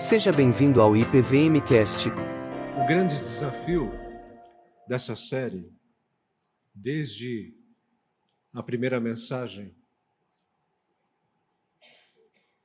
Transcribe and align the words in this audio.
Seja 0.00 0.32
bem-vindo 0.32 0.80
ao 0.80 0.96
IPVMcast. 0.96 2.08
O 2.08 2.86
grande 2.88 3.18
desafio 3.18 3.92
dessa 4.88 5.14
série, 5.14 5.70
desde 6.74 7.54
a 8.50 8.62
primeira 8.62 8.98
mensagem, 8.98 9.76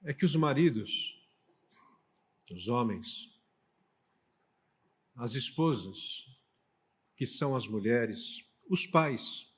é 0.02 0.13
que 0.13 0.23
os 0.23 0.34
maridos, 0.34 1.21
os 2.50 2.70
homens, 2.70 3.38
as 5.13 5.36
esposas, 5.36 6.25
que 7.17 7.25
são 7.25 7.54
as 7.54 7.67
mulheres, 7.67 8.45
os 8.70 8.88
pais 8.88 9.54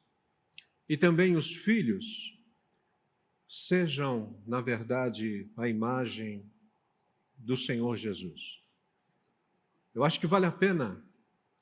e 0.89 0.97
também 0.97 1.35
os 1.35 1.53
filhos, 1.53 2.35
sejam, 3.47 4.41
na 4.47 4.61
verdade, 4.61 5.47
a 5.55 5.69
imagem 5.69 6.51
do 7.47 7.55
Senhor 7.55 7.95
Jesus. 7.95 8.61
Eu 9.95 10.03
acho 10.03 10.19
que 10.19 10.27
vale 10.27 10.45
a 10.45 10.51
pena 10.51 11.01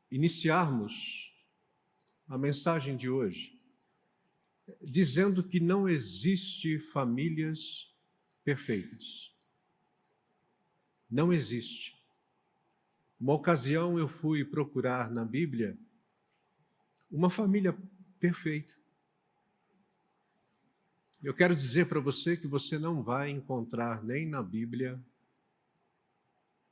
iniciarmos 0.10 1.32
a 2.28 2.40
mensagem 2.40 2.98
de 2.98 3.08
hoje 3.08 3.56
dizendo 4.82 5.44
que 5.44 5.60
não 5.60 5.88
existe 5.88 6.80
famílias 6.80 7.94
perfeitas. 8.44 9.32
Não 11.08 11.32
existe. 11.32 12.04
Uma 13.20 13.34
ocasião 13.34 14.00
eu 14.00 14.08
fui 14.08 14.44
procurar 14.44 15.12
na 15.12 15.24
Bíblia 15.24 15.78
uma 17.12 17.30
família 17.30 17.78
perfeita. 18.20 18.74
Eu 21.24 21.34
quero 21.36 21.56
dizer 21.56 21.88
para 21.88 22.00
você 22.00 22.36
que 22.36 22.48
você 22.48 22.80
não 22.80 23.04
vai 23.04 23.30
encontrar 23.30 24.04
nem 24.04 24.28
na 24.28 24.42
Bíblia 24.42 25.00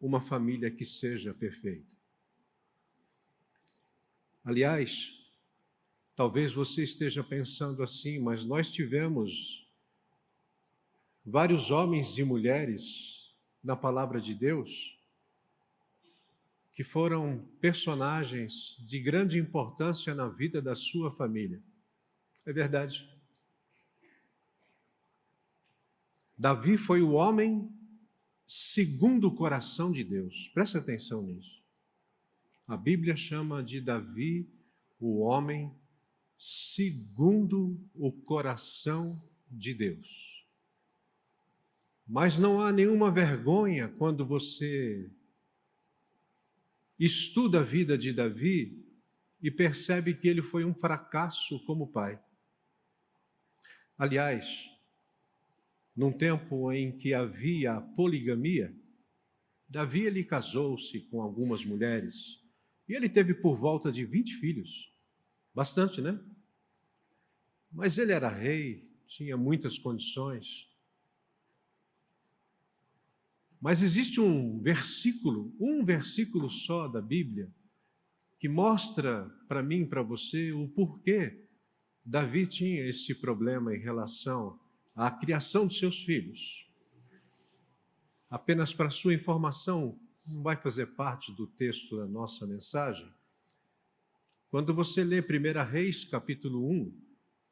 uma 0.04 0.20
família 0.20 0.70
que 0.70 0.84
seja 0.84 1.34
perfeita. 1.34 1.96
Aliás, 4.44 5.18
talvez 6.14 6.52
você 6.52 6.84
esteja 6.84 7.24
pensando 7.24 7.82
assim, 7.82 8.20
mas 8.20 8.44
nós 8.44 8.70
tivemos 8.70 9.66
vários 11.26 11.72
homens 11.72 12.18
e 12.18 12.24
mulheres 12.26 13.34
na 13.64 13.78
palavra 13.78 14.20
de 14.20 14.36
Deus 14.36 15.00
que 16.74 16.84
foram 16.84 17.48
personagens 17.62 18.76
de 18.82 19.00
grande 19.00 19.40
importância 19.40 20.14
na 20.14 20.28
vida 20.28 20.62
da 20.62 20.76
sua 20.76 21.14
família. 21.14 21.62
É 22.46 22.52
verdade. 22.52 23.10
Davi 26.38 26.78
foi 26.78 27.02
o 27.02 27.12
homem 27.12 27.72
segundo 28.56 29.30
o 29.30 29.36
coração 29.36 29.92
de 29.92 30.04
Deus. 30.04 30.48
Preste 30.54 30.78
atenção 30.78 31.24
nisso. 31.24 31.64
A 32.68 32.78
Bíblia 32.78 33.16
chama 33.16 33.64
de 33.64 33.82
Davi 33.82 34.48
o 35.00 35.22
homem 35.22 35.74
segundo 36.38 37.84
o 37.96 38.12
coração 38.12 39.20
de 39.50 39.74
Deus. 39.74 40.46
Mas 42.08 42.38
não 42.38 42.62
há 42.62 42.72
nenhuma 42.72 43.10
vergonha 43.10 43.88
quando 43.98 44.24
você 44.24 45.10
estuda 47.00 47.62
a 47.62 47.64
vida 47.64 47.98
de 47.98 48.14
Davi 48.14 48.86
e 49.42 49.50
percebe 49.50 50.14
que 50.14 50.28
ele 50.28 50.44
foi 50.44 50.64
um 50.64 50.76
fracasso 50.76 51.60
como 51.66 51.92
pai. 51.92 52.22
Aliás, 53.98 54.73
num 55.96 56.12
tempo 56.12 56.72
em 56.72 56.98
que 56.98 57.14
havia 57.14 57.80
poligamia, 57.96 58.76
Davi 59.70 60.02
ele 60.02 60.24
casou-se 60.24 61.00
com 61.02 61.22
algumas 61.22 61.64
mulheres 61.64 62.42
e 62.88 62.94
ele 62.94 63.10
teve 63.10 63.34
por 63.34 63.56
volta 63.56 63.92
de 63.92 64.06
20 64.06 64.36
filhos. 64.36 64.92
Bastante, 65.54 66.02
né? 66.02 66.20
Mas 67.72 67.98
ele 67.98 68.12
era 68.12 68.30
rei, 68.30 68.88
tinha 69.08 69.38
muitas 69.38 69.78
condições. 69.78 70.70
Mas 73.60 73.82
existe 73.82 74.20
um 74.20 74.60
versículo, 74.60 75.56
um 75.60 75.86
versículo 75.86 76.50
só 76.50 76.88
da 76.88 77.02
Bíblia, 77.02 77.52
que 78.40 78.50
mostra 78.50 79.26
para 79.48 79.64
mim, 79.64 79.86
para 79.86 80.04
você, 80.04 80.52
o 80.52 80.68
porquê 80.68 81.48
Davi 82.06 82.46
tinha 82.46 82.86
esse 82.86 83.16
problema 83.16 83.74
em 83.74 83.80
relação 83.80 84.60
à 84.96 85.10
criação 85.10 85.68
de 85.68 85.76
seus 85.76 86.04
filhos. 86.04 86.68
Apenas 88.30 88.74
para 88.74 88.90
sua 88.90 89.14
informação, 89.14 90.00
não 90.26 90.42
vai 90.42 90.56
fazer 90.56 90.88
parte 90.88 91.32
do 91.32 91.46
texto 91.46 91.98
da 91.98 92.08
nossa 92.08 92.48
mensagem. 92.48 93.10
Quando 94.50 94.74
você 94.74 95.04
lê 95.04 95.20
1 95.20 95.70
Reis, 95.70 96.04
capítulo 96.04 96.70
1, 96.70 97.02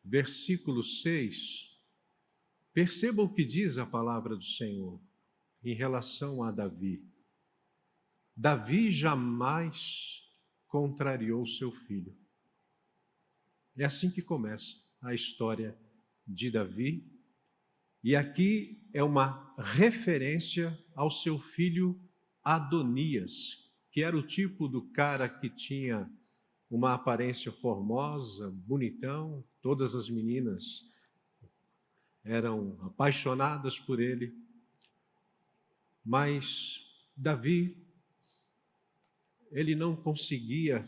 versículo 0.03 0.84
6, 0.84 1.78
perceba 2.74 3.22
o 3.22 3.34
que 3.34 3.44
diz 3.44 3.78
a 3.78 3.85
palavra 3.85 4.35
do 4.35 4.44
Senhor 4.44 5.01
em 5.63 5.74
relação 5.74 6.44
a 6.44 6.51
Davi. 6.51 7.03
Davi 8.35 8.91
jamais 8.91 10.22
contrariou 10.68 11.46
seu 11.46 11.72
filho. 11.72 12.16
É 13.75 13.85
assim 13.85 14.09
que 14.09 14.22
começa 14.22 14.78
a 15.01 15.13
história 15.13 15.78
de 16.28 16.50
Davi 16.50 17.20
e 18.03 18.16
aqui 18.16 18.81
é 18.94 19.03
uma 19.03 19.53
referência 19.57 20.78
ao 20.95 21.12
seu 21.12 21.38
filho 21.38 22.00
Adonias, 22.44 23.69
que 23.91 24.03
era 24.03 24.17
o 24.17 24.25
tipo 24.25 24.67
do 24.67 24.81
cara 24.91 25.29
que 25.29 25.50
tinha 25.50 26.09
uma 26.69 26.94
aparência 26.94 27.51
formosa, 27.51 28.50
bonitão, 28.50 29.44
todas 29.62 29.94
as 29.94 30.09
meninas 30.09 30.89
eram 32.23 32.78
apaixonadas 32.81 33.79
por 33.79 34.00
ele. 34.00 34.33
Mas 36.03 36.81
Davi, 37.16 37.78
ele 39.51 39.75
não 39.75 39.95
conseguia, 39.95 40.88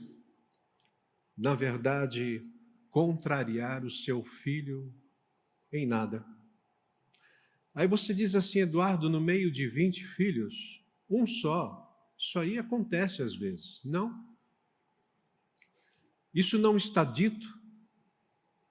na 1.38 1.54
verdade, 1.54 2.44
contrariar 2.90 3.84
o 3.84 3.90
seu 3.90 4.24
filho 4.24 4.94
em 5.72 5.86
nada. 5.86 6.26
Aí 7.74 7.88
você 7.88 8.14
diz 8.14 8.36
assim, 8.36 8.60
Eduardo, 8.60 9.10
no 9.10 9.20
meio 9.20 9.52
de 9.52 9.68
20 9.68 10.06
filhos, 10.10 10.84
um 11.10 11.26
só. 11.26 11.80
Isso 12.18 12.38
aí 12.38 12.58
acontece 12.58 13.22
às 13.22 13.36
vezes. 13.36 13.82
Não. 13.84 14.32
Isso 16.34 16.58
não 16.58 16.78
está 16.78 17.04
dito, 17.04 17.48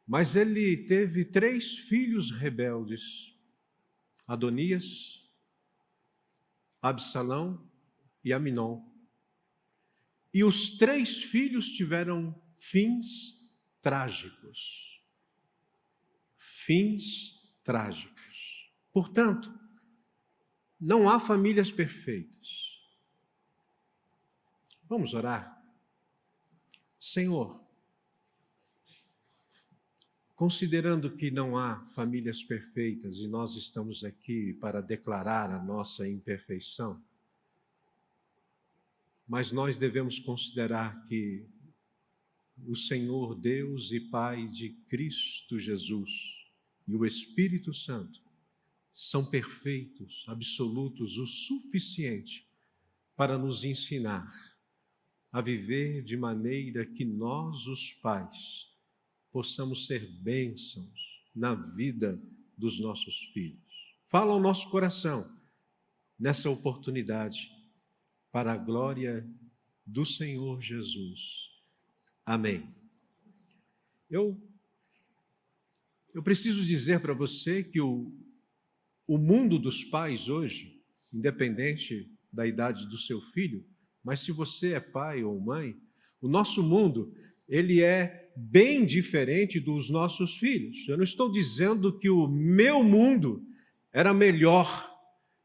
mas 0.07 0.37
ele 0.37 0.77
teve 0.77 1.25
três 1.25 1.79
filhos 1.79 2.31
rebeldes: 2.31 3.35
Adonias, 4.27 5.23
Absalão 6.81 7.71
e 8.25 8.33
Aminon. 8.33 8.83
E 10.35 10.43
os 10.43 10.79
três 10.79 11.23
filhos 11.23 11.69
tiveram 11.69 12.35
fins 12.57 13.53
trágicos. 13.81 15.03
Fins 16.39 17.35
trágicos. 17.63 18.22
Portanto, 18.93 19.53
não 20.81 21.09
há 21.09 21.19
famílias 21.19 21.73
perfeitas. 21.73 22.81
Vamos 24.89 25.15
orar? 25.15 25.63
Senhor, 27.01 27.61
considerando 30.37 31.17
que 31.17 31.31
não 31.31 31.57
há 31.57 31.85
famílias 31.87 32.45
perfeitas 32.45 33.19
e 33.19 33.27
nós 33.27 33.57
estamos 33.57 34.05
aqui 34.05 34.53
para 34.55 34.81
declarar 34.81 35.51
a 35.51 35.63
nossa 35.63 36.07
imperfeição, 36.07 37.03
mas 39.27 39.51
nós 39.51 39.77
devemos 39.77 40.19
considerar 40.19 41.07
que 41.07 41.47
o 42.67 42.77
Senhor 42.77 43.35
Deus 43.35 43.93
e 43.93 43.99
Pai 43.99 44.47
de 44.47 44.71
Cristo 44.89 45.59
Jesus 45.59 46.11
e 46.87 46.95
o 46.95 47.07
Espírito 47.07 47.73
Santo 47.73 48.22
são 48.95 49.25
perfeitos, 49.25 50.25
absolutos, 50.29 51.17
o 51.17 51.27
suficiente 51.27 52.47
para 53.17 53.39
nos 53.39 53.65
ensinar 53.65 54.33
a 55.33 55.41
viver 55.41 56.03
de 56.03 56.17
maneira 56.17 56.85
que 56.85 57.05
nós, 57.05 57.67
os 57.67 57.93
pais, 57.95 58.71
possamos 59.31 59.87
ser 59.87 60.07
bênçãos 60.21 61.25
na 61.35 61.55
vida 61.55 62.23
dos 62.57 62.79
nossos 62.79 63.17
filhos. 63.33 63.61
Fala 64.05 64.33
ao 64.33 64.41
nosso 64.41 64.69
coração 64.69 65.31
nessa 66.19 66.51
oportunidade, 66.51 67.51
para 68.31 68.53
a 68.53 68.57
glória 68.57 69.29
do 69.85 70.07
Senhor 70.07 70.61
Jesus. 70.63 71.51
Amém. 72.25 72.73
Eu, 74.09 74.41
eu 76.15 76.23
preciso 76.23 76.65
dizer 76.65 77.01
para 77.01 77.13
você 77.13 77.65
que 77.65 77.81
o, 77.81 78.13
o 79.13 79.19
mundo 79.19 79.59
dos 79.59 79.85
pais 79.85 80.31
hoje, 80.31 80.81
independente 81.13 82.11
da 82.33 82.47
idade 82.47 82.89
do 82.89 82.97
seu 82.97 83.21
filho, 83.21 83.63
mas 84.03 84.21
se 84.21 84.33
você 84.33 84.73
é 84.73 84.81
pai 84.81 85.23
ou 85.23 85.39
mãe, 85.39 85.77
o 86.19 86.27
nosso 86.27 86.63
mundo, 86.63 87.13
ele 87.47 87.83
é 87.83 88.31
bem 88.35 88.87
diferente 88.87 89.61
dos 89.61 89.91
nossos 89.91 90.39
filhos. 90.39 90.89
Eu 90.89 90.97
não 90.97 91.05
estou 91.05 91.31
dizendo 91.31 91.99
que 91.99 92.09
o 92.09 92.27
meu 92.27 92.83
mundo 92.83 93.45
era 93.93 94.15
melhor, 94.15 94.91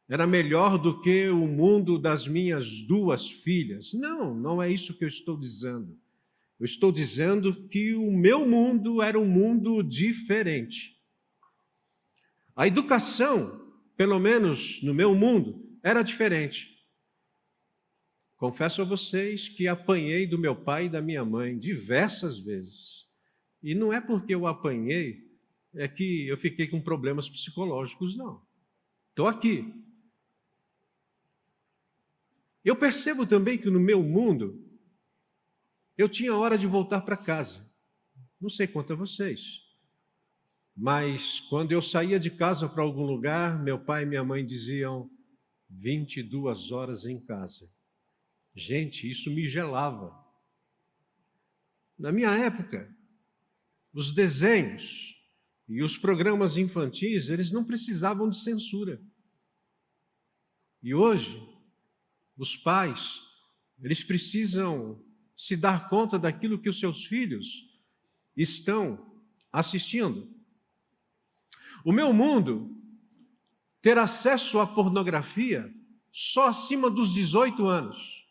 era 0.08 0.26
melhor 0.26 0.78
do 0.78 1.02
que 1.02 1.28
o 1.28 1.46
mundo 1.46 2.00
das 2.00 2.26
minhas 2.26 2.84
duas 2.84 3.30
filhas. 3.30 3.92
Não, 3.94 4.34
não 4.34 4.64
é 4.64 4.72
isso 4.72 4.98
que 4.98 5.04
eu 5.04 5.10
estou 5.10 5.38
dizendo. 5.38 6.00
Eu 6.58 6.64
estou 6.64 6.90
dizendo 6.90 7.68
que 7.68 7.96
o 7.96 8.14
meu 8.14 8.48
mundo 8.48 9.02
era 9.02 9.20
um 9.20 9.28
mundo 9.28 9.84
diferente. 9.84 10.97
A 12.58 12.66
educação, 12.66 13.72
pelo 13.96 14.18
menos 14.18 14.82
no 14.82 14.92
meu 14.92 15.14
mundo, 15.14 15.78
era 15.84 16.02
diferente. 16.02 16.76
Confesso 18.36 18.82
a 18.82 18.86
vocês 18.86 19.48
que 19.48 19.68
apanhei 19.68 20.26
do 20.26 20.40
meu 20.40 20.56
pai 20.56 20.86
e 20.86 20.90
da 20.90 21.00
minha 21.00 21.24
mãe 21.24 21.56
diversas 21.56 22.40
vezes. 22.40 23.08
E 23.62 23.76
não 23.76 23.94
é 23.94 24.02
porque 24.02 24.34
eu 24.34 24.48
apanhei 24.48 25.28
é 25.76 25.88
que 25.88 26.28
eu 26.28 26.36
fiquei 26.36 26.68
com 26.68 26.82
problemas 26.82 27.30
psicológicos, 27.30 28.18
não. 28.18 28.42
Estou 29.10 29.28
aqui. 29.28 29.72
Eu 32.66 32.76
percebo 32.76 33.24
também 33.24 33.60
que 33.60 33.70
no 33.70 33.80
meu 33.80 34.02
mundo 34.02 34.68
eu 35.96 36.10
tinha 36.10 36.36
hora 36.36 36.58
de 36.58 36.66
voltar 36.66 37.02
para 37.02 37.16
casa. 37.16 37.72
Não 38.42 38.50
sei 38.50 38.66
quanto 38.66 38.94
a 38.94 38.96
vocês. 38.96 39.67
Mas 40.80 41.40
quando 41.40 41.72
eu 41.72 41.82
saía 41.82 42.20
de 42.20 42.30
casa 42.30 42.70
para 42.70 42.84
algum 42.84 43.04
lugar, 43.04 43.58
meu 43.64 43.80
pai 43.80 44.04
e 44.04 44.06
minha 44.06 44.24
mãe 44.24 44.46
diziam 44.46 45.10
22 45.68 46.72
horas 46.72 47.04
em 47.04 47.20
casa. 47.20 47.68
Gente, 48.54 49.10
isso 49.10 49.32
me 49.32 49.50
gelava. 49.50 50.16
Na 51.98 52.12
minha 52.12 52.30
época, 52.30 52.96
os 53.92 54.12
desenhos 54.12 55.16
e 55.68 55.82
os 55.82 55.98
programas 55.98 56.58
infantis, 56.58 57.30
eles 57.30 57.52
não 57.52 57.66
precisavam 57.66 58.30
de 58.30 58.38
censura. 58.38 59.02
E 60.84 60.94
hoje, 60.94 61.42
os 62.38 62.56
pais, 62.56 63.20
eles 63.82 64.04
precisam 64.04 65.04
se 65.36 65.58
dar 65.58 65.90
conta 65.90 66.20
daquilo 66.20 66.62
que 66.62 66.70
os 66.70 66.80
seus 66.80 67.04
filhos 67.04 67.68
estão 68.36 69.24
assistindo. 69.52 70.37
O 71.88 71.94
meu 71.94 72.12
mundo 72.12 72.70
ter 73.82 73.98
acesso 73.98 74.60
à 74.60 74.68
pornografia 74.68 75.74
só 76.12 76.50
acima 76.50 76.90
dos 76.90 77.14
18 77.14 77.66
anos. 77.66 78.28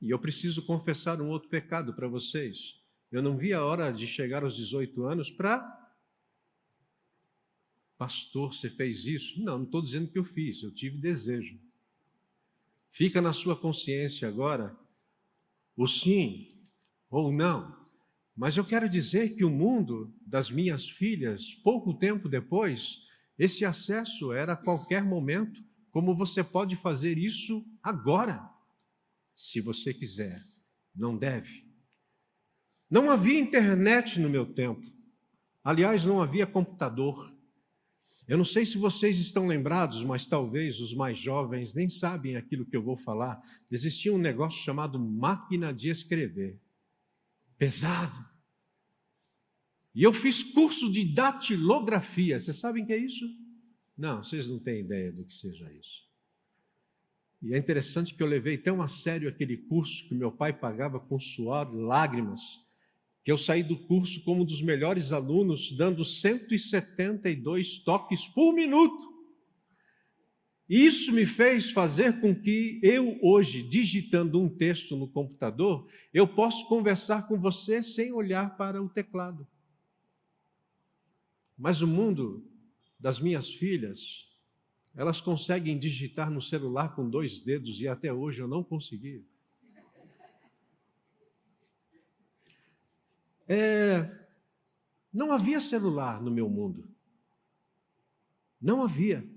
E 0.00 0.10
eu 0.10 0.16
preciso 0.20 0.64
confessar 0.64 1.20
um 1.20 1.28
outro 1.28 1.48
pecado 1.48 1.92
para 1.92 2.06
vocês. 2.06 2.80
Eu 3.10 3.20
não 3.20 3.36
vi 3.36 3.52
a 3.52 3.64
hora 3.64 3.90
de 3.90 4.06
chegar 4.06 4.44
aos 4.44 4.54
18 4.54 5.04
anos 5.04 5.32
para. 5.32 5.60
Pastor, 7.98 8.54
você 8.54 8.70
fez 8.70 9.04
isso? 9.04 9.42
Não, 9.42 9.58
não 9.58 9.64
estou 9.64 9.82
dizendo 9.82 10.08
que 10.08 10.18
eu 10.20 10.24
fiz, 10.24 10.62
eu 10.62 10.72
tive 10.72 10.98
desejo. 10.98 11.58
Fica 12.88 13.20
na 13.20 13.32
sua 13.32 13.56
consciência 13.56 14.28
agora 14.28 14.78
o 15.76 15.88
sim 15.88 16.56
ou 17.10 17.32
não. 17.32 17.84
Mas 18.36 18.56
eu 18.56 18.64
quero 18.64 18.88
dizer 18.88 19.34
que 19.34 19.44
o 19.44 19.50
mundo 19.50 20.14
das 20.26 20.50
minhas 20.50 20.88
filhas, 20.88 21.54
pouco 21.64 21.94
tempo 21.94 22.28
depois, 22.28 22.98
esse 23.38 23.64
acesso 23.64 24.32
era 24.32 24.52
a 24.52 24.56
qualquer 24.56 25.02
momento, 25.02 25.64
como 25.90 26.14
você 26.14 26.44
pode 26.44 26.76
fazer 26.76 27.16
isso 27.16 27.64
agora, 27.82 28.46
se 29.34 29.60
você 29.60 29.94
quiser. 29.94 30.42
Não 30.94 31.16
deve. 31.16 31.64
Não 32.90 33.10
havia 33.10 33.40
internet 33.40 34.20
no 34.20 34.28
meu 34.28 34.44
tempo. 34.44 34.86
Aliás, 35.64 36.04
não 36.04 36.20
havia 36.20 36.46
computador. 36.46 37.34
Eu 38.28 38.36
não 38.36 38.44
sei 38.44 38.66
se 38.66 38.76
vocês 38.76 39.18
estão 39.18 39.46
lembrados, 39.46 40.02
mas 40.02 40.26
talvez 40.26 40.78
os 40.80 40.92
mais 40.94 41.18
jovens 41.18 41.74
nem 41.74 41.88
sabem 41.88 42.36
aquilo 42.36 42.66
que 42.66 42.76
eu 42.76 42.82
vou 42.82 42.96
falar. 42.96 43.40
Existia 43.70 44.12
um 44.12 44.18
negócio 44.18 44.62
chamado 44.62 44.98
máquina 44.98 45.72
de 45.72 45.88
escrever. 45.88 46.60
Pesado. 47.58 48.24
E 49.94 50.02
eu 50.02 50.12
fiz 50.12 50.42
curso 50.42 50.90
de 50.92 51.04
datilografia. 51.04 52.38
Vocês 52.38 52.56
sabem 52.56 52.84
o 52.84 52.86
que 52.86 52.92
é 52.92 52.98
isso? 52.98 53.24
Não, 53.96 54.22
vocês 54.22 54.48
não 54.48 54.58
têm 54.58 54.80
ideia 54.80 55.10
do 55.10 55.24
que 55.24 55.32
seja 55.32 55.72
isso. 55.72 56.06
E 57.42 57.54
é 57.54 57.58
interessante 57.58 58.14
que 58.14 58.22
eu 58.22 58.26
levei 58.26 58.58
tão 58.58 58.82
a 58.82 58.88
sério 58.88 59.28
aquele 59.28 59.56
curso 59.56 60.06
que 60.06 60.14
meu 60.14 60.32
pai 60.32 60.52
pagava 60.52 61.00
com 61.00 61.18
suor, 61.18 61.74
lágrimas 61.74 62.66
que 63.26 63.32
eu 63.32 63.36
saí 63.36 63.64
do 63.64 63.76
curso 63.76 64.22
como 64.22 64.42
um 64.42 64.44
dos 64.44 64.62
melhores 64.62 65.10
alunos, 65.10 65.72
dando 65.72 66.04
172 66.04 67.78
toques 67.78 68.28
por 68.28 68.54
minuto. 68.54 69.15
Isso 70.68 71.12
me 71.12 71.24
fez 71.24 71.70
fazer 71.70 72.20
com 72.20 72.34
que 72.34 72.80
eu, 72.82 73.18
hoje, 73.22 73.62
digitando 73.62 74.40
um 74.40 74.48
texto 74.48 74.96
no 74.96 75.06
computador, 75.06 75.88
eu 76.12 76.26
possa 76.26 76.66
conversar 76.66 77.28
com 77.28 77.38
você 77.38 77.82
sem 77.82 78.12
olhar 78.12 78.56
para 78.56 78.82
o 78.82 78.88
teclado. 78.88 79.46
Mas 81.56 81.82
o 81.82 81.86
mundo 81.86 82.44
das 82.98 83.20
minhas 83.20 83.48
filhas, 83.48 84.28
elas 84.94 85.20
conseguem 85.20 85.78
digitar 85.78 86.30
no 86.30 86.42
celular 86.42 86.96
com 86.96 87.08
dois 87.08 87.38
dedos 87.38 87.80
e 87.80 87.86
até 87.86 88.12
hoje 88.12 88.42
eu 88.42 88.48
não 88.48 88.64
consegui. 88.64 89.24
É, 93.48 94.26
não 95.12 95.30
havia 95.30 95.60
celular 95.60 96.20
no 96.20 96.30
meu 96.30 96.48
mundo. 96.48 96.88
Não 98.60 98.82
havia. 98.82 99.35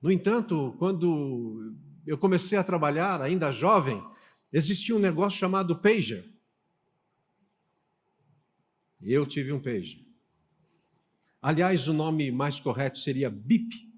No 0.00 0.10
entanto, 0.10 0.74
quando 0.78 1.74
eu 2.06 2.16
comecei 2.16 2.56
a 2.56 2.64
trabalhar, 2.64 3.20
ainda 3.20 3.52
jovem, 3.52 4.02
existia 4.52 4.96
um 4.96 4.98
negócio 4.98 5.38
chamado 5.38 5.78
pager. 5.80 6.28
Eu 9.00 9.26
tive 9.26 9.52
um 9.52 9.60
pager. 9.60 10.00
Aliás, 11.42 11.86
o 11.88 11.92
nome 11.92 12.30
mais 12.30 12.60
correto 12.60 12.98
seria 12.98 13.30
BIP. 13.30 13.88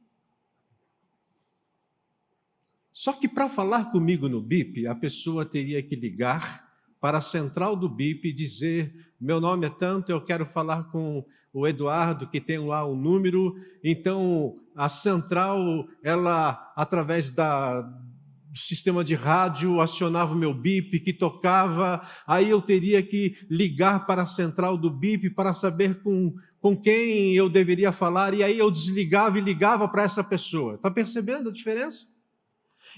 Só 2.92 3.12
que 3.12 3.28
para 3.28 3.49
falar 3.49 3.90
comigo 3.90 4.28
no 4.28 4.40
BIP, 4.40 4.87
a 4.87 4.94
pessoa 4.94 5.44
teria 5.44 5.82
que 5.82 5.97
ligar 5.97 6.71
para 7.00 7.18
a 7.18 7.23
central 7.23 7.75
do 7.75 7.88
BIP 7.88 8.28
e 8.28 8.32
dizer: 8.32 9.12
meu 9.21 9.40
nome 9.40 9.66
é 9.66 9.71
tanto, 9.71 10.11
eu 10.11 10.21
quero 10.25 10.47
falar 10.47 10.85
com 10.85 11.25
o 11.52 11.66
Eduardo, 11.66 12.26
que 12.26 12.40
tem 12.40 12.59
lá 12.59 12.85
o 12.85 12.92
um 12.92 12.97
número. 12.97 13.54
Então, 13.85 14.56
a 14.75 14.88
central, 14.88 15.87
ela, 16.02 16.73
através 16.75 17.30
da, 17.30 17.82
do 17.82 18.59
sistema 18.59 19.04
de 19.04 19.14
rádio, 19.14 19.80
acionava 19.80 20.35
o 20.35 20.38
meu 20.38 20.54
BIP, 20.54 21.00
que 21.00 21.12
tocava. 21.12 22.00
Aí 22.26 22.49
eu 22.49 22.62
teria 22.62 23.02
que 23.02 23.37
ligar 23.50 24.06
para 24.06 24.23
a 24.23 24.26
central 24.26 24.76
do 24.76 24.90
BIP 24.90 25.30
para 25.30 25.52
saber 25.52 26.02
com, 26.02 26.35
com 26.61 26.76
quem 26.76 27.35
eu 27.35 27.49
deveria 27.49 27.92
falar. 27.92 28.32
E 28.35 28.42
aí 28.42 28.59
eu 28.59 28.71
desligava 28.71 29.38
e 29.38 29.42
ligava 29.42 29.88
para 29.88 30.04
essa 30.04 30.25
pessoa. 30.25 30.75
Está 30.75 30.90
percebendo 30.90 31.50
a 31.50 31.52
diferença? 31.52 32.06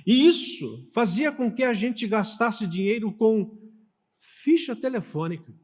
E 0.06 0.26
isso 0.26 0.88
fazia 0.92 1.30
com 1.30 1.52
que 1.52 1.62
a 1.62 1.72
gente 1.72 2.06
gastasse 2.06 2.66
dinheiro 2.66 3.12
com 3.12 3.62
Ficha 4.16 4.76
telefônica. 4.76 5.54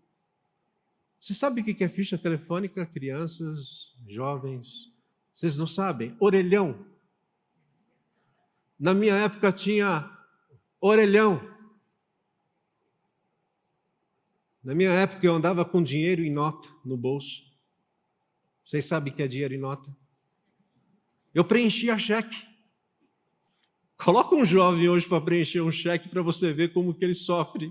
Você 1.20 1.34
sabe 1.34 1.60
o 1.60 1.64
que 1.64 1.84
é 1.84 1.88
ficha 1.88 2.16
telefônica, 2.16 2.86
crianças, 2.86 3.94
jovens? 4.08 4.90
Vocês 5.34 5.58
não 5.58 5.66
sabem? 5.66 6.16
Orelhão. 6.18 6.86
Na 8.78 8.94
minha 8.94 9.14
época 9.14 9.52
tinha 9.52 10.10
orelhão. 10.80 11.38
Na 14.64 14.74
minha 14.74 14.90
época 14.90 15.26
eu 15.26 15.34
andava 15.34 15.62
com 15.62 15.82
dinheiro 15.82 16.22
em 16.22 16.32
nota 16.32 16.68
no 16.82 16.96
bolso. 16.96 17.42
Vocês 18.64 18.86
sabem 18.86 19.12
o 19.12 19.16
que 19.16 19.22
é 19.22 19.28
dinheiro 19.28 19.52
em 19.52 19.58
nota? 19.58 19.94
Eu 21.34 21.44
preenchia 21.44 21.98
cheque. 21.98 22.48
Coloca 23.98 24.34
um 24.34 24.44
jovem 24.44 24.88
hoje 24.88 25.06
para 25.06 25.20
preencher 25.20 25.60
um 25.60 25.70
cheque 25.70 26.08
para 26.08 26.22
você 26.22 26.50
ver 26.50 26.72
como 26.72 26.94
que 26.94 27.04
ele 27.04 27.14
sofre. 27.14 27.70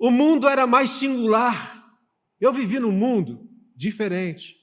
O 0.00 0.10
mundo 0.10 0.48
era 0.48 0.66
mais 0.66 0.88
singular. 0.88 1.84
Eu 2.40 2.54
vivi 2.54 2.80
num 2.80 2.90
mundo 2.90 3.46
diferente. 3.76 4.56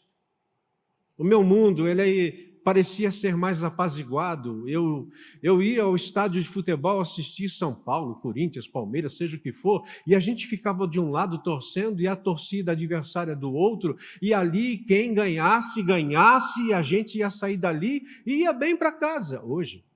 O 1.16 1.24
meu 1.24 1.44
mundo, 1.44 1.88
ele 1.88 2.58
parecia 2.64 3.12
ser 3.12 3.38
mais 3.38 3.64
apaziguado. 3.64 4.68
Eu, 4.68 5.08
eu 5.44 5.62
ia 5.62 5.84
ao 5.84 5.96
estádio 5.96 6.42
de 6.42 6.48
futebol 6.48 7.00
assistir 7.00 7.50
São 7.50 7.72
Paulo, 7.72 8.16
Corinthians, 8.16 8.68
Palmeiras, 8.68 9.16
seja 9.16 9.38
o 9.38 9.40
que 9.40 9.54
for, 9.54 9.84
e 10.08 10.16
a 10.16 10.20
gente 10.20 10.48
ficava 10.48 10.88
de 10.88 11.00
um 11.00 11.12
lado 11.12 11.42
torcendo 11.44 12.02
e 12.02 12.08
a 12.08 12.16
torcida 12.16 12.72
adversária 12.72 13.36
do 13.36 13.54
outro, 13.54 13.96
e 14.20 14.34
ali 14.34 14.80
quem 14.80 15.14
ganhasse, 15.14 15.84
ganhasse, 15.84 16.66
e 16.66 16.74
a 16.74 16.82
gente 16.82 17.20
ia 17.20 17.30
sair 17.30 17.58
dali 17.58 18.02
e 18.26 18.42
ia 18.42 18.52
bem 18.52 18.76
para 18.76 18.92
casa. 18.92 19.40
Hoje. 19.46 19.87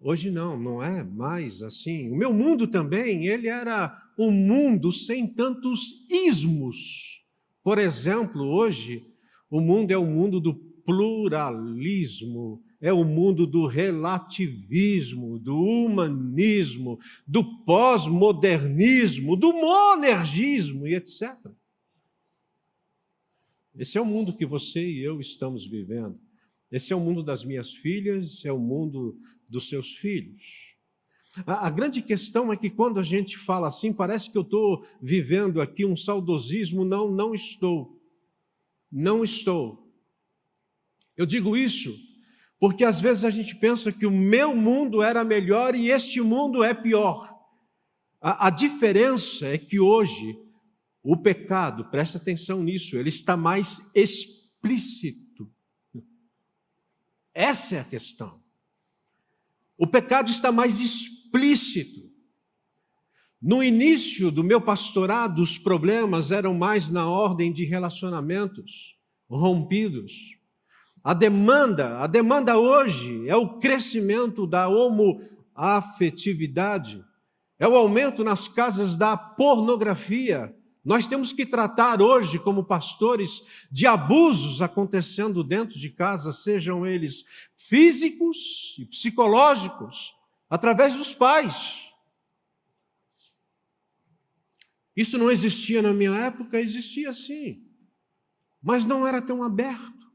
Hoje 0.00 0.30
não, 0.30 0.58
não 0.58 0.82
é 0.82 1.02
mais 1.02 1.62
assim. 1.62 2.10
O 2.10 2.16
meu 2.16 2.32
mundo 2.32 2.68
também, 2.68 3.26
ele 3.26 3.48
era 3.48 4.00
um 4.16 4.30
mundo 4.30 4.92
sem 4.92 5.26
tantos 5.26 6.06
ismos. 6.08 7.24
Por 7.64 7.78
exemplo, 7.78 8.42
hoje 8.42 9.04
o 9.50 9.60
mundo 9.60 9.90
é 9.90 9.98
o 9.98 10.06
mundo 10.06 10.40
do 10.40 10.54
pluralismo, 10.54 12.62
é 12.80 12.92
o 12.92 13.04
mundo 13.04 13.46
do 13.46 13.66
relativismo, 13.66 15.38
do 15.38 15.56
humanismo, 15.56 16.98
do 17.26 17.64
pós-modernismo, 17.64 19.36
do 19.36 19.52
monergismo 19.52 20.86
e 20.86 20.94
etc. 20.94 21.36
Esse 23.74 23.98
é 23.98 24.00
o 24.00 24.06
mundo 24.06 24.36
que 24.36 24.46
você 24.46 24.80
e 24.80 25.02
eu 25.02 25.20
estamos 25.20 25.66
vivendo. 25.66 26.18
Esse 26.70 26.92
é 26.92 26.96
o 26.96 27.00
mundo 27.00 27.22
das 27.22 27.44
minhas 27.44 27.72
filhas, 27.72 28.44
é 28.44 28.52
o 28.52 28.58
mundo 28.58 29.18
dos 29.48 29.68
seus 29.68 29.96
filhos. 29.96 30.42
A, 31.46 31.66
a, 31.66 31.70
grande 31.70 32.02
questão 32.02 32.52
é 32.52 32.56
que 32.56 32.70
quando 32.70 32.98
a 32.98 33.02
gente 33.02 33.36
fala 33.36 33.68
assim, 33.68 33.92
parece 33.92 34.30
que 34.30 34.36
eu 34.36 34.42
estou 34.42 34.84
vivendo 35.00 35.60
aqui 35.60 35.84
um 35.84 35.96
saudosismo. 35.96 36.84
Não, 36.84 37.10
não 37.10 37.34
estou. 37.34 38.00
Não 38.90 39.22
estou. 39.22 39.86
Eu 41.16 41.26
digo 41.26 41.56
isso 41.56 41.94
porque 42.58 42.84
às 42.84 43.00
vezes 43.00 43.24
a 43.24 43.30
gente 43.30 43.54
pensa 43.54 43.92
que 43.92 44.04
o 44.04 44.10
meu 44.10 44.54
mundo 44.54 45.02
era 45.02 45.22
melhor 45.22 45.74
e 45.74 45.90
este 45.90 46.20
mundo 46.20 46.64
é 46.64 46.74
pior. 46.74 47.32
A, 48.20 48.48
a 48.48 48.50
diferença 48.50 49.46
é 49.46 49.56
que 49.56 49.78
hoje 49.78 50.36
o 51.02 51.16
pecado, 51.16 51.88
presta 51.88 52.18
atenção 52.18 52.62
nisso, 52.62 52.96
ele 52.96 53.08
está 53.08 53.36
mais 53.36 53.92
explícito. 53.94 55.27
Essa 57.38 57.76
é 57.76 57.78
a 57.78 57.84
questão. 57.84 58.42
O 59.76 59.86
pecado 59.86 60.28
está 60.28 60.50
mais 60.50 60.80
explícito. 60.80 62.10
No 63.40 63.62
início 63.62 64.32
do 64.32 64.42
meu 64.42 64.60
pastorado, 64.60 65.40
os 65.40 65.56
problemas 65.56 66.32
eram 66.32 66.52
mais 66.52 66.90
na 66.90 67.08
ordem 67.08 67.52
de 67.52 67.64
relacionamentos 67.64 68.98
rompidos. 69.30 70.36
A 71.04 71.14
demanda, 71.14 72.00
a 72.00 72.08
demanda 72.08 72.58
hoje 72.58 73.28
é 73.28 73.36
o 73.36 73.60
crescimento 73.60 74.44
da 74.44 74.68
homoafetividade, 74.68 77.04
é 77.56 77.68
o 77.68 77.76
aumento 77.76 78.24
nas 78.24 78.48
casas 78.48 78.96
da 78.96 79.16
pornografia. 79.16 80.52
Nós 80.88 81.06
temos 81.06 81.34
que 81.34 81.44
tratar 81.44 82.00
hoje, 82.00 82.38
como 82.38 82.64
pastores, 82.64 83.42
de 83.70 83.86
abusos 83.86 84.62
acontecendo 84.62 85.44
dentro 85.44 85.78
de 85.78 85.90
casa, 85.90 86.32
sejam 86.32 86.86
eles 86.86 87.26
físicos 87.54 88.74
e 88.78 88.86
psicológicos, 88.86 90.14
através 90.48 90.94
dos 90.94 91.14
pais. 91.14 91.92
Isso 94.96 95.18
não 95.18 95.30
existia 95.30 95.82
na 95.82 95.92
minha 95.92 96.14
época, 96.14 96.58
existia 96.58 97.12
sim, 97.12 97.62
mas 98.62 98.86
não 98.86 99.06
era 99.06 99.20
tão 99.20 99.42
aberto. 99.42 100.10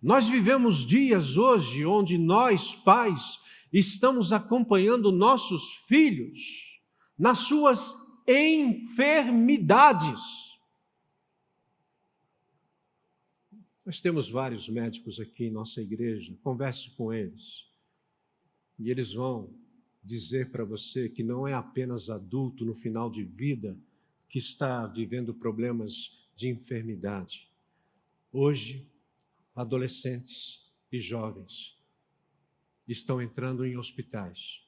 Nós 0.00 0.28
vivemos 0.28 0.86
dias 0.86 1.36
hoje 1.36 1.84
onde 1.84 2.16
nós, 2.16 2.76
pais, 2.76 3.40
estamos 3.72 4.30
acompanhando 4.30 5.10
nossos 5.10 5.84
filhos 5.88 6.80
nas 7.18 7.38
suas 7.38 8.07
enfermidades. 8.28 10.20
Nós 13.86 14.02
temos 14.02 14.28
vários 14.28 14.68
médicos 14.68 15.18
aqui 15.18 15.46
em 15.46 15.50
nossa 15.50 15.80
igreja, 15.80 16.36
converse 16.42 16.90
com 16.90 17.10
eles. 17.10 17.66
E 18.78 18.90
eles 18.90 19.14
vão 19.14 19.50
dizer 20.04 20.50
para 20.50 20.62
você 20.62 21.08
que 21.08 21.22
não 21.22 21.48
é 21.48 21.54
apenas 21.54 22.10
adulto 22.10 22.66
no 22.66 22.74
final 22.74 23.10
de 23.10 23.24
vida 23.24 23.74
que 24.28 24.38
está 24.38 24.86
vivendo 24.86 25.32
problemas 25.32 26.18
de 26.36 26.48
enfermidade. 26.48 27.50
Hoje, 28.30 28.86
adolescentes 29.54 30.70
e 30.92 30.98
jovens 30.98 31.76
estão 32.86 33.22
entrando 33.22 33.64
em 33.64 33.78
hospitais. 33.78 34.62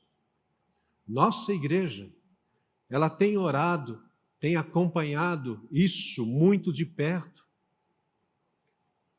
Nossa 1.07 1.53
igreja, 1.53 2.11
ela 2.91 3.09
tem 3.09 3.39
orado, 3.39 4.03
tem 4.39 4.57
acompanhado 4.57 5.67
isso 5.71 6.27
muito 6.27 6.73
de 6.73 6.85
perto. 6.85 7.47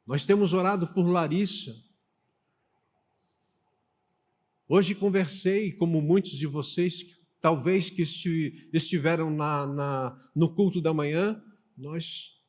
Nós 0.05 0.25
temos 0.25 0.53
orado 0.53 0.87
por 0.87 1.07
Larissa, 1.07 1.73
Hoje 4.73 4.95
conversei, 4.95 5.73
como 5.73 6.01
muitos 6.01 6.31
de 6.31 6.47
vocês, 6.47 7.19
talvez 7.41 7.89
que 7.89 8.01
estiveram 8.71 9.29
na, 9.29 9.67
na, 9.67 10.29
no 10.33 10.47
culto 10.55 10.79
da 10.79 10.93
manhã, 10.93 11.43
nós 11.77 12.41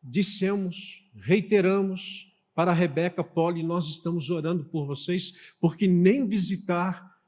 dissemos, 0.00 1.02
reiteramos 1.16 2.32
para 2.54 2.70
a 2.70 2.74
Rebeca 2.74 3.24
Poli, 3.24 3.64
nós 3.64 3.86
estamos 3.88 4.30
orando 4.30 4.64
por 4.66 4.86
vocês, 4.86 5.52
porque 5.58 5.88
nem 5.88 6.28
visitar 6.28 7.20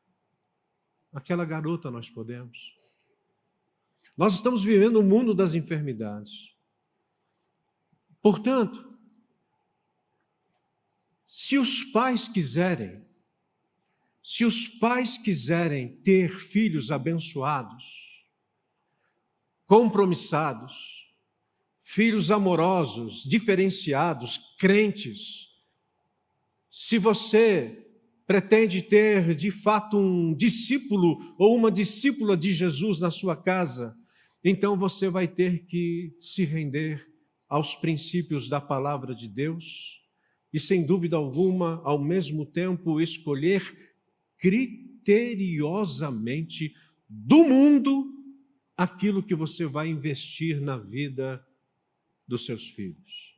aquela 1.13 1.45
garota 1.45 1.91
nós 1.91 2.09
podemos. 2.09 2.76
Nós 4.17 4.35
estamos 4.35 4.63
vivendo 4.63 4.97
o 4.97 5.03
mundo 5.03 5.35
das 5.35 5.55
enfermidades. 5.55 6.55
Portanto, 8.23 8.97
se 11.27 11.59
os 11.59 11.83
pais 11.85 12.29
quiserem 12.29 13.07
se 14.29 14.45
os 14.45 14.67
pais 14.67 15.17
quiserem 15.17 16.01
ter 16.03 16.41
filhos 16.41 16.91
abençoados, 16.91 18.27
compromissados, 19.65 21.07
filhos 21.81 22.33
amorosos, 22.33 23.23
diferenciados, 23.23 24.37
crentes, 24.59 25.51
se 26.69 26.99
você 26.99 27.87
pretende 28.27 28.83
ter 28.83 29.33
de 29.37 29.53
fato 29.53 29.97
um 29.97 30.35
discípulo 30.35 31.37
ou 31.39 31.55
uma 31.55 31.71
discípula 31.71 32.37
de 32.37 32.53
Jesus 32.53 32.99
na 32.99 33.13
sua 33.13 33.37
casa, 33.37 33.97
então 34.49 34.77
você 34.77 35.11
vai 35.11 35.27
ter 35.27 35.67
que 35.67 36.17
se 36.21 36.45
render 36.45 37.05
aos 37.49 37.75
princípios 37.75 38.49
da 38.49 38.61
palavra 38.61 39.13
de 39.13 39.29
Deus 39.29 40.01
e, 40.53 40.61
sem 40.61 40.87
dúvida 40.87 41.17
alguma, 41.17 41.83
ao 41.83 41.99
mesmo 41.99 42.47
tempo, 42.47 43.01
escolher 43.01 43.99
criteriosamente 44.39 46.77
do 47.09 47.43
mundo 47.43 48.15
aquilo 48.77 49.21
que 49.21 49.35
você 49.35 49.67
vai 49.67 49.89
investir 49.89 50.61
na 50.61 50.77
vida 50.77 51.45
dos 52.25 52.47
seus 52.47 52.69
filhos. 52.69 53.37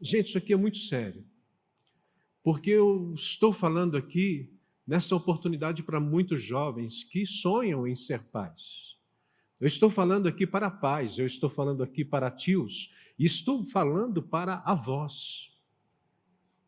Gente, 0.00 0.28
isso 0.28 0.38
aqui 0.38 0.52
é 0.52 0.56
muito 0.56 0.78
sério, 0.78 1.26
porque 2.40 2.70
eu 2.70 3.12
estou 3.16 3.52
falando 3.52 3.96
aqui 3.96 4.56
nessa 4.86 5.16
oportunidade 5.16 5.82
para 5.82 5.98
muitos 5.98 6.40
jovens 6.40 7.02
que 7.02 7.26
sonham 7.26 7.84
em 7.84 7.96
ser 7.96 8.22
pais. 8.24 8.91
Eu 9.62 9.68
estou 9.68 9.88
falando 9.88 10.26
aqui 10.26 10.44
para 10.44 10.68
pais, 10.68 11.20
eu 11.20 11.24
estou 11.24 11.48
falando 11.48 11.84
aqui 11.84 12.04
para 12.04 12.28
tios, 12.32 12.90
estou 13.16 13.64
falando 13.64 14.20
para 14.20 14.60
avós. 14.66 15.52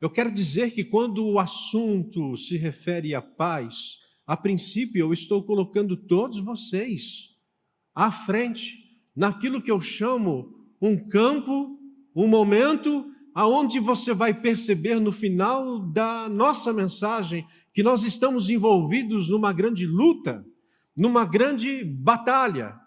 Eu 0.00 0.08
quero 0.08 0.30
dizer 0.30 0.70
que 0.70 0.84
quando 0.84 1.26
o 1.26 1.40
assunto 1.40 2.36
se 2.36 2.56
refere 2.56 3.12
à 3.12 3.20
paz, 3.20 3.98
a 4.24 4.36
princípio 4.36 5.00
eu 5.00 5.12
estou 5.12 5.42
colocando 5.42 5.96
todos 5.96 6.38
vocês 6.38 7.36
à 7.92 8.12
frente, 8.12 8.96
naquilo 9.16 9.60
que 9.60 9.72
eu 9.72 9.80
chamo 9.80 10.54
um 10.80 10.96
campo, 10.96 11.76
um 12.14 12.28
momento 12.28 13.10
aonde 13.34 13.80
você 13.80 14.14
vai 14.14 14.32
perceber 14.32 15.00
no 15.00 15.10
final 15.10 15.80
da 15.80 16.28
nossa 16.28 16.72
mensagem 16.72 17.44
que 17.72 17.82
nós 17.82 18.04
estamos 18.04 18.48
envolvidos 18.50 19.30
numa 19.30 19.52
grande 19.52 19.84
luta, 19.84 20.46
numa 20.96 21.24
grande 21.24 21.82
batalha. 21.84 22.83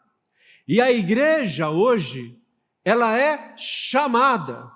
E 0.68 0.82
a 0.82 0.92
igreja 0.92 1.70
hoje, 1.70 2.38
ela 2.84 3.18
é 3.18 3.56
chamada 3.58 4.72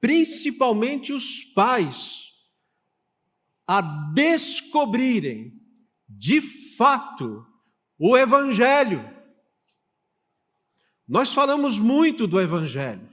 principalmente 0.00 1.12
os 1.12 1.44
pais, 1.44 2.30
a 3.66 3.80
descobrirem 4.12 5.52
de 6.08 6.40
fato 6.40 7.46
o 7.98 8.16
Evangelho. 8.16 9.08
Nós 11.06 11.34
falamos 11.34 11.78
muito 11.78 12.26
do 12.26 12.40
Evangelho. 12.40 13.08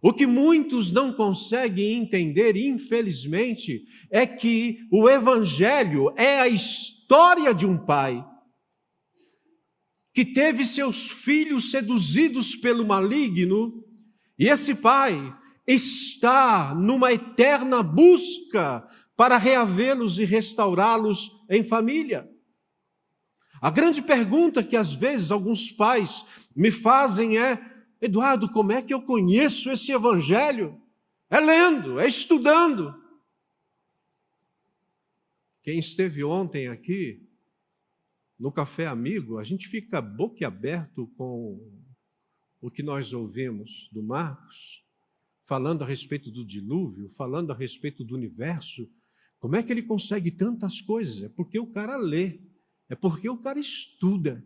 O 0.00 0.12
que 0.12 0.26
muitos 0.26 0.90
não 0.90 1.12
conseguem 1.12 2.00
entender, 2.00 2.56
infelizmente, 2.56 3.84
é 4.10 4.26
que 4.26 4.86
o 4.92 5.08
Evangelho 5.08 6.14
é 6.16 6.38
a 6.40 6.48
história 6.48 7.52
de 7.52 7.66
um 7.66 7.76
pai 7.76 8.24
que 10.16 10.24
teve 10.24 10.64
seus 10.64 11.10
filhos 11.10 11.70
seduzidos 11.70 12.56
pelo 12.56 12.86
maligno, 12.86 13.84
e 14.38 14.48
esse 14.48 14.74
pai 14.74 15.36
está 15.66 16.74
numa 16.74 17.12
eterna 17.12 17.82
busca 17.82 18.88
para 19.14 19.36
reavê-los 19.36 20.18
e 20.18 20.24
restaurá-los 20.24 21.30
em 21.50 21.62
família. 21.62 22.26
A 23.60 23.68
grande 23.68 24.00
pergunta 24.00 24.64
que 24.64 24.74
às 24.74 24.94
vezes 24.94 25.30
alguns 25.30 25.70
pais 25.70 26.24
me 26.56 26.70
fazem 26.70 27.36
é: 27.36 27.62
Eduardo, 28.00 28.50
como 28.50 28.72
é 28.72 28.80
que 28.80 28.94
eu 28.94 29.02
conheço 29.02 29.68
esse 29.70 29.92
evangelho? 29.92 30.80
É 31.28 31.38
lendo, 31.40 32.00
é 32.00 32.06
estudando. 32.06 32.94
Quem 35.62 35.78
esteve 35.78 36.24
ontem 36.24 36.68
aqui 36.68 37.25
no 38.38 38.52
Café 38.52 38.86
Amigo, 38.86 39.38
a 39.38 39.44
gente 39.44 39.66
fica 39.68 40.00
boquiaberto 40.00 41.06
com 41.16 41.58
o 42.60 42.70
que 42.70 42.82
nós 42.82 43.12
ouvimos 43.12 43.88
do 43.92 44.02
Marcos, 44.02 44.82
falando 45.42 45.82
a 45.82 45.86
respeito 45.86 46.30
do 46.30 46.44
dilúvio, 46.44 47.08
falando 47.10 47.52
a 47.52 47.56
respeito 47.56 48.04
do 48.04 48.14
universo. 48.14 48.88
Como 49.38 49.56
é 49.56 49.62
que 49.62 49.72
ele 49.72 49.82
consegue 49.82 50.30
tantas 50.30 50.80
coisas? 50.80 51.22
É 51.22 51.28
porque 51.28 51.58
o 51.58 51.66
cara 51.66 51.96
lê, 51.96 52.40
é 52.88 52.94
porque 52.94 53.28
o 53.28 53.38
cara 53.38 53.58
estuda. 53.58 54.44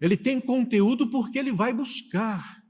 Ele 0.00 0.16
tem 0.16 0.40
conteúdo 0.40 1.10
porque 1.10 1.38
ele 1.38 1.52
vai 1.52 1.72
buscar. 1.72 2.63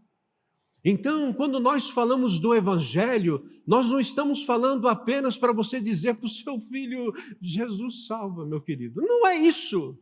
Então, 0.84 1.32
quando 1.32 1.58
nós 1.58 1.88
falamos 1.88 2.38
do 2.38 2.54
Evangelho, 2.54 3.42
nós 3.66 3.88
não 3.88 3.98
estamos 3.98 4.42
falando 4.44 4.86
apenas 4.86 5.38
para 5.38 5.50
você 5.50 5.80
dizer 5.80 6.14
para 6.14 6.26
o 6.26 6.28
seu 6.28 6.60
filho: 6.60 7.14
Jesus 7.40 8.06
salva, 8.06 8.44
meu 8.44 8.60
querido. 8.60 9.00
Não 9.00 9.26
é 9.26 9.36
isso. 9.36 9.98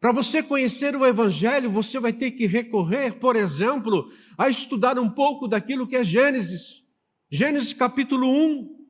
Para 0.00 0.12
você 0.12 0.42
conhecer 0.42 0.96
o 0.96 1.04
Evangelho, 1.04 1.70
você 1.70 2.00
vai 2.00 2.12
ter 2.12 2.30
que 2.32 2.46
recorrer, 2.46 3.20
por 3.20 3.36
exemplo, 3.36 4.10
a 4.38 4.48
estudar 4.48 4.98
um 4.98 5.10
pouco 5.10 5.46
daquilo 5.46 5.86
que 5.86 5.94
é 5.94 6.02
Gênesis. 6.02 6.82
Gênesis 7.30 7.72
capítulo 7.72 8.26
1, 8.26 8.82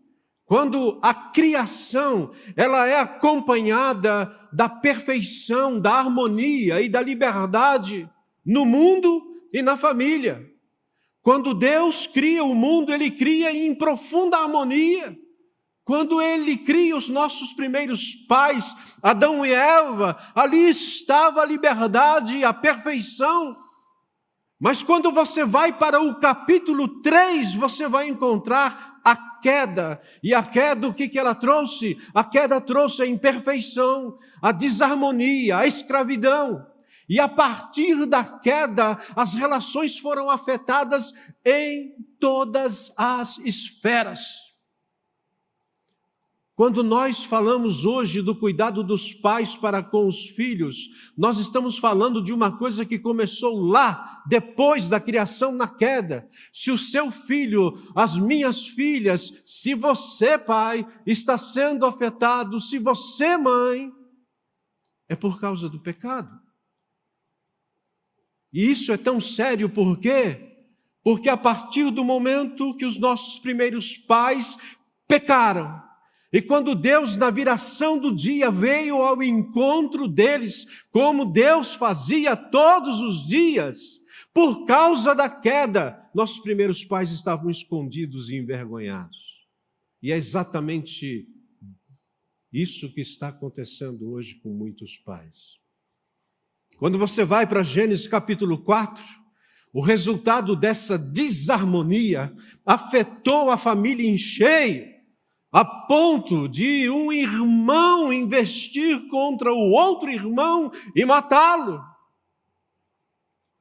quando 0.46 0.98
a 1.02 1.12
criação 1.12 2.32
ela 2.56 2.86
é 2.86 2.98
acompanhada 2.98 4.34
da 4.52 4.68
perfeição, 4.68 5.80
da 5.80 5.94
harmonia 5.94 6.80
e 6.80 6.88
da 6.88 7.02
liberdade 7.02 8.08
no 8.44 8.64
mundo 8.64 9.31
e 9.52 9.62
na 9.62 9.76
família. 9.76 10.48
Quando 11.20 11.54
Deus 11.54 12.06
cria 12.06 12.42
o 12.42 12.54
mundo, 12.54 12.92
ele 12.92 13.10
cria 13.10 13.52
em 13.52 13.74
profunda 13.74 14.38
harmonia. 14.38 15.16
Quando 15.84 16.20
ele 16.20 16.58
cria 16.58 16.96
os 16.96 17.08
nossos 17.08 17.52
primeiros 17.52 18.14
pais, 18.28 18.76
Adão 19.02 19.44
e 19.44 19.52
Eva, 19.52 20.16
ali 20.34 20.68
estava 20.68 21.42
a 21.42 21.46
liberdade 21.46 22.38
e 22.38 22.44
a 22.44 22.52
perfeição. 22.52 23.56
Mas 24.60 24.80
quando 24.80 25.10
você 25.10 25.44
vai 25.44 25.72
para 25.72 26.00
o 26.00 26.20
capítulo 26.20 27.00
3, 27.02 27.54
você 27.56 27.88
vai 27.88 28.08
encontrar 28.08 29.00
a 29.04 29.16
queda. 29.40 30.00
E 30.22 30.32
a 30.32 30.42
queda, 30.42 30.86
o 30.86 30.94
que, 30.94 31.08
que 31.08 31.18
ela 31.18 31.34
trouxe? 31.34 31.98
A 32.14 32.22
queda 32.22 32.60
trouxe 32.60 33.02
a 33.02 33.06
imperfeição, 33.06 34.16
a 34.40 34.52
desarmonia, 34.52 35.58
a 35.58 35.66
escravidão. 35.66 36.64
E 37.12 37.20
a 37.20 37.28
partir 37.28 38.06
da 38.06 38.24
queda, 38.24 38.98
as 39.14 39.34
relações 39.34 39.98
foram 39.98 40.30
afetadas 40.30 41.12
em 41.44 41.94
todas 42.18 42.90
as 42.96 43.36
esferas. 43.36 44.20
Quando 46.54 46.82
nós 46.82 47.22
falamos 47.22 47.84
hoje 47.84 48.22
do 48.22 48.34
cuidado 48.34 48.82
dos 48.82 49.12
pais 49.12 49.54
para 49.54 49.82
com 49.82 50.08
os 50.08 50.28
filhos, 50.28 50.88
nós 51.14 51.36
estamos 51.36 51.76
falando 51.76 52.24
de 52.24 52.32
uma 52.32 52.56
coisa 52.56 52.82
que 52.82 52.98
começou 52.98 53.60
lá, 53.60 54.22
depois 54.26 54.88
da 54.88 54.98
criação 54.98 55.52
na 55.52 55.68
queda. 55.68 56.26
Se 56.50 56.70
o 56.70 56.78
seu 56.78 57.10
filho, 57.10 57.74
as 57.94 58.16
minhas 58.16 58.66
filhas, 58.66 59.42
se 59.44 59.74
você, 59.74 60.38
pai, 60.38 60.86
está 61.06 61.36
sendo 61.36 61.84
afetado, 61.84 62.58
se 62.58 62.78
você, 62.78 63.36
mãe, 63.36 63.92
é 65.10 65.14
por 65.14 65.38
causa 65.38 65.68
do 65.68 65.78
pecado. 65.78 66.41
E 68.52 68.70
isso 68.70 68.92
é 68.92 68.96
tão 68.96 69.20
sério 69.20 69.68
por 69.68 69.98
quê? 69.98 70.38
Porque 71.02 71.28
a 71.28 71.36
partir 71.36 71.90
do 71.90 72.04
momento 72.04 72.76
que 72.76 72.84
os 72.84 72.98
nossos 72.98 73.38
primeiros 73.38 73.96
pais 73.96 74.58
pecaram, 75.08 75.82
e 76.32 76.40
quando 76.40 76.74
Deus, 76.74 77.14
na 77.14 77.30
viração 77.30 77.98
do 77.98 78.14
dia, 78.14 78.50
veio 78.50 78.96
ao 78.96 79.22
encontro 79.22 80.08
deles, 80.08 80.66
como 80.90 81.26
Deus 81.26 81.74
fazia 81.74 82.34
todos 82.34 83.00
os 83.00 83.26
dias, 83.26 84.00
por 84.32 84.64
causa 84.64 85.14
da 85.14 85.28
queda, 85.28 86.08
nossos 86.14 86.38
primeiros 86.38 86.82
pais 86.84 87.10
estavam 87.12 87.50
escondidos 87.50 88.30
e 88.30 88.36
envergonhados. 88.36 89.46
E 90.02 90.10
é 90.10 90.16
exatamente 90.16 91.28
isso 92.50 92.92
que 92.92 93.02
está 93.02 93.28
acontecendo 93.28 94.10
hoje 94.10 94.36
com 94.36 94.50
muitos 94.50 94.96
pais. 94.96 95.60
Quando 96.82 96.98
você 96.98 97.24
vai 97.24 97.46
para 97.46 97.62
Gênesis 97.62 98.08
capítulo 98.08 98.58
4, 98.60 99.04
o 99.72 99.80
resultado 99.80 100.56
dessa 100.56 100.98
desarmonia 100.98 102.34
afetou 102.66 103.50
a 103.50 103.56
família 103.56 104.10
em 104.10 104.18
cheio, 104.18 104.92
a 105.52 105.64
ponto 105.64 106.48
de 106.48 106.90
um 106.90 107.12
irmão 107.12 108.12
investir 108.12 109.06
contra 109.06 109.52
o 109.52 109.70
outro 109.70 110.10
irmão 110.10 110.72
e 110.96 111.04
matá-lo. 111.04 111.80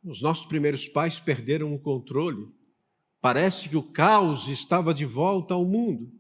Os 0.03 0.19
nossos 0.19 0.47
primeiros 0.47 0.87
pais 0.87 1.19
perderam 1.19 1.75
o 1.75 1.79
controle. 1.79 2.47
Parece 3.21 3.69
que 3.69 3.77
o 3.77 3.83
caos 3.83 4.47
estava 4.47 4.95
de 4.95 5.05
volta 5.05 5.53
ao 5.53 5.63
mundo. 5.63 6.11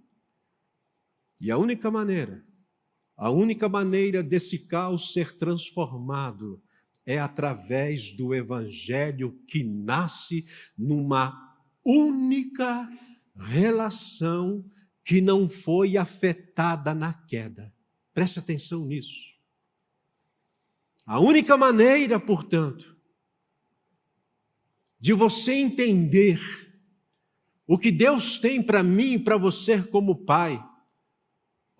E 1.41 1.49
a 1.49 1.57
única 1.57 1.89
maneira, 1.89 2.45
a 3.17 3.31
única 3.31 3.67
maneira 3.67 4.21
desse 4.21 4.67
caos 4.67 5.13
ser 5.13 5.35
transformado 5.35 6.61
é 7.11 7.19
através 7.19 8.11
do 8.13 8.33
Evangelho 8.33 9.37
que 9.45 9.63
nasce 9.63 10.45
numa 10.77 11.57
única 11.83 12.89
relação 13.35 14.63
que 15.03 15.19
não 15.19 15.49
foi 15.49 15.97
afetada 15.97 16.95
na 16.95 17.13
queda. 17.13 17.73
Preste 18.13 18.39
atenção 18.39 18.85
nisso. 18.85 19.29
A 21.05 21.19
única 21.19 21.57
maneira, 21.57 22.17
portanto, 22.17 22.95
de 24.97 25.11
você 25.11 25.53
entender 25.53 26.39
o 27.67 27.77
que 27.77 27.91
Deus 27.91 28.39
tem 28.39 28.63
para 28.63 28.81
mim 28.81 29.15
e 29.15 29.19
para 29.19 29.35
você 29.35 29.83
como 29.83 30.23
pai, 30.23 30.63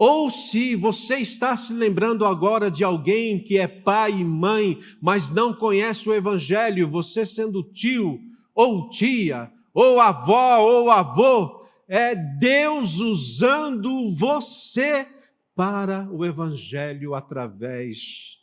ou 0.03 0.31
se 0.31 0.75
você 0.75 1.17
está 1.17 1.55
se 1.55 1.71
lembrando 1.71 2.25
agora 2.25 2.71
de 2.71 2.83
alguém 2.83 3.37
que 3.37 3.59
é 3.59 3.67
pai 3.67 4.21
e 4.21 4.25
mãe, 4.25 4.79
mas 4.99 5.29
não 5.29 5.53
conhece 5.53 6.09
o 6.09 6.13
Evangelho, 6.15 6.89
você 6.89 7.23
sendo 7.23 7.61
tio, 7.61 8.19
ou 8.51 8.89
tia, 8.89 9.53
ou 9.71 9.99
avó, 9.99 10.57
ou 10.57 10.89
avô, 10.89 11.67
é 11.87 12.15
Deus 12.15 12.97
usando 12.97 14.11
você 14.15 15.07
para 15.53 16.09
o 16.11 16.25
Evangelho 16.25 17.13
através 17.13 18.39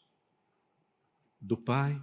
do 1.41 1.57
Pai, 1.57 2.01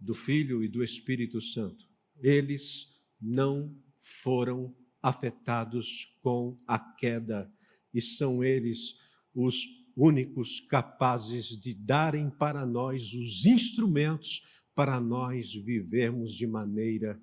do 0.00 0.16
Filho 0.16 0.64
e 0.64 0.68
do 0.68 0.82
Espírito 0.82 1.40
Santo. 1.40 1.84
Eles 2.20 2.88
não 3.20 3.72
foram 3.96 4.74
afetados 5.00 6.12
com 6.20 6.56
a 6.66 6.76
queda 6.76 7.48
e 7.92 8.00
são 8.00 8.42
eles 8.42 8.96
os 9.34 9.66
únicos 9.96 10.60
capazes 10.60 11.46
de 11.60 11.74
darem 11.74 12.30
para 12.30 12.64
nós 12.64 13.12
os 13.12 13.44
instrumentos 13.46 14.46
para 14.74 15.00
nós 15.00 15.52
vivermos 15.52 16.32
de 16.32 16.46
maneira 16.46 17.20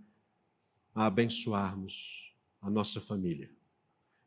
a 0.93 1.05
abençoarmos 1.05 2.33
a 2.61 2.69
nossa 2.69 2.99
família. 2.99 3.49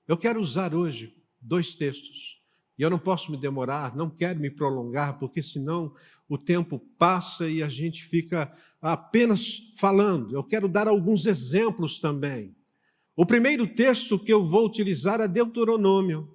Eu 0.06 0.16
quero 0.16 0.40
usar 0.40 0.74
hoje 0.74 1.14
dois 1.40 1.74
textos. 1.74 2.38
E 2.78 2.82
eu 2.82 2.88
não 2.88 2.98
posso 2.98 3.30
me 3.30 3.36
demorar, 3.36 3.96
não 3.96 4.08
quero 4.08 4.38
me 4.38 4.50
prolongar, 4.50 5.18
porque 5.18 5.42
senão 5.42 5.92
o 6.28 6.38
tempo 6.38 6.78
passa 6.96 7.48
e 7.48 7.62
a 7.62 7.68
gente 7.68 8.04
fica 8.04 8.54
apenas 8.80 9.72
falando. 9.76 10.34
Eu 10.34 10.44
quero 10.44 10.68
dar 10.68 10.86
alguns 10.86 11.26
exemplos 11.26 11.98
também. 11.98 12.54
O 13.18 13.26
primeiro 13.26 13.66
texto 13.66 14.16
que 14.16 14.32
eu 14.32 14.46
vou 14.46 14.64
utilizar 14.64 15.20
é 15.20 15.26
Deuteronômio. 15.26 16.30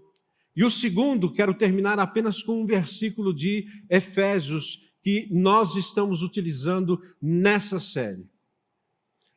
E 0.53 0.65
o 0.65 0.69
segundo, 0.69 1.31
quero 1.31 1.53
terminar 1.53 1.97
apenas 1.97 2.43
com 2.43 2.61
um 2.61 2.65
versículo 2.65 3.33
de 3.33 3.65
Efésios 3.89 4.91
que 5.01 5.29
nós 5.31 5.77
estamos 5.77 6.21
utilizando 6.21 7.01
nessa 7.21 7.79
série. 7.79 8.25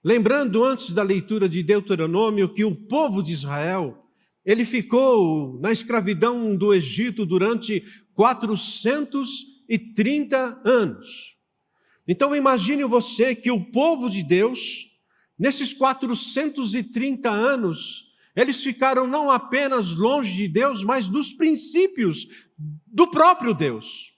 Lembrando 0.02 0.64
antes 0.64 0.92
da 0.92 1.04
leitura 1.04 1.48
de 1.48 1.62
Deuteronômio 1.62 2.52
que 2.52 2.64
o 2.64 2.74
povo 2.74 3.22
de 3.22 3.30
Israel, 3.30 4.04
ele 4.44 4.64
ficou 4.64 5.56
na 5.60 5.70
escravidão 5.70 6.56
do 6.56 6.74
Egito 6.74 7.24
durante 7.24 7.84
430 8.12 10.62
anos. 10.64 11.36
Então 12.08 12.34
imagine 12.34 12.82
você 12.82 13.36
que 13.36 13.52
o 13.52 13.70
povo 13.70 14.10
de 14.10 14.24
Deus, 14.24 14.95
nesses 15.38 15.72
430 15.72 17.30
anos, 17.30 18.06
eles 18.34 18.62
ficaram 18.62 19.06
não 19.06 19.30
apenas 19.30 19.96
longe 19.96 20.32
de 20.32 20.48
Deus, 20.48 20.84
mas 20.84 21.08
dos 21.08 21.32
princípios 21.32 22.26
do 22.86 23.08
próprio 23.08 23.54
Deus. 23.54 24.14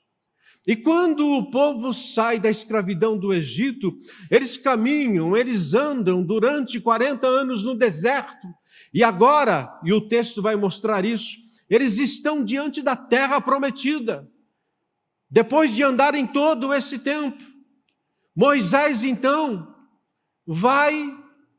E 0.67 0.77
quando 0.77 1.27
o 1.27 1.51
povo 1.51 1.95
sai 1.95 2.39
da 2.39 2.51
escravidão 2.51 3.17
do 3.17 3.33
Egito, 3.33 3.99
eles 4.31 4.57
caminham, 4.57 5.37
eles 5.37 5.73
andam 5.73 6.23
durante 6.23 6.79
40 6.79 7.27
anos 7.27 7.65
no 7.65 7.75
deserto. 7.75 8.47
E 8.93 9.03
agora, 9.03 9.81
e 9.83 9.93
o 9.93 10.01
texto 10.01 10.43
vai 10.43 10.57
mostrar 10.57 11.05
isso, 11.05 11.39
eles 11.71 11.97
estão 11.97 12.45
diante 12.45 12.83
da 12.83 12.97
terra 12.97 13.41
prometida. 13.41 14.29
Depois 15.31 15.75
de 15.75 15.83
andarem 15.83 16.27
todo 16.27 16.75
esse 16.75 16.99
tempo, 16.99 17.43
Moisés 18.35 19.05
então 19.05 19.75
vai 20.51 21.15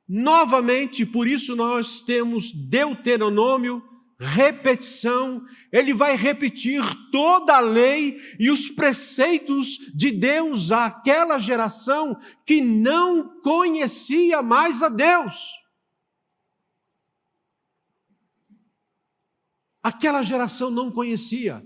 novamente, 0.08 1.06
por 1.06 1.28
isso 1.28 1.56
nós 1.56 2.02
temos 2.02 2.52
Deuteronômio 2.52 3.88
repetição, 4.20 5.46
ele 5.72 5.94
vai 5.94 6.18
repetir 6.18 6.82
toda 7.10 7.56
a 7.56 7.62
lei 7.62 8.20
e 8.38 8.50
os 8.50 8.68
preceitos 8.68 9.78
de 9.96 10.12
Deus 10.12 10.72
àquela 10.72 11.40
geração 11.40 12.20
que 12.46 12.60
não 12.60 13.40
conhecia 13.40 14.42
mais 14.42 14.84
a 14.84 14.90
Deus. 14.90 15.54
Aquela 19.82 20.22
geração 20.22 20.70
não 20.70 20.92
conhecia. 20.92 21.66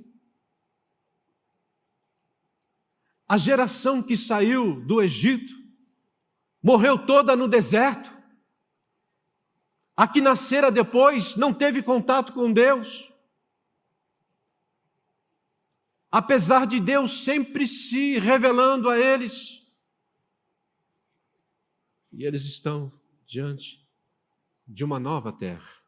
A 3.28 3.36
geração 3.36 4.04
que 4.04 4.16
saiu 4.16 4.80
do 4.86 5.02
Egito 5.02 5.63
morreu 6.64 6.98
toda 6.98 7.36
no 7.36 7.48
deserto. 7.48 8.12
A 9.96 10.08
que 10.08 10.22
nascera 10.22 10.72
depois 10.72 11.36
não 11.36 11.54
teve 11.54 11.84
contato 11.84 12.32
com 12.32 12.52
Deus. 12.52 13.12
Apesar 16.10 16.66
de 16.66 16.80
Deus 16.80 17.24
sempre 17.24 17.68
se 17.68 18.18
revelando 18.18 18.90
a 18.90 18.98
eles. 18.98 19.62
E 22.12 22.24
eles 22.24 22.44
estão 22.46 22.92
diante 23.26 23.86
de 24.68 24.84
uma 24.84 25.00
nova 25.00 25.32
terra 25.32 25.84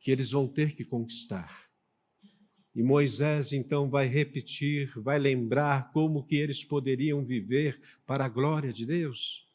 que 0.00 0.10
eles 0.10 0.30
vão 0.30 0.48
ter 0.48 0.74
que 0.74 0.84
conquistar. 0.84 1.66
E 2.74 2.82
Moisés 2.82 3.52
então 3.52 3.88
vai 3.88 4.06
repetir, 4.06 4.92
vai 5.00 5.18
lembrar 5.18 5.90
como 5.92 6.24
que 6.24 6.36
eles 6.36 6.62
poderiam 6.62 7.24
viver 7.24 7.80
para 8.06 8.26
a 8.26 8.28
glória 8.28 8.72
de 8.72 8.84
Deus. 8.84 9.45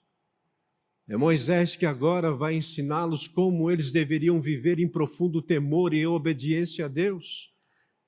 É 1.11 1.17
Moisés 1.17 1.75
que 1.75 1.85
agora 1.85 2.33
vai 2.33 2.55
ensiná-los 2.55 3.27
como 3.27 3.69
eles 3.69 3.91
deveriam 3.91 4.39
viver 4.39 4.79
em 4.79 4.87
profundo 4.87 5.41
temor 5.41 5.93
e 5.93 6.07
obediência 6.07 6.85
a 6.85 6.87
Deus. 6.87 7.51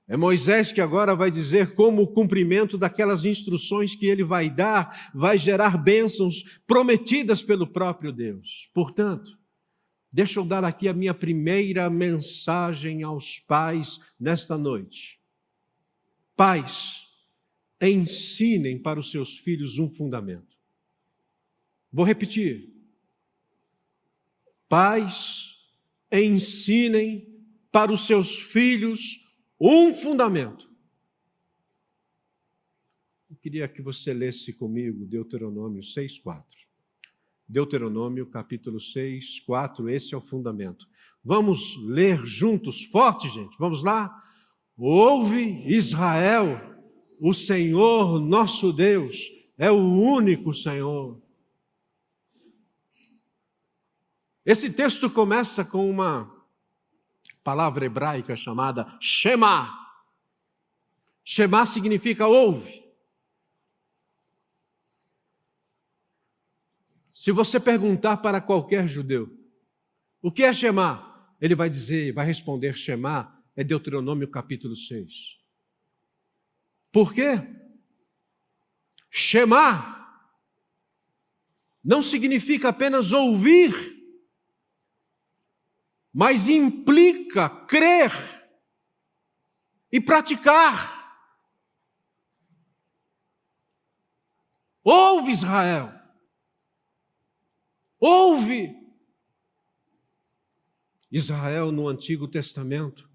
É 0.08 0.16
Moisés 0.16 0.72
que 0.72 0.80
agora 0.80 1.14
vai 1.14 1.30
dizer 1.30 1.74
como 1.74 2.02
o 2.02 2.08
cumprimento 2.08 2.78
daquelas 2.78 3.26
instruções 3.26 3.94
que 3.94 4.06
ele 4.06 4.24
vai 4.24 4.50
dar 4.50 5.12
vai 5.14 5.38
gerar 5.38 5.78
bênçãos 5.78 6.62
prometidas 6.66 7.44
pelo 7.44 7.68
próprio 7.68 8.10
Deus. 8.10 8.70
Portanto, 8.74 9.38
deixa 10.10 10.40
eu 10.40 10.46
dar 10.46 10.64
aqui 10.64 10.88
a 10.88 10.94
minha 10.94 11.14
primeira 11.14 11.90
mensagem 11.90 13.04
aos 13.04 13.38
pais 13.38 14.00
nesta 14.18 14.58
noite. 14.58 15.20
Pais, 16.38 17.06
ensinem 17.82 18.82
para 18.82 18.98
os 18.98 19.12
seus 19.12 19.38
filhos 19.40 19.78
um 19.78 19.90
fundamento. 19.90 20.56
Vou 21.92 22.06
repetir. 22.06 22.73
Pais, 24.74 25.56
ensinem 26.12 27.32
para 27.72 27.94
os 27.94 28.08
seus 28.08 28.40
filhos 28.40 29.24
um 29.62 29.94
fundamento. 29.94 30.68
Eu 33.30 33.36
queria 33.36 33.68
que 33.68 33.84
você 33.84 34.12
lesse 34.16 34.52
comigo 34.52 35.06
Deuteronômio 35.06 35.84
6,4. 35.84 36.44
Deuteronômio 37.48 38.26
capítulo 38.26 38.80
6, 38.80 39.42
4, 39.42 39.92
esse 39.92 40.16
é 40.16 40.18
o 40.18 40.22
fundamento. 40.22 40.90
Vamos 41.24 41.78
ler 41.86 42.26
juntos, 42.26 42.84
forte, 42.86 43.30
gente, 43.30 43.56
vamos 43.60 43.84
lá? 43.84 44.24
Ouve 44.76 45.68
Israel, 45.68 46.60
o 47.22 47.32
Senhor 47.32 48.20
nosso 48.20 48.74
Deus 48.74 49.30
é 49.56 49.70
o 49.70 49.78
único 49.78 50.52
Senhor. 50.52 51.23
Esse 54.46 54.72
texto 54.72 55.10
começa 55.10 55.64
com 55.64 55.90
uma 55.90 56.30
palavra 57.44 57.86
hebraica 57.86 58.36
chamada 58.36 58.98
Shema. 59.00 59.72
Shema 61.24 61.66
significa 61.66 62.28
ouve. 62.28 62.84
Se 67.10 67.32
você 67.32 67.60
perguntar 67.60 68.18
para 68.18 68.42
qualquer 68.42 68.88
judeu, 68.88 69.30
o 70.22 70.32
que 70.32 70.44
é 70.44 70.54
Shema? 70.54 71.10
Ele 71.40 71.56
vai 71.56 71.70
dizer, 71.70 72.14
vai 72.14 72.26
responder 72.26 72.76
Shema 72.76 73.42
é 73.56 73.64
Deuteronômio 73.64 74.30
capítulo 74.30 74.76
6. 74.76 75.40
Por 76.92 77.14
quê? 77.14 77.42
Shema 79.10 80.02
não 81.84 82.02
significa 82.02 82.70
apenas 82.70 83.12
ouvir, 83.12 83.93
mas 86.14 86.48
implica 86.48 87.50
crer 87.50 88.12
e 89.92 90.00
praticar. 90.00 91.02
Ouve 94.84 95.32
Israel, 95.32 95.92
ouve. 98.00 98.84
Israel 101.10 101.72
no 101.72 101.88
Antigo 101.88 102.28
Testamento 102.28 103.10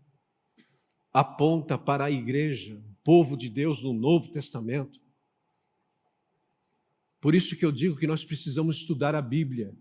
aponta 1.13 1.77
para 1.77 2.05
a 2.05 2.11
igreja, 2.11 2.77
o 2.77 2.95
povo 3.03 3.37
de 3.37 3.49
Deus 3.49 3.83
no 3.83 3.93
Novo 3.93 4.31
Testamento. 4.31 5.01
Por 7.21 7.35
isso 7.35 7.57
que 7.57 7.65
eu 7.65 7.73
digo 7.73 7.97
que 7.97 8.07
nós 8.07 8.25
precisamos 8.25 8.77
estudar 8.77 9.15
a 9.15 9.23
Bíblia 9.23 9.77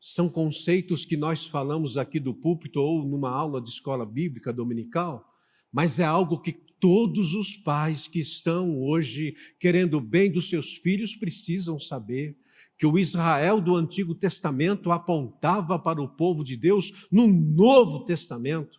são 0.00 0.28
conceitos 0.28 1.04
que 1.04 1.16
nós 1.16 1.46
falamos 1.46 1.96
aqui 1.96 2.20
do 2.20 2.34
púlpito 2.34 2.80
ou 2.80 3.04
numa 3.04 3.30
aula 3.30 3.60
de 3.60 3.68
escola 3.68 4.04
bíblica 4.04 4.52
dominical, 4.52 5.24
mas 5.72 5.98
é 5.98 6.04
algo 6.04 6.40
que 6.40 6.52
todos 6.52 7.34
os 7.34 7.56
pais 7.56 8.06
que 8.06 8.20
estão 8.20 8.80
hoje 8.82 9.34
querendo 9.58 9.98
o 9.98 10.00
bem 10.00 10.30
dos 10.30 10.48
seus 10.48 10.76
filhos 10.76 11.16
precisam 11.16 11.78
saber. 11.78 12.36
Que 12.78 12.86
o 12.86 12.98
Israel 12.98 13.60
do 13.60 13.74
Antigo 13.74 14.14
Testamento 14.14 14.90
apontava 14.92 15.78
para 15.78 16.00
o 16.00 16.08
povo 16.08 16.44
de 16.44 16.56
Deus 16.56 17.06
no 17.10 17.26
Novo 17.26 18.04
Testamento. 18.04 18.78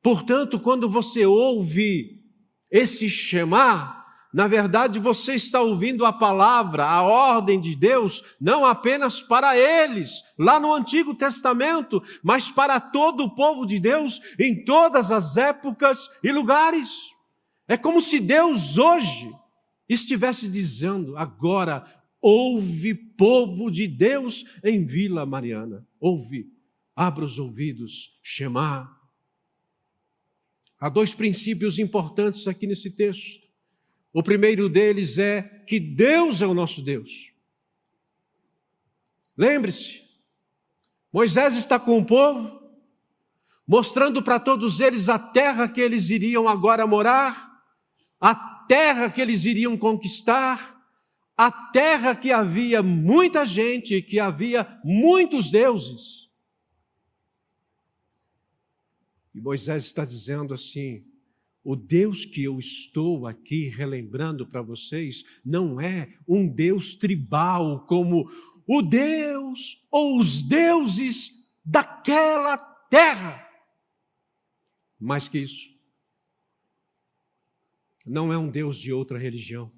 Portanto, 0.00 0.60
quando 0.60 0.88
você 0.88 1.26
ouve 1.26 2.22
esse 2.70 3.08
chamar, 3.08 3.95
na 4.32 4.46
verdade, 4.46 4.98
você 4.98 5.34
está 5.34 5.60
ouvindo 5.60 6.04
a 6.04 6.12
palavra, 6.12 6.84
a 6.84 7.02
ordem 7.02 7.60
de 7.60 7.74
Deus, 7.74 8.22
não 8.40 8.64
apenas 8.64 9.22
para 9.22 9.56
eles, 9.56 10.22
lá 10.38 10.60
no 10.60 10.74
Antigo 10.74 11.14
Testamento, 11.14 12.02
mas 12.22 12.50
para 12.50 12.78
todo 12.80 13.24
o 13.24 13.34
povo 13.34 13.64
de 13.64 13.78
Deus, 13.78 14.20
em 14.38 14.64
todas 14.64 15.10
as 15.10 15.36
épocas 15.36 16.08
e 16.22 16.30
lugares. 16.32 16.90
É 17.68 17.76
como 17.76 18.02
se 18.02 18.20
Deus 18.20 18.76
hoje 18.76 19.32
estivesse 19.88 20.48
dizendo: 20.48 21.16
agora, 21.16 21.86
ouve, 22.20 22.94
povo 22.94 23.70
de 23.70 23.86
Deus 23.86 24.44
em 24.62 24.84
Vila 24.84 25.24
Mariana, 25.24 25.86
ouve, 26.00 26.46
abra 26.94 27.24
os 27.24 27.38
ouvidos, 27.38 28.18
chamar. 28.22 28.94
Há 30.78 30.90
dois 30.90 31.14
princípios 31.14 31.78
importantes 31.78 32.46
aqui 32.46 32.66
nesse 32.66 32.90
texto. 32.90 33.45
O 34.16 34.22
primeiro 34.22 34.66
deles 34.70 35.18
é 35.18 35.42
que 35.42 35.78
Deus 35.78 36.40
é 36.40 36.46
o 36.46 36.54
nosso 36.54 36.80
Deus. 36.80 37.34
Lembre-se, 39.36 40.04
Moisés 41.12 41.54
está 41.54 41.78
com 41.78 41.98
o 41.98 42.06
povo, 42.06 42.66
mostrando 43.68 44.22
para 44.22 44.40
todos 44.40 44.80
eles 44.80 45.10
a 45.10 45.18
terra 45.18 45.68
que 45.68 45.82
eles 45.82 46.08
iriam 46.08 46.48
agora 46.48 46.86
morar, 46.86 47.62
a 48.18 48.34
terra 48.34 49.10
que 49.10 49.20
eles 49.20 49.44
iriam 49.44 49.76
conquistar, 49.76 50.82
a 51.36 51.52
terra 51.52 52.16
que 52.16 52.32
havia 52.32 52.82
muita 52.82 53.44
gente, 53.44 54.00
que 54.00 54.18
havia 54.18 54.80
muitos 54.82 55.50
deuses. 55.50 56.30
E 59.34 59.42
Moisés 59.42 59.84
está 59.84 60.06
dizendo 60.06 60.54
assim: 60.54 61.04
o 61.66 61.74
Deus 61.74 62.24
que 62.24 62.44
eu 62.44 62.58
estou 62.58 63.26
aqui 63.26 63.68
relembrando 63.68 64.46
para 64.46 64.62
vocês 64.62 65.24
não 65.44 65.80
é 65.80 66.16
um 66.26 66.46
Deus 66.46 66.94
tribal 66.94 67.84
como 67.86 68.30
o 68.66 68.82
Deus 68.82 69.86
ou 69.90 70.18
os 70.18 70.42
deuses 70.42 71.46
daquela 71.64 72.56
terra. 72.56 73.44
Mais 74.98 75.28
que 75.28 75.38
isso, 75.38 75.68
não 78.06 78.32
é 78.32 78.38
um 78.38 78.48
Deus 78.48 78.78
de 78.78 78.92
outra 78.92 79.18
religião 79.18 79.70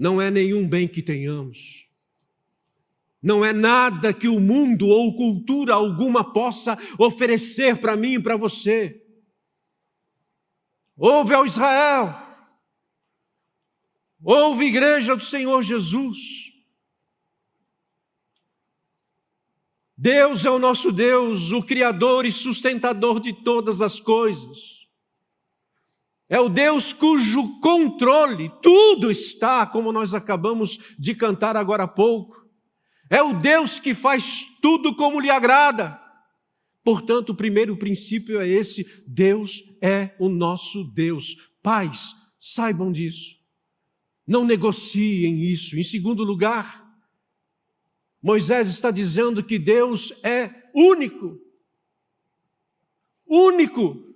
não 0.00 0.18
é 0.18 0.30
nenhum 0.30 0.66
bem 0.66 0.88
que 0.88 1.02
tenhamos. 1.02 1.86
Não 3.22 3.44
é 3.44 3.52
nada 3.52 4.14
que 4.14 4.28
o 4.28 4.40
mundo 4.40 4.88
ou 4.88 5.14
cultura 5.14 5.74
alguma 5.74 6.32
possa 6.32 6.78
oferecer 6.98 7.78
para 7.78 7.96
mim 7.96 8.14
e 8.14 8.22
para 8.22 8.36
você. 8.36 9.04
Ouve 10.96 11.34
ao 11.34 11.46
Israel, 11.46 12.14
ouve 14.22 14.66
igreja 14.66 15.14
do 15.14 15.22
Senhor 15.22 15.62
Jesus. 15.62 16.16
Deus 19.96 20.46
é 20.46 20.50
o 20.50 20.58
nosso 20.58 20.90
Deus, 20.90 21.52
o 21.52 21.62
Criador 21.62 22.24
e 22.24 22.32
sustentador 22.32 23.20
de 23.20 23.34
todas 23.34 23.82
as 23.82 24.00
coisas. 24.00 24.80
É 26.26 26.40
o 26.40 26.48
Deus 26.48 26.92
cujo 26.94 27.60
controle, 27.60 28.50
tudo 28.62 29.10
está, 29.10 29.66
como 29.66 29.92
nós 29.92 30.14
acabamos 30.14 30.78
de 30.98 31.14
cantar 31.14 31.54
agora 31.54 31.82
há 31.82 31.88
pouco. 31.88 32.48
É 33.10 33.20
o 33.20 33.32
Deus 33.32 33.80
que 33.80 33.92
faz 33.92 34.46
tudo 34.62 34.94
como 34.94 35.20
lhe 35.20 35.28
agrada. 35.28 36.00
Portanto, 36.84 37.30
o 37.30 37.34
primeiro 37.34 37.76
princípio 37.76 38.40
é 38.40 38.48
esse: 38.48 39.02
Deus 39.06 39.62
é 39.82 40.14
o 40.20 40.28
nosso 40.28 40.84
Deus. 40.84 41.50
Pais, 41.60 42.14
saibam 42.38 42.92
disso. 42.92 43.36
Não 44.24 44.44
negociem 44.44 45.42
isso. 45.42 45.76
Em 45.76 45.82
segundo 45.82 46.22
lugar, 46.22 46.88
Moisés 48.22 48.68
está 48.68 48.92
dizendo 48.92 49.42
que 49.42 49.58
Deus 49.58 50.12
é 50.22 50.70
único. 50.72 51.36
Único. 53.26 54.09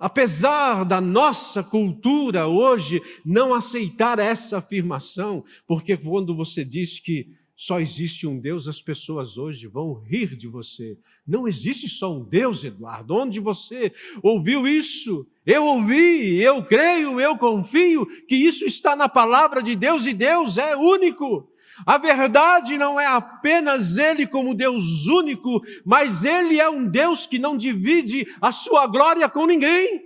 Apesar 0.00 0.82
da 0.84 0.98
nossa 0.98 1.62
cultura 1.62 2.46
hoje 2.46 3.02
não 3.22 3.52
aceitar 3.52 4.18
essa 4.18 4.56
afirmação, 4.56 5.44
porque 5.66 5.94
quando 5.94 6.34
você 6.34 6.64
diz 6.64 6.98
que 6.98 7.28
só 7.54 7.78
existe 7.78 8.26
um 8.26 8.40
Deus, 8.40 8.66
as 8.66 8.80
pessoas 8.80 9.36
hoje 9.36 9.66
vão 9.66 9.92
rir 9.92 10.34
de 10.34 10.48
você. 10.48 10.96
Não 11.26 11.46
existe 11.46 11.86
só 11.90 12.16
um 12.16 12.24
Deus, 12.24 12.64
Eduardo. 12.64 13.14
Onde 13.14 13.38
você 13.38 13.92
ouviu 14.22 14.66
isso? 14.66 15.28
Eu 15.44 15.66
ouvi, 15.66 16.40
eu 16.40 16.64
creio, 16.64 17.20
eu 17.20 17.36
confio 17.36 18.06
que 18.26 18.34
isso 18.34 18.64
está 18.64 18.96
na 18.96 19.10
palavra 19.10 19.62
de 19.62 19.76
Deus 19.76 20.06
e 20.06 20.14
Deus 20.14 20.56
é 20.56 20.74
único. 20.74 21.49
A 21.86 21.98
verdade 21.98 22.76
não 22.76 22.98
é 22.98 23.06
apenas 23.06 23.96
Ele 23.96 24.26
como 24.26 24.54
Deus 24.54 25.06
único, 25.06 25.60
mas 25.84 26.24
Ele 26.24 26.60
é 26.60 26.68
um 26.68 26.86
Deus 26.88 27.26
que 27.26 27.38
não 27.38 27.56
divide 27.56 28.26
a 28.40 28.52
sua 28.52 28.86
glória 28.86 29.28
com 29.28 29.46
ninguém. 29.46 30.02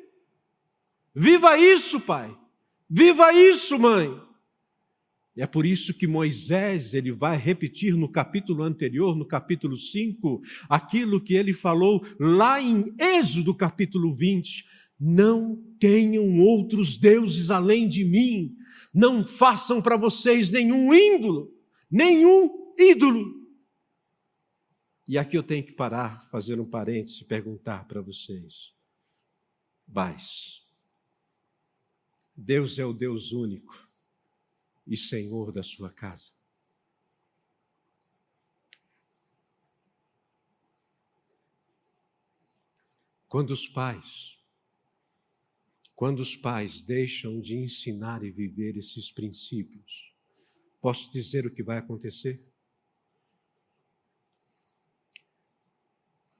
Viva 1.14 1.56
isso, 1.58 2.00
pai. 2.00 2.36
Viva 2.88 3.32
isso, 3.32 3.78
mãe. 3.78 4.24
É 5.36 5.46
por 5.46 5.66
isso 5.66 5.92
que 5.92 6.06
Moisés, 6.06 6.94
ele 6.94 7.10
vai 7.10 7.36
repetir 7.36 7.96
no 7.96 8.08
capítulo 8.08 8.62
anterior, 8.62 9.16
no 9.16 9.26
capítulo 9.26 9.76
5, 9.76 10.40
aquilo 10.68 11.20
que 11.20 11.34
ele 11.34 11.52
falou 11.52 12.04
lá 12.20 12.60
em 12.62 12.94
Êxodo 12.98 13.52
capítulo 13.54 14.14
20. 14.14 14.64
Não 14.98 15.60
tenham 15.80 16.38
outros 16.38 16.96
deuses 16.96 17.50
além 17.50 17.88
de 17.88 18.04
mim. 18.04 18.54
Não 18.92 19.24
façam 19.24 19.82
para 19.82 19.96
vocês 19.96 20.52
nenhum 20.52 20.94
ídolo 20.94 21.53
nenhum 21.94 22.74
ídolo. 22.76 23.48
E 25.06 25.16
aqui 25.16 25.36
eu 25.36 25.44
tenho 25.44 25.64
que 25.64 25.72
parar, 25.72 26.28
fazer 26.28 26.58
um 26.58 26.68
parênteses 26.68 27.20
e 27.20 27.24
perguntar 27.24 27.86
para 27.86 28.00
vocês. 28.00 28.74
Mas, 29.86 30.66
Deus 32.34 32.80
é 32.80 32.84
o 32.84 32.92
Deus 32.92 33.30
único 33.30 33.88
e 34.84 34.96
Senhor 34.96 35.52
da 35.52 35.62
sua 35.62 35.88
casa. 35.88 36.32
Quando 43.28 43.50
os 43.50 43.68
pais, 43.68 44.38
quando 45.94 46.20
os 46.20 46.34
pais 46.34 46.82
deixam 46.82 47.40
de 47.40 47.56
ensinar 47.56 48.24
e 48.24 48.30
viver 48.30 48.76
esses 48.76 49.12
princípios, 49.12 50.13
Posso 50.84 51.10
dizer 51.10 51.46
o 51.46 51.50
que 51.50 51.62
vai 51.62 51.78
acontecer? 51.78 52.46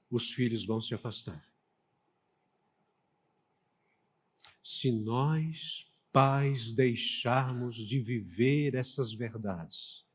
Os 0.07 0.31
filhos 0.31 0.67
vão 0.67 0.79
se 0.79 0.93
afastar. 0.93 1.51
Se 4.63 4.91
nós, 4.91 5.91
pais, 6.11 6.71
deixarmos 6.71 7.75
de 7.75 7.99
viver 7.99 8.75
essas 8.75 9.11
verdades, 9.11 10.05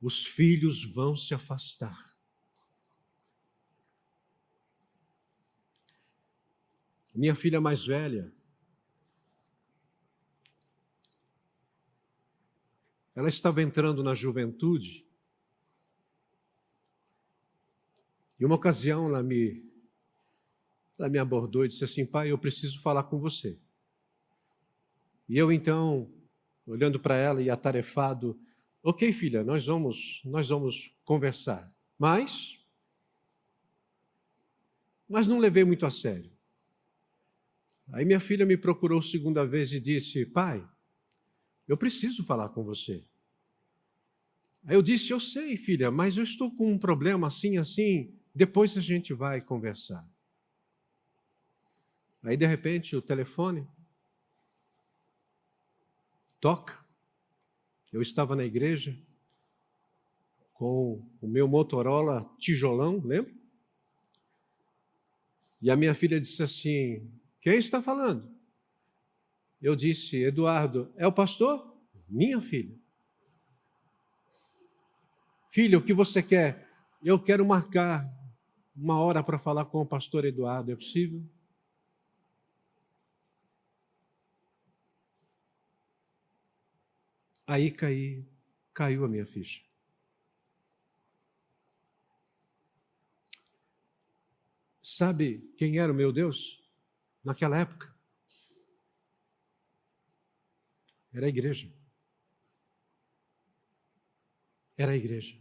os 0.00 0.24
filhos 0.24 0.84
vão 0.84 1.14
se 1.14 1.34
afastar. 1.34 2.16
Minha 7.14 7.36
filha 7.36 7.60
mais 7.60 7.84
velha, 7.84 8.34
Ela 13.14 13.28
estava 13.28 13.62
entrando 13.62 14.02
na 14.02 14.14
juventude. 14.14 15.06
E 18.38 18.44
uma 18.44 18.56
ocasião 18.56 19.06
ela 19.06 19.22
me, 19.22 19.64
ela 20.98 21.08
me 21.08 21.18
abordou 21.18 21.64
e 21.64 21.68
disse 21.68 21.84
assim: 21.84 22.04
Pai, 22.04 22.30
eu 22.30 22.38
preciso 22.38 22.82
falar 22.82 23.04
com 23.04 23.20
você. 23.20 23.58
E 25.28 25.38
eu 25.38 25.52
então, 25.52 26.12
olhando 26.66 26.98
para 26.98 27.16
ela 27.16 27.40
e 27.40 27.48
atarefado, 27.48 28.38
ok, 28.82 29.12
filha, 29.12 29.44
nós 29.44 29.66
vamos, 29.66 30.20
nós 30.24 30.48
vamos 30.48 30.94
conversar. 31.04 31.72
Mas, 31.98 32.58
mas 35.08 35.26
não 35.26 35.38
levei 35.38 35.64
muito 35.64 35.86
a 35.86 35.90
sério. 35.90 36.34
Aí 37.92 38.04
minha 38.04 38.20
filha 38.20 38.44
me 38.44 38.56
procurou 38.56 39.00
segunda 39.00 39.46
vez 39.46 39.72
e 39.72 39.78
disse: 39.78 40.26
Pai, 40.26 40.68
eu 41.66 41.76
preciso 41.76 42.24
falar 42.24 42.50
com 42.50 42.62
você. 42.62 43.02
Aí 44.66 44.74
eu 44.74 44.82
disse: 44.82 45.12
Eu 45.12 45.20
sei, 45.20 45.56
filha, 45.56 45.90
mas 45.90 46.16
eu 46.16 46.24
estou 46.24 46.50
com 46.50 46.72
um 46.72 46.78
problema 46.78 47.26
assim, 47.26 47.56
assim. 47.58 48.12
Depois 48.34 48.76
a 48.76 48.80
gente 48.80 49.14
vai 49.14 49.40
conversar. 49.40 50.06
Aí, 52.22 52.36
de 52.36 52.46
repente, 52.46 52.96
o 52.96 53.02
telefone 53.02 53.66
toca. 56.40 56.82
Eu 57.92 58.02
estava 58.02 58.34
na 58.34 58.44
igreja 58.44 58.98
com 60.54 61.06
o 61.20 61.28
meu 61.28 61.46
Motorola 61.46 62.28
tijolão, 62.38 63.00
lembra? 63.04 63.32
E 65.60 65.70
a 65.70 65.76
minha 65.76 65.94
filha 65.94 66.18
disse 66.18 66.42
assim: 66.42 67.10
Quem 67.40 67.56
está 67.56 67.82
falando? 67.82 68.33
Eu 69.64 69.74
disse, 69.74 70.22
Eduardo, 70.22 70.92
é 70.94 71.06
o 71.06 71.12
pastor? 71.12 71.74
Minha 72.06 72.38
filha. 72.38 72.78
Filha, 75.48 75.78
o 75.78 75.82
que 75.82 75.94
você 75.94 76.22
quer? 76.22 76.70
Eu 77.02 77.18
quero 77.18 77.46
marcar 77.46 78.06
uma 78.76 79.00
hora 79.00 79.24
para 79.24 79.38
falar 79.38 79.64
com 79.64 79.80
o 79.80 79.86
pastor 79.86 80.26
Eduardo. 80.26 80.70
É 80.70 80.76
possível? 80.76 81.26
Aí 87.46 87.70
caí, 87.70 88.22
caiu 88.74 89.02
a 89.02 89.08
minha 89.08 89.24
ficha. 89.24 89.62
Sabe 94.82 95.50
quem 95.56 95.78
era 95.78 95.90
o 95.90 95.96
meu 95.96 96.12
Deus 96.12 96.62
naquela 97.24 97.58
época? 97.58 97.93
Era 101.14 101.26
a 101.26 101.28
igreja. 101.28 101.72
Era 104.76 104.92
a 104.92 104.96
igreja. 104.96 105.40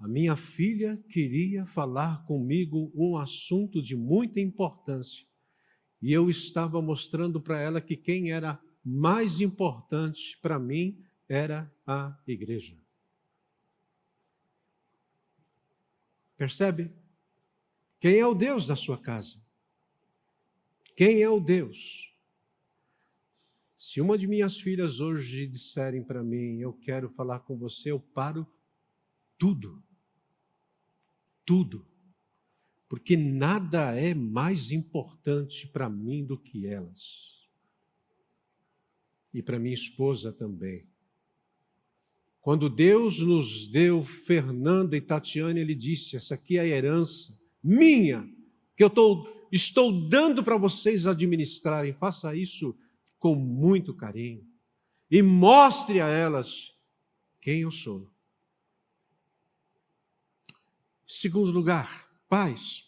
A 0.00 0.08
minha 0.08 0.36
filha 0.36 1.02
queria 1.08 1.64
falar 1.64 2.26
comigo 2.26 2.92
um 2.92 3.16
assunto 3.16 3.80
de 3.80 3.94
muita 3.94 4.40
importância. 4.40 5.26
e 6.02 6.12
eu 6.12 6.28
estava 6.28 6.82
mostrando 6.82 7.40
para 7.40 7.58
ela 7.58 7.80
que 7.80 7.96
quem 7.96 8.30
era 8.30 8.60
mais 8.84 9.40
importante 9.40 10.38
para 10.42 10.58
mim 10.58 11.02
era 11.26 11.72
a 11.86 12.14
igreja. 12.26 12.76
Percebe? 16.36 16.92
Quem 17.98 18.18
é 18.18 18.26
o 18.26 18.34
Deus 18.34 18.66
da 18.66 18.76
sua 18.76 18.98
casa? 18.98 19.42
Quem 20.94 21.22
é 21.22 21.30
o 21.30 21.40
Deus? 21.40 22.13
Se 23.86 24.00
uma 24.00 24.16
de 24.16 24.26
minhas 24.26 24.58
filhas 24.58 24.98
hoje 24.98 25.46
disserem 25.46 26.02
para 26.02 26.24
mim, 26.24 26.58
eu 26.58 26.72
quero 26.72 27.06
falar 27.06 27.40
com 27.40 27.54
você, 27.54 27.90
eu 27.90 28.00
paro 28.00 28.46
tudo. 29.36 29.84
Tudo. 31.44 31.86
Porque 32.88 33.14
nada 33.14 33.94
é 33.94 34.14
mais 34.14 34.72
importante 34.72 35.68
para 35.68 35.90
mim 35.90 36.24
do 36.24 36.38
que 36.38 36.66
elas. 36.66 37.46
E 39.34 39.42
para 39.42 39.58
minha 39.58 39.74
esposa 39.74 40.32
também. 40.32 40.86
Quando 42.40 42.70
Deus 42.70 43.20
nos 43.20 43.68
deu 43.68 44.02
Fernanda 44.02 44.96
e 44.96 45.00
Tatiana, 45.02 45.60
Ele 45.60 45.74
disse: 45.74 46.16
essa 46.16 46.36
aqui 46.36 46.56
é 46.56 46.62
a 46.62 46.66
herança 46.66 47.38
minha, 47.62 48.26
que 48.74 48.82
eu 48.82 48.88
tô, 48.88 49.28
estou 49.52 50.08
dando 50.08 50.42
para 50.42 50.56
vocês 50.56 51.06
administrarem. 51.06 51.92
Faça 51.92 52.34
isso 52.34 52.74
com 53.24 53.34
muito 53.34 53.94
carinho 53.94 54.46
e 55.10 55.22
mostre 55.22 55.98
a 55.98 56.06
elas 56.06 56.76
quem 57.40 57.62
eu 57.62 57.70
sou. 57.70 58.06
Segundo 61.06 61.50
lugar, 61.50 62.06
pais, 62.28 62.86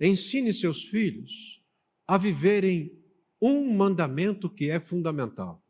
ensine 0.00 0.50
seus 0.50 0.86
filhos 0.86 1.62
a 2.08 2.16
viverem 2.16 2.98
um 3.38 3.70
mandamento 3.76 4.48
que 4.48 4.70
é 4.70 4.80
fundamental. 4.80 5.62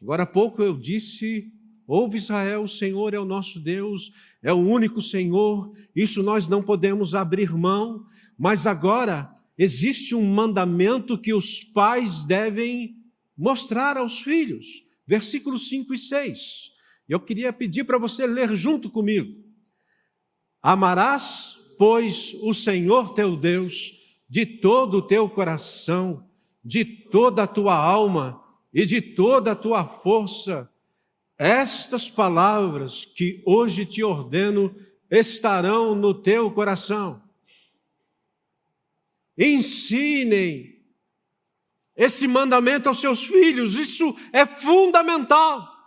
Agora 0.00 0.22
há 0.22 0.26
pouco 0.26 0.62
eu 0.62 0.78
disse: 0.78 1.52
ouve 1.86 2.16
Israel, 2.16 2.62
o 2.62 2.68
Senhor 2.68 3.12
é 3.12 3.20
o 3.20 3.26
nosso 3.26 3.60
Deus, 3.60 4.10
é 4.42 4.50
o 4.50 4.56
único 4.56 5.02
Senhor, 5.02 5.76
isso 5.94 6.22
nós 6.22 6.48
não 6.48 6.62
podemos 6.62 7.14
abrir 7.14 7.54
mão, 7.54 8.06
mas 8.38 8.66
agora 8.66 9.37
existe 9.58 10.14
um 10.14 10.24
mandamento 10.24 11.18
que 11.18 11.34
os 11.34 11.64
pais 11.64 12.22
devem 12.22 12.96
mostrar 13.36 13.96
aos 13.96 14.22
filhos. 14.22 14.84
Versículos 15.06 15.68
5 15.68 15.92
e 15.92 15.98
6. 15.98 16.72
Eu 17.08 17.18
queria 17.18 17.52
pedir 17.52 17.84
para 17.84 17.98
você 17.98 18.26
ler 18.26 18.54
junto 18.54 18.88
comigo. 18.88 19.42
Amarás, 20.62 21.56
pois, 21.76 22.34
o 22.42 22.54
Senhor 22.54 23.14
teu 23.14 23.36
Deus 23.36 23.92
de 24.28 24.44
todo 24.44 24.98
o 24.98 25.02
teu 25.02 25.28
coração, 25.28 26.28
de 26.62 26.84
toda 26.84 27.44
a 27.44 27.46
tua 27.46 27.74
alma 27.74 28.42
e 28.72 28.84
de 28.84 29.00
toda 29.00 29.52
a 29.52 29.56
tua 29.56 29.86
força, 29.86 30.70
estas 31.38 32.10
palavras 32.10 33.04
que 33.04 33.42
hoje 33.46 33.86
te 33.86 34.02
ordeno 34.02 34.74
estarão 35.10 35.94
no 35.94 36.12
teu 36.12 36.50
coração. 36.50 37.22
Ensinem 39.38 40.76
esse 41.94 42.26
mandamento 42.26 42.88
aos 42.88 43.00
seus 43.00 43.24
filhos, 43.24 43.74
isso 43.74 44.16
é 44.32 44.44
fundamental. 44.44 45.78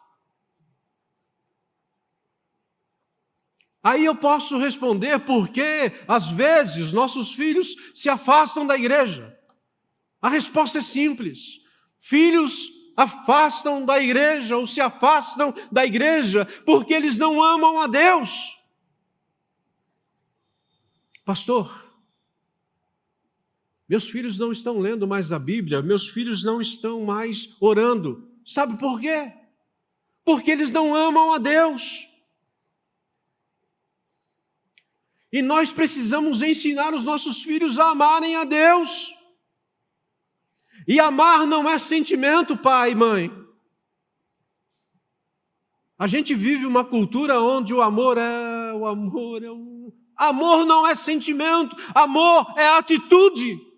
Aí 3.83 4.05
eu 4.05 4.15
posso 4.15 4.57
responder 4.57 5.19
por 5.19 5.49
que, 5.49 5.91
às 6.07 6.29
vezes, 6.29 6.91
nossos 6.91 7.33
filhos 7.33 7.75
se 7.93 8.09
afastam 8.09 8.65
da 8.65 8.75
igreja. 8.75 9.37
A 10.21 10.29
resposta 10.29 10.77
é 10.77 10.81
simples. 10.81 11.61
Filhos 11.97 12.69
afastam 12.95 13.83
da 13.83 14.01
igreja 14.01 14.55
ou 14.55 14.67
se 14.67 14.79
afastam 14.79 15.53
da 15.71 15.85
igreja 15.85 16.45
porque 16.65 16.93
eles 16.93 17.17
não 17.17 17.41
amam 17.41 17.79
a 17.79 17.87
Deus. 17.87 18.55
Pastor, 21.25 21.80
meus 23.91 24.09
filhos 24.09 24.39
não 24.39 24.53
estão 24.53 24.79
lendo 24.79 25.05
mais 25.05 25.33
a 25.33 25.37
Bíblia, 25.37 25.81
meus 25.81 26.07
filhos 26.07 26.45
não 26.45 26.61
estão 26.61 27.01
mais 27.03 27.49
orando. 27.59 28.25
Sabe 28.45 28.77
por 28.77 29.01
quê? 29.01 29.33
Porque 30.23 30.49
eles 30.49 30.71
não 30.71 30.95
amam 30.95 31.33
a 31.33 31.37
Deus. 31.37 32.07
E 35.29 35.41
nós 35.41 35.73
precisamos 35.73 36.41
ensinar 36.41 36.93
os 36.93 37.03
nossos 37.03 37.43
filhos 37.43 37.77
a 37.77 37.89
amarem 37.89 38.37
a 38.37 38.45
Deus. 38.45 39.13
E 40.87 40.97
amar 40.97 41.45
não 41.45 41.69
é 41.69 41.77
sentimento, 41.77 42.55
pai 42.55 42.91
e 42.91 42.95
mãe. 42.95 43.29
A 45.99 46.07
gente 46.07 46.33
vive 46.33 46.65
uma 46.65 46.85
cultura 46.85 47.41
onde 47.41 47.73
o 47.73 47.81
amor 47.81 48.17
é 48.17 48.73
o 48.73 48.85
amor 48.85 49.43
é 49.43 49.51
um 49.51 49.91
amor 50.15 50.65
não 50.65 50.87
é 50.87 50.95
sentimento, 50.95 51.75
amor 51.93 52.53
é 52.55 52.69
atitude. 52.69 53.69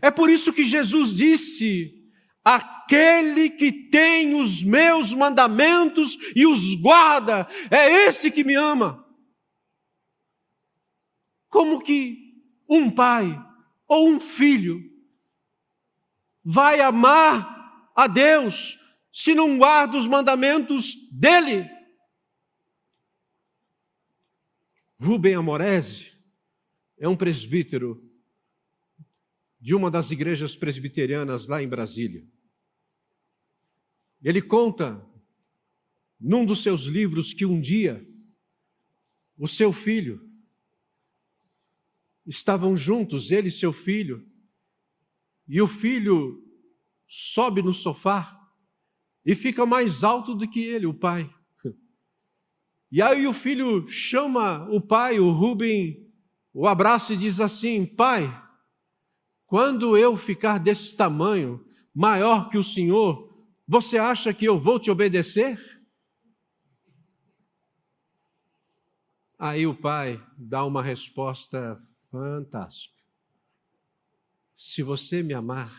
É 0.00 0.10
por 0.10 0.30
isso 0.30 0.52
que 0.52 0.64
Jesus 0.64 1.14
disse: 1.14 2.02
Aquele 2.44 3.50
que 3.50 3.70
tem 3.70 4.34
os 4.34 4.62
meus 4.62 5.12
mandamentos 5.12 6.16
e 6.34 6.46
os 6.46 6.74
guarda, 6.74 7.46
é 7.70 8.06
esse 8.06 8.30
que 8.30 8.44
me 8.44 8.54
ama. 8.54 9.06
Como 11.48 11.82
que 11.82 12.16
um 12.68 12.90
pai 12.90 13.38
ou 13.86 14.08
um 14.08 14.18
filho 14.18 14.80
vai 16.42 16.80
amar 16.80 17.90
a 17.94 18.06
Deus 18.06 18.78
se 19.12 19.34
não 19.34 19.58
guarda 19.58 19.98
os 19.98 20.06
mandamentos 20.06 20.94
dele? 21.12 21.70
Rubem 24.98 25.34
Amorese 25.34 26.12
é 26.98 27.08
um 27.08 27.16
presbítero 27.16 28.11
de 29.62 29.76
uma 29.76 29.88
das 29.88 30.10
igrejas 30.10 30.56
presbiterianas 30.56 31.46
lá 31.46 31.62
em 31.62 31.68
Brasília. 31.68 32.26
Ele 34.20 34.42
conta 34.42 35.08
num 36.18 36.44
dos 36.44 36.64
seus 36.64 36.82
livros 36.86 37.32
que 37.32 37.46
um 37.46 37.60
dia 37.60 38.04
o 39.38 39.46
seu 39.46 39.72
filho 39.72 40.28
estavam 42.26 42.76
juntos, 42.76 43.30
ele 43.30 43.48
e 43.48 43.52
seu 43.52 43.72
filho, 43.72 44.28
e 45.46 45.62
o 45.62 45.68
filho 45.68 46.44
sobe 47.06 47.62
no 47.62 47.72
sofá 47.72 48.36
e 49.24 49.36
fica 49.36 49.64
mais 49.64 50.02
alto 50.02 50.34
do 50.34 50.48
que 50.48 50.58
ele, 50.58 50.86
o 50.86 50.94
pai. 50.94 51.32
E 52.90 53.00
aí 53.00 53.28
o 53.28 53.32
filho 53.32 53.88
chama 53.88 54.68
o 54.70 54.80
pai, 54.80 55.20
o 55.20 55.30
Rubem, 55.30 56.12
o 56.52 56.66
abraça 56.66 57.14
e 57.14 57.16
diz 57.16 57.38
assim: 57.40 57.86
Pai, 57.86 58.28
quando 59.52 59.98
eu 59.98 60.16
ficar 60.16 60.56
desse 60.56 60.96
tamanho, 60.96 61.62
maior 61.94 62.48
que 62.48 62.56
o 62.56 62.64
Senhor, 62.64 63.46
você 63.68 63.98
acha 63.98 64.32
que 64.32 64.46
eu 64.46 64.58
vou 64.58 64.80
te 64.80 64.90
obedecer? 64.90 65.84
Aí 69.38 69.66
o 69.66 69.74
pai 69.74 70.18
dá 70.38 70.64
uma 70.64 70.82
resposta 70.82 71.78
fantástica. 72.10 72.96
Se 74.56 74.82
você 74.82 75.22
me 75.22 75.34
amar, 75.34 75.70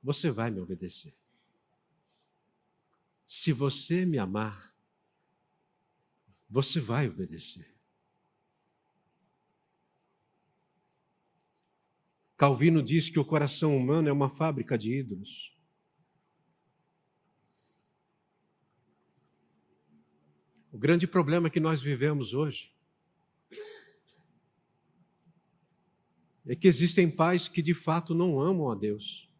você 0.00 0.30
vai 0.30 0.52
me 0.52 0.60
obedecer. 0.60 1.16
Se 3.26 3.52
você 3.52 4.06
me 4.06 4.20
amar, 4.20 4.72
você 6.48 6.78
vai 6.78 7.08
obedecer. 7.08 7.73
Calvino 12.44 12.82
diz 12.82 13.08
que 13.08 13.18
o 13.18 13.24
coração 13.24 13.74
humano 13.74 14.06
é 14.06 14.12
uma 14.12 14.28
fábrica 14.28 14.76
de 14.76 14.92
ídolos. 14.92 15.56
O 20.70 20.76
grande 20.76 21.06
problema 21.06 21.48
que 21.48 21.58
nós 21.58 21.80
vivemos 21.80 22.34
hoje 22.34 22.70
é 26.44 26.54
que 26.54 26.68
existem 26.68 27.10
pais 27.10 27.48
que 27.48 27.62
de 27.62 27.72
fato 27.72 28.14
não 28.14 28.38
amam 28.38 28.70
a 28.70 28.74
Deus, 28.74 29.32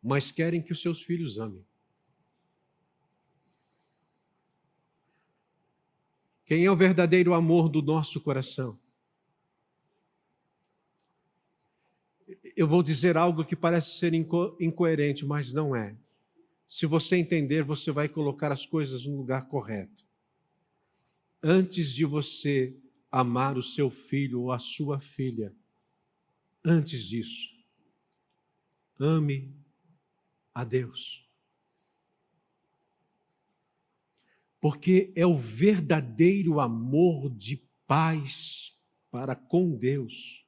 mas 0.00 0.30
querem 0.30 0.62
que 0.62 0.70
os 0.70 0.80
seus 0.80 1.02
filhos 1.02 1.36
amem. 1.40 1.66
Quem 6.44 6.64
é 6.64 6.70
o 6.70 6.76
verdadeiro 6.76 7.34
amor 7.34 7.68
do 7.68 7.82
nosso 7.82 8.20
coração? 8.20 8.80
Eu 12.56 12.68
vou 12.68 12.82
dizer 12.82 13.16
algo 13.16 13.44
que 13.44 13.56
parece 13.56 13.98
ser 13.98 14.12
inco 14.14 14.56
incoerente, 14.60 15.24
mas 15.24 15.52
não 15.52 15.74
é. 15.74 15.96
Se 16.68 16.86
você 16.86 17.16
entender, 17.16 17.62
você 17.62 17.90
vai 17.90 18.08
colocar 18.08 18.50
as 18.52 18.66
coisas 18.66 19.04
no 19.04 19.16
lugar 19.16 19.48
correto. 19.48 20.06
Antes 21.42 21.92
de 21.92 22.04
você 22.04 22.76
amar 23.10 23.58
o 23.58 23.62
seu 23.62 23.90
filho 23.90 24.40
ou 24.40 24.52
a 24.52 24.58
sua 24.58 24.98
filha. 24.98 25.54
Antes 26.64 27.04
disso, 27.04 27.50
ame 28.98 29.54
a 30.54 30.64
Deus. 30.64 31.28
Porque 34.60 35.12
é 35.16 35.26
o 35.26 35.34
verdadeiro 35.34 36.60
amor 36.60 37.28
de 37.28 37.56
paz 37.86 38.74
para 39.10 39.34
com 39.34 39.76
Deus. 39.76 40.41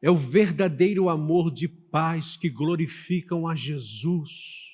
É 0.00 0.10
o 0.10 0.16
verdadeiro 0.16 1.08
amor 1.08 1.52
de 1.52 1.68
paz 1.68 2.36
que 2.36 2.48
glorificam 2.48 3.48
a 3.48 3.54
Jesus 3.54 4.68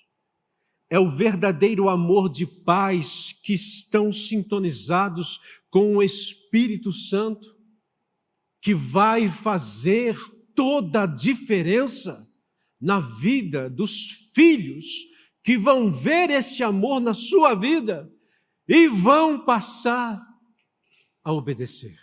é 0.94 0.98
o 1.00 1.10
verdadeiro 1.10 1.88
amor 1.88 2.30
de 2.30 2.46
paz 2.46 3.32
que 3.42 3.54
estão 3.54 4.12
sintonizados 4.12 5.40
com 5.68 5.96
o 5.96 6.02
Espírito 6.02 6.92
Santo, 6.92 7.52
que 8.60 8.74
vai 8.74 9.28
fazer 9.28 10.16
toda 10.54 11.02
a 11.02 11.06
diferença 11.06 12.30
na 12.80 13.00
vida 13.00 13.68
dos 13.68 14.10
filhos 14.32 14.86
que 15.42 15.58
vão 15.58 15.92
ver 15.92 16.30
esse 16.30 16.62
amor 16.62 17.00
na 17.00 17.12
sua 17.12 17.56
vida 17.56 18.08
e 18.68 18.86
vão 18.86 19.44
passar 19.44 20.24
a 21.24 21.32
obedecer. 21.32 21.98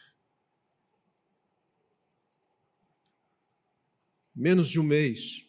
Menos 4.44 4.70
de 4.70 4.80
um 4.80 4.84
mês 4.84 5.48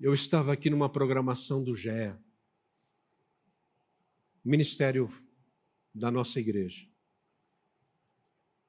eu 0.00 0.14
estava 0.14 0.50
aqui 0.50 0.70
numa 0.70 0.88
programação 0.88 1.62
do 1.62 1.74
GE, 1.74 2.16
ministério 4.42 5.12
da 5.94 6.10
nossa 6.10 6.40
igreja. 6.40 6.88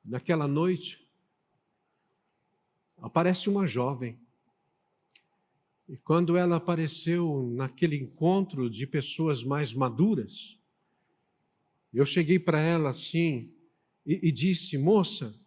Naquela 0.03 0.45
noite, 0.45 1.09
aparece 2.97 3.49
uma 3.49 3.65
jovem. 3.65 4.19
E 5.87 5.95
quando 5.95 6.35
ela 6.35 6.57
apareceu 6.57 7.49
naquele 7.55 7.95
encontro 7.95 8.69
de 8.69 8.85
pessoas 8.85 9.41
mais 9.41 9.73
maduras, 9.73 10.59
eu 11.93 12.05
cheguei 12.05 12.37
para 12.37 12.59
ela 12.59 12.89
assim 12.89 13.55
e, 14.05 14.27
e, 14.27 14.31
disse: 14.33 14.77
Moça, 14.77 15.40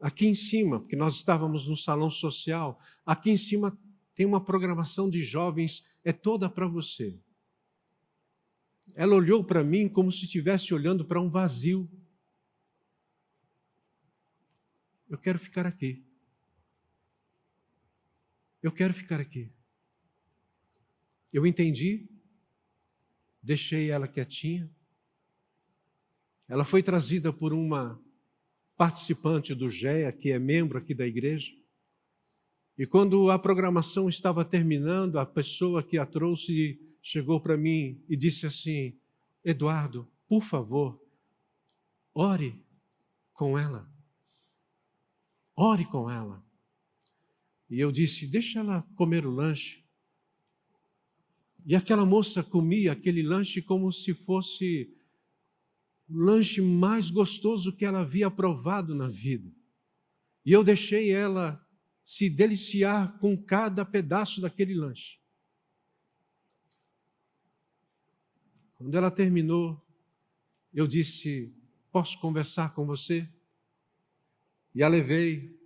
aqui 0.00 0.26
em 0.26 0.34
cima, 0.34 0.80
porque 0.80 0.96
nós 0.96 1.16
estávamos 1.16 1.66
no 1.66 1.76
salão 1.76 2.08
social, 2.08 2.80
aqui 3.04 3.30
em 3.30 3.36
cima 3.36 3.78
tem 4.14 4.24
uma 4.24 4.42
programação 4.42 5.08
de 5.08 5.22
jovens, 5.22 5.84
é 6.02 6.12
toda 6.12 6.48
para 6.48 6.66
você. 6.66 7.20
Ela 8.94 9.14
olhou 9.14 9.44
para 9.44 9.62
mim 9.62 9.88
como 9.88 10.10
se 10.10 10.24
estivesse 10.24 10.74
olhando 10.74 11.04
para 11.04 11.20
um 11.20 11.28
vazio. 11.28 11.88
Eu 15.08 15.18
quero 15.18 15.38
ficar 15.38 15.66
aqui. 15.66 16.04
Eu 18.62 18.72
quero 18.72 18.92
ficar 18.92 19.20
aqui. 19.20 19.50
Eu 21.32 21.46
entendi, 21.46 22.08
deixei 23.42 23.90
ela 23.90 24.08
quietinha. 24.08 24.68
Ela 26.48 26.64
foi 26.64 26.82
trazida 26.82 27.32
por 27.32 27.52
uma 27.52 28.02
participante 28.80 29.54
do 29.54 29.68
GEA, 29.68 30.10
que 30.10 30.30
é 30.30 30.38
membro 30.38 30.78
aqui 30.78 30.94
da 30.94 31.06
igreja. 31.06 31.52
E 32.78 32.86
quando 32.86 33.30
a 33.30 33.38
programação 33.38 34.08
estava 34.08 34.42
terminando, 34.42 35.18
a 35.18 35.26
pessoa 35.26 35.82
que 35.82 35.98
a 35.98 36.06
trouxe 36.06 36.80
chegou 37.02 37.38
para 37.42 37.58
mim 37.58 38.02
e 38.08 38.16
disse 38.16 38.46
assim: 38.46 38.98
Eduardo, 39.44 40.08
por 40.26 40.42
favor, 40.42 40.98
ore 42.14 42.58
com 43.34 43.58
ela. 43.58 43.86
Ore 45.54 45.84
com 45.84 46.10
ela. 46.10 46.42
E 47.68 47.78
eu 47.78 47.92
disse: 47.92 48.26
Deixa 48.26 48.60
ela 48.60 48.80
comer 48.96 49.26
o 49.26 49.30
lanche. 49.30 49.84
E 51.66 51.76
aquela 51.76 52.06
moça 52.06 52.42
comia 52.42 52.92
aquele 52.92 53.22
lanche 53.22 53.60
como 53.60 53.92
se 53.92 54.14
fosse 54.14 54.90
lanche 56.10 56.60
mais 56.60 57.10
gostoso 57.10 57.74
que 57.74 57.84
ela 57.84 58.00
havia 58.00 58.30
provado 58.30 58.94
na 58.94 59.08
vida. 59.08 59.50
E 60.44 60.52
eu 60.52 60.64
deixei 60.64 61.10
ela 61.10 61.64
se 62.04 62.28
deliciar 62.28 63.18
com 63.18 63.36
cada 63.36 63.84
pedaço 63.84 64.40
daquele 64.40 64.74
lanche. 64.74 65.20
Quando 68.74 68.94
ela 68.96 69.10
terminou, 69.10 69.80
eu 70.72 70.86
disse: 70.86 71.54
Posso 71.92 72.18
conversar 72.18 72.74
com 72.74 72.86
você? 72.86 73.28
E 74.74 74.82
a 74.82 74.88
levei 74.88 75.58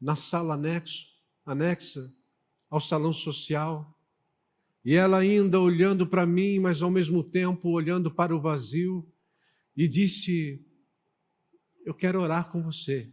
na 0.00 0.16
sala 0.16 0.54
anexo, 0.54 1.06
anexa 1.44 2.12
ao 2.70 2.80
salão 2.80 3.12
social. 3.12 3.96
E 4.84 4.94
ela 4.94 5.18
ainda 5.18 5.60
olhando 5.60 6.06
para 6.06 6.26
mim, 6.26 6.58
mas 6.58 6.82
ao 6.82 6.90
mesmo 6.90 7.22
tempo 7.22 7.70
olhando 7.70 8.10
para 8.10 8.34
o 8.34 8.40
vazio, 8.40 9.06
e 9.76 9.88
disse: 9.88 10.64
Eu 11.84 11.94
quero 11.94 12.20
orar 12.20 12.50
com 12.50 12.62
você. 12.62 13.12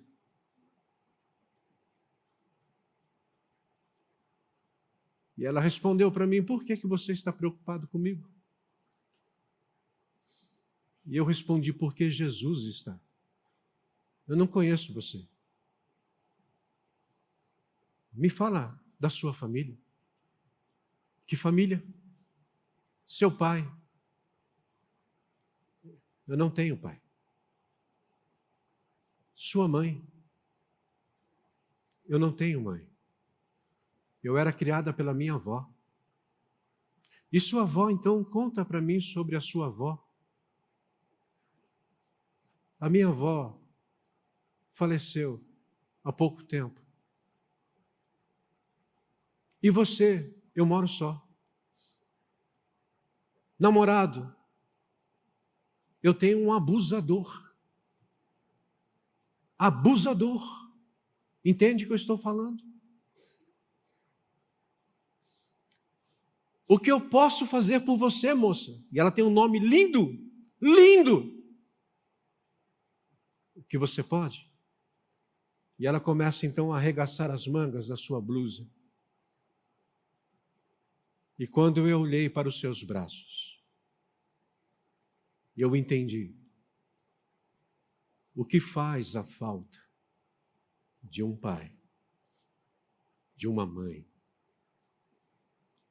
E 5.38 5.46
ela 5.46 5.60
respondeu 5.60 6.12
para 6.12 6.28
mim: 6.28 6.44
Por 6.44 6.64
que, 6.64 6.78
que 6.78 6.88
você 6.88 7.12
está 7.12 7.34
preocupado 7.34 7.88
comigo? 7.88 8.30
E 11.06 11.16
eu 11.16 11.26
respondi: 11.26 11.74
Porque 11.74 12.10
Jesus 12.10 12.66
está. 12.66 13.00
Eu 14.28 14.36
não 14.36 14.46
conheço 14.46 14.94
você. 14.94 15.28
Me 18.14 18.30
fala 18.30 18.80
da 19.00 19.10
sua 19.10 19.34
família. 19.34 19.78
Que 21.26 21.36
família? 21.36 21.84
Seu 23.08 23.36
pai. 23.36 23.68
Eu 26.32 26.38
não 26.38 26.50
tenho 26.50 26.78
pai. 26.78 26.98
Sua 29.36 29.68
mãe. 29.68 30.02
Eu 32.06 32.18
não 32.18 32.32
tenho 32.32 32.62
mãe. 32.62 32.90
Eu 34.24 34.38
era 34.38 34.54
criada 34.54 34.94
pela 34.94 35.14
minha 35.14 35.34
avó. 35.34 35.70
E 37.30 37.38
sua 37.38 37.64
avó, 37.64 37.90
então, 37.90 38.24
conta 38.24 38.64
para 38.64 38.80
mim 38.80 39.02
sobre 39.02 39.36
a 39.36 39.42
sua 39.42 39.66
avó. 39.66 40.02
A 42.80 42.90
minha 42.90 43.10
avó 43.10 43.62
faleceu 44.72 45.46
há 46.02 46.14
pouco 46.14 46.46
tempo. 46.46 46.80
E 49.62 49.70
você, 49.70 50.34
eu 50.56 50.66
moro 50.66 50.88
só. 50.88 51.28
Namorado, 53.60 54.34
eu 56.02 56.14
tenho 56.14 56.40
um 56.40 56.54
abusador. 56.54 57.54
Abusador. 59.58 60.44
Entende 61.44 61.84
o 61.84 61.88
que 61.88 61.94
eu 61.94 61.98
estou 61.98 62.18
falando? 62.18 62.64
O 66.68 66.80
que 66.80 66.92
eu 66.92 67.02
posso 67.02 67.46
fazer 67.46 67.82
por 67.82 67.98
você, 67.98 68.34
moça? 68.34 68.72
E 68.92 69.00
ela 69.00 69.12
tem 69.12 69.24
um 69.24 69.30
nome 69.30 69.60
lindo, 69.60 70.18
lindo. 70.62 71.44
O 73.54 73.64
que 73.64 73.78
você 73.78 74.02
pode? 74.02 74.50
E 75.78 75.86
ela 75.86 76.00
começa 76.00 76.46
então 76.46 76.72
a 76.72 76.78
arregaçar 76.78 77.30
as 77.30 77.46
mangas 77.46 77.88
da 77.88 77.98
sua 77.98 78.22
blusa. 78.22 78.66
E 81.38 81.48
quando 81.48 81.88
eu 81.88 82.00
olhei 82.00 82.30
para 82.30 82.48
os 82.48 82.60
seus 82.60 82.84
braços, 82.84 83.61
eu 85.62 85.76
entendi 85.76 86.36
o 88.34 88.44
que 88.44 88.60
faz 88.60 89.16
a 89.16 89.24
falta 89.24 89.80
de 91.04 91.22
um 91.22 91.36
pai, 91.36 91.72
de 93.36 93.48
uma 93.48 93.64
mãe, 93.64 94.04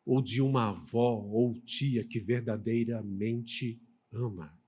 ou 0.04 0.20
de 0.20 0.42
uma 0.42 0.70
avó 0.70 1.20
ou 1.20 1.54
tia 1.60 2.04
que 2.04 2.18
verdadeiramente 2.18 3.80
ama. 4.12 4.58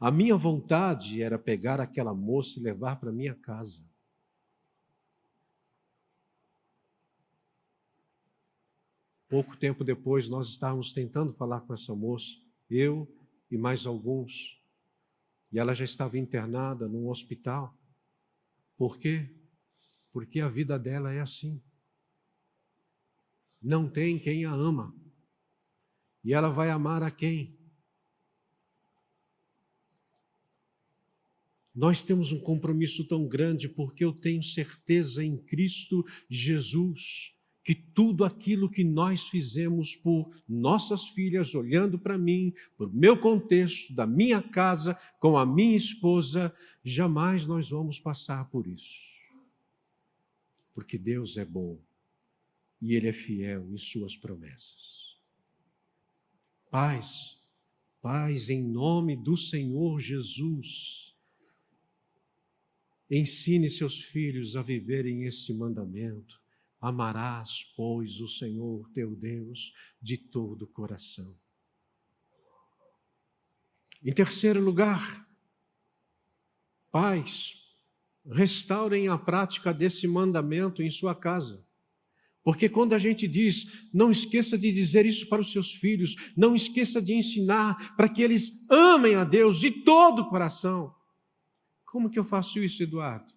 A 0.00 0.10
minha 0.12 0.36
vontade 0.36 1.20
era 1.20 1.36
pegar 1.36 1.80
aquela 1.80 2.14
moça 2.14 2.60
e 2.60 2.62
levar 2.62 3.00
para 3.00 3.10
minha 3.10 3.34
casa. 3.34 3.84
Pouco 9.28 9.56
tempo 9.56 9.82
depois, 9.82 10.28
nós 10.28 10.46
estávamos 10.46 10.92
tentando 10.92 11.32
falar 11.32 11.62
com 11.62 11.74
essa 11.74 11.92
moça, 11.92 12.36
eu 12.70 13.12
e 13.50 13.56
mais 13.56 13.86
alguns, 13.86 14.60
e 15.52 15.58
ela 15.58 15.74
já 15.74 15.84
estava 15.84 16.18
internada 16.18 16.88
num 16.88 17.08
hospital. 17.08 17.76
Por 18.76 18.98
quê? 18.98 19.30
Porque 20.12 20.40
a 20.40 20.48
vida 20.48 20.78
dela 20.78 21.12
é 21.12 21.20
assim 21.20 21.62
não 23.64 23.88
tem 23.88 24.18
quem 24.18 24.44
a 24.44 24.52
ama. 24.52 24.94
E 26.22 26.34
ela 26.34 26.50
vai 26.50 26.68
amar 26.68 27.02
a 27.02 27.10
quem? 27.10 27.58
Nós 31.74 32.04
temos 32.04 32.30
um 32.30 32.38
compromisso 32.38 33.08
tão 33.08 33.26
grande 33.26 33.68
porque 33.68 34.04
eu 34.04 34.12
tenho 34.12 34.42
certeza 34.42 35.24
em 35.24 35.36
Cristo 35.36 36.04
Jesus 36.28 37.33
que 37.64 37.74
tudo 37.74 38.26
aquilo 38.26 38.68
que 38.68 38.84
nós 38.84 39.26
fizemos 39.26 39.96
por 39.96 40.30
nossas 40.46 41.08
filhas, 41.08 41.54
olhando 41.54 41.98
para 41.98 42.18
mim, 42.18 42.52
por 42.76 42.92
meu 42.92 43.18
contexto, 43.18 43.94
da 43.94 44.06
minha 44.06 44.42
casa, 44.42 44.94
com 45.18 45.38
a 45.38 45.46
minha 45.46 45.74
esposa, 45.74 46.54
jamais 46.84 47.46
nós 47.46 47.70
vamos 47.70 47.98
passar 47.98 48.44
por 48.50 48.66
isso. 48.66 49.00
Porque 50.74 50.98
Deus 50.98 51.38
é 51.38 51.44
bom 51.44 51.80
e 52.82 52.94
Ele 52.94 53.08
é 53.08 53.14
fiel 53.14 53.66
em 53.72 53.78
Suas 53.78 54.14
promessas. 54.14 55.16
Paz, 56.70 57.38
paz 58.02 58.50
em 58.50 58.62
nome 58.62 59.16
do 59.16 59.38
Senhor 59.38 59.98
Jesus. 60.00 61.14
Ensine 63.10 63.70
seus 63.70 64.02
filhos 64.02 64.54
a 64.54 64.60
viverem 64.60 65.22
esse 65.22 65.54
mandamento 65.54 66.43
Amarás, 66.84 67.64
pois, 67.74 68.20
o 68.20 68.28
Senhor 68.28 68.90
teu 68.90 69.16
Deus 69.16 69.72
de 70.02 70.18
todo 70.18 70.64
o 70.64 70.68
coração. 70.68 71.34
Em 74.02 74.12
terceiro 74.12 74.60
lugar, 74.60 75.26
pais, 76.92 77.54
restaurem 78.30 79.08
a 79.08 79.16
prática 79.16 79.72
desse 79.72 80.06
mandamento 80.06 80.82
em 80.82 80.90
sua 80.90 81.14
casa. 81.14 81.66
Porque 82.42 82.68
quando 82.68 82.92
a 82.92 82.98
gente 82.98 83.26
diz, 83.26 83.88
não 83.90 84.10
esqueça 84.10 84.58
de 84.58 84.70
dizer 84.70 85.06
isso 85.06 85.26
para 85.26 85.40
os 85.40 85.50
seus 85.50 85.72
filhos, 85.72 86.14
não 86.36 86.54
esqueça 86.54 87.00
de 87.00 87.14
ensinar 87.14 87.96
para 87.96 88.10
que 88.10 88.22
eles 88.22 88.62
amem 88.68 89.14
a 89.14 89.24
Deus 89.24 89.58
de 89.58 89.70
todo 89.70 90.20
o 90.20 90.28
coração. 90.28 90.94
Como 91.86 92.10
que 92.10 92.18
eu 92.18 92.24
faço 92.24 92.62
isso, 92.62 92.82
Eduardo? 92.82 93.32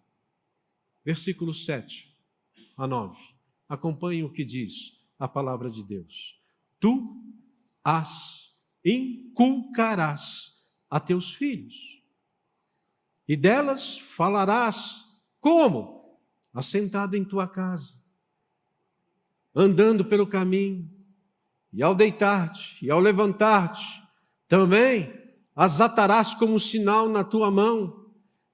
Versículo 1.06 1.54
7 1.54 2.14
a 2.76 2.86
9. 2.86 3.37
Acompanhe 3.68 4.24
o 4.24 4.32
que 4.32 4.46
diz 4.46 4.94
a 5.20 5.28
palavra 5.28 5.70
de 5.70 5.84
Deus. 5.84 6.40
Tu 6.80 7.24
as 7.84 8.56
inculcarás 8.84 10.54
a 10.90 11.00
teus 11.00 11.34
filhos, 11.34 12.02
e 13.28 13.36
delas 13.36 13.98
falarás 13.98 15.04
como? 15.40 16.18
Assentado 16.54 17.16
em 17.16 17.26
tua 17.26 17.48
casa, 17.48 17.96
andando 19.54 20.06
pelo 20.06 20.26
caminho, 20.26 20.90
e 21.74 21.84
ao 21.84 21.94
deitar-te 21.94 22.84
e 22.86 22.90
ao 22.90 23.00
levantar-te, 23.00 24.02
também 24.48 25.14
as 25.54 25.82
atarás 25.82 26.34
como 26.34 26.60
sinal 26.60 27.10
na 27.10 27.24
tua 27.24 27.52
mão, 27.52 28.12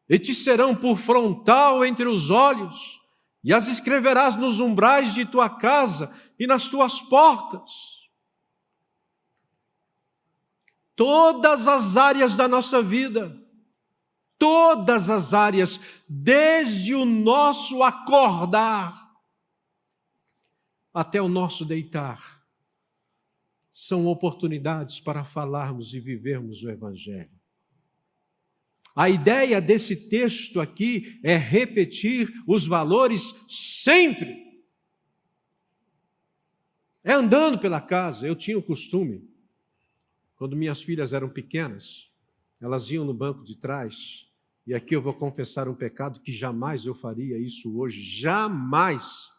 e 0.09 0.18
te 0.18 0.34
serão 0.34 0.76
por 0.76 0.97
frontal 0.97 1.86
entre 1.86 2.07
os 2.07 2.32
olhos 2.32 3.03
e 3.44 3.54
as 3.54 3.68
escreverás 3.68 4.36
nos 4.36 4.60
umbrais 4.60 5.14
de 5.14 5.26
tua 5.26 5.50
casa 5.50 6.16
e 6.39 6.48
nas 6.48 6.68
tuas 6.68 7.02
portas. 7.02 8.02
Todas 10.96 11.68
as 11.68 11.98
áreas 11.98 12.36
da 12.36 12.48
nossa 12.48 12.82
vida, 12.82 13.36
todas 14.38 15.10
as 15.10 15.34
áreas, 15.34 15.80
desde 16.08 16.96
o 16.96 17.04
nosso 17.04 17.84
acordar 17.84 19.12
até 20.94 21.22
o 21.22 21.28
nosso 21.28 21.66
deitar, 21.66 22.44
são 23.72 24.06
oportunidades 24.06 25.00
para 25.00 25.24
falarmos 25.24 25.94
e 25.96 26.00
vivermos 26.00 26.64
o 26.64 26.70
Evangelho. 26.70 27.43
A 28.96 29.10
ideia 29.10 29.60
desse 29.60 30.08
texto 30.10 30.60
aqui 30.60 31.20
é 31.24 31.36
repetir 31.36 32.32
os 32.48 32.68
valores 32.68 33.34
sempre. 33.48 34.44
É 37.04 37.12
andando 37.14 37.58
pela 37.60 37.82
casa. 37.82 38.28
Eu 38.28 38.36
tinha 38.36 38.58
o 38.58 38.64
costume, 38.64 39.28
quando 40.36 40.56
minhas 40.56 40.82
filhas 40.82 41.12
eram 41.12 41.30
pequenas, 41.30 42.10
elas 42.62 42.91
iam 42.91 43.04
no 43.04 43.14
banco 43.14 43.44
de 43.44 43.58
trás, 43.58 44.28
e 44.66 44.74
aqui 44.74 44.96
eu 44.96 45.02
vou 45.02 45.14
confessar 45.14 45.68
um 45.68 45.76
pecado 45.76 46.22
que 46.22 46.32
jamais 46.32 46.86
eu 46.86 46.96
faria 46.96 47.38
isso 47.38 47.78
hoje, 47.78 48.02
jamais. 48.02 49.30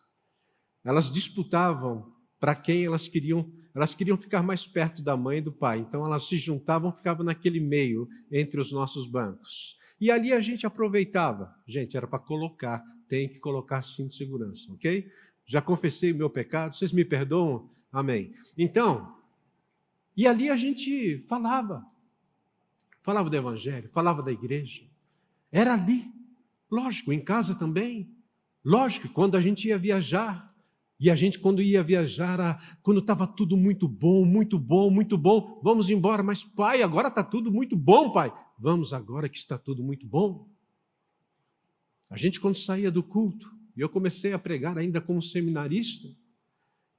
Elas 0.84 1.10
disputavam 1.10 2.12
para 2.38 2.54
quem 2.54 2.84
elas 2.84 3.08
queriam 3.08 3.50
elas 3.74 3.94
queriam 3.94 4.16
ficar 4.16 4.42
mais 4.42 4.66
perto 4.66 5.02
da 5.02 5.16
mãe 5.16 5.38
e 5.38 5.42
do 5.42 5.52
pai, 5.52 5.80
então 5.80 6.06
elas 6.06 6.28
se 6.28 6.36
juntavam, 6.36 6.92
ficavam 6.92 7.24
naquele 7.24 7.58
meio 7.58 8.08
entre 8.30 8.60
os 8.60 8.70
nossos 8.70 9.06
bancos. 9.06 9.76
E 10.00 10.10
ali 10.10 10.32
a 10.32 10.40
gente 10.40 10.66
aproveitava. 10.66 11.54
Gente, 11.66 11.96
era 11.96 12.06
para 12.06 12.18
colocar, 12.18 12.84
tem 13.08 13.28
que 13.28 13.40
colocar 13.40 13.82
cinto 13.82 14.10
de 14.10 14.16
segurança, 14.16 14.72
ok? 14.72 15.10
Já 15.44 15.60
confessei 15.60 16.12
o 16.12 16.16
meu 16.16 16.30
pecado, 16.30 16.76
vocês 16.76 16.92
me 16.92 17.04
perdoam? 17.04 17.68
Amém. 17.90 18.32
Então, 18.56 19.16
e 20.16 20.26
ali 20.26 20.48
a 20.48 20.56
gente 20.56 21.18
falava. 21.28 21.84
Falava 23.02 23.28
do 23.28 23.36
evangelho, 23.36 23.90
falava 23.92 24.22
da 24.22 24.32
igreja. 24.32 24.82
Era 25.50 25.74
ali. 25.74 26.10
Lógico, 26.70 27.12
em 27.12 27.20
casa 27.20 27.54
também. 27.54 28.10
Lógico, 28.64 29.08
quando 29.08 29.36
a 29.36 29.40
gente 29.40 29.68
ia 29.68 29.76
viajar, 29.76 30.53
e 30.98 31.10
a 31.10 31.14
gente, 31.14 31.38
quando 31.38 31.60
ia 31.60 31.82
viajar, 31.82 32.78
quando 32.82 33.00
estava 33.00 33.26
tudo 33.26 33.56
muito 33.56 33.88
bom, 33.88 34.24
muito 34.24 34.58
bom, 34.58 34.90
muito 34.90 35.18
bom, 35.18 35.60
vamos 35.62 35.90
embora, 35.90 36.22
mas 36.22 36.44
pai, 36.44 36.82
agora 36.82 37.08
está 37.08 37.22
tudo 37.22 37.50
muito 37.50 37.76
bom, 37.76 38.12
pai. 38.12 38.32
Vamos 38.58 38.92
agora 38.92 39.28
que 39.28 39.36
está 39.36 39.58
tudo 39.58 39.82
muito 39.82 40.06
bom. 40.06 40.48
A 42.08 42.16
gente, 42.16 42.38
quando 42.38 42.56
saía 42.56 42.92
do 42.92 43.02
culto, 43.02 43.50
e 43.76 43.80
eu 43.80 43.88
comecei 43.88 44.32
a 44.32 44.38
pregar 44.38 44.78
ainda 44.78 45.00
como 45.00 45.20
seminarista, 45.20 46.08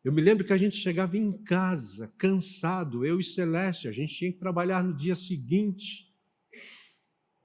eu 0.04 0.12
me 0.12 0.22
lembro 0.22 0.46
que 0.46 0.54
a 0.54 0.58
gente 0.58 0.76
chegava 0.76 1.18
em 1.18 1.32
casa, 1.44 2.14
cansado, 2.18 3.06
eu 3.06 3.20
e 3.20 3.24
Celeste, 3.24 3.88
a 3.88 3.92
gente 3.92 4.14
tinha 4.14 4.32
que 4.32 4.38
trabalhar 4.38 4.84
no 4.84 4.94
dia 4.94 5.16
seguinte. 5.16 6.14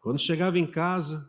Quando 0.01 0.18
chegava 0.18 0.59
em 0.59 0.66
casa, 0.66 1.26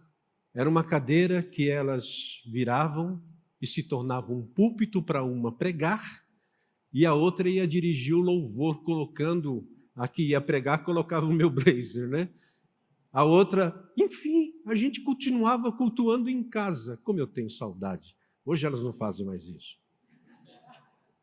era 0.53 0.67
uma 0.67 0.83
cadeira 0.83 1.43
que 1.43 1.69
elas 1.69 2.41
viravam 2.51 3.23
e 3.61 3.67
se 3.67 3.83
tornava 3.83 4.33
um 4.33 4.45
púlpito 4.45 5.01
para 5.01 5.23
uma 5.23 5.51
pregar, 5.51 6.25
e 6.93 7.05
a 7.05 7.13
outra 7.13 7.47
ia 7.47 7.67
dirigir 7.67 8.15
o 8.15 8.19
louvor, 8.19 8.83
colocando, 8.83 9.67
a 9.95 10.07
que 10.07 10.29
ia 10.29 10.41
pregar, 10.41 10.83
colocava 10.83 11.25
o 11.25 11.33
meu 11.33 11.49
blazer, 11.49 12.09
né? 12.09 12.29
A 13.13 13.23
outra, 13.23 13.91
enfim, 13.97 14.53
a 14.65 14.73
gente 14.73 15.01
continuava 15.01 15.71
cultuando 15.71 16.29
em 16.29 16.43
casa. 16.43 16.97
Como 17.03 17.19
eu 17.19 17.27
tenho 17.27 17.49
saudade. 17.49 18.15
Hoje 18.45 18.65
elas 18.65 18.81
não 18.81 18.93
fazem 18.93 19.25
mais 19.25 19.45
isso. 19.45 19.77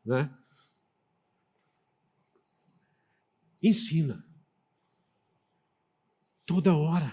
Né? 0.05 0.31
Ensina. 3.61 4.23
Toda 6.45 6.75
hora. 6.75 7.11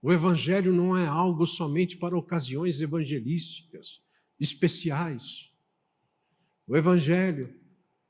O 0.00 0.12
Evangelho 0.12 0.72
não 0.72 0.96
é 0.96 1.06
algo 1.06 1.46
somente 1.46 1.96
para 1.96 2.16
ocasiões 2.16 2.80
evangelísticas 2.80 4.00
especiais. 4.38 5.50
O 6.66 6.76
Evangelho 6.76 7.52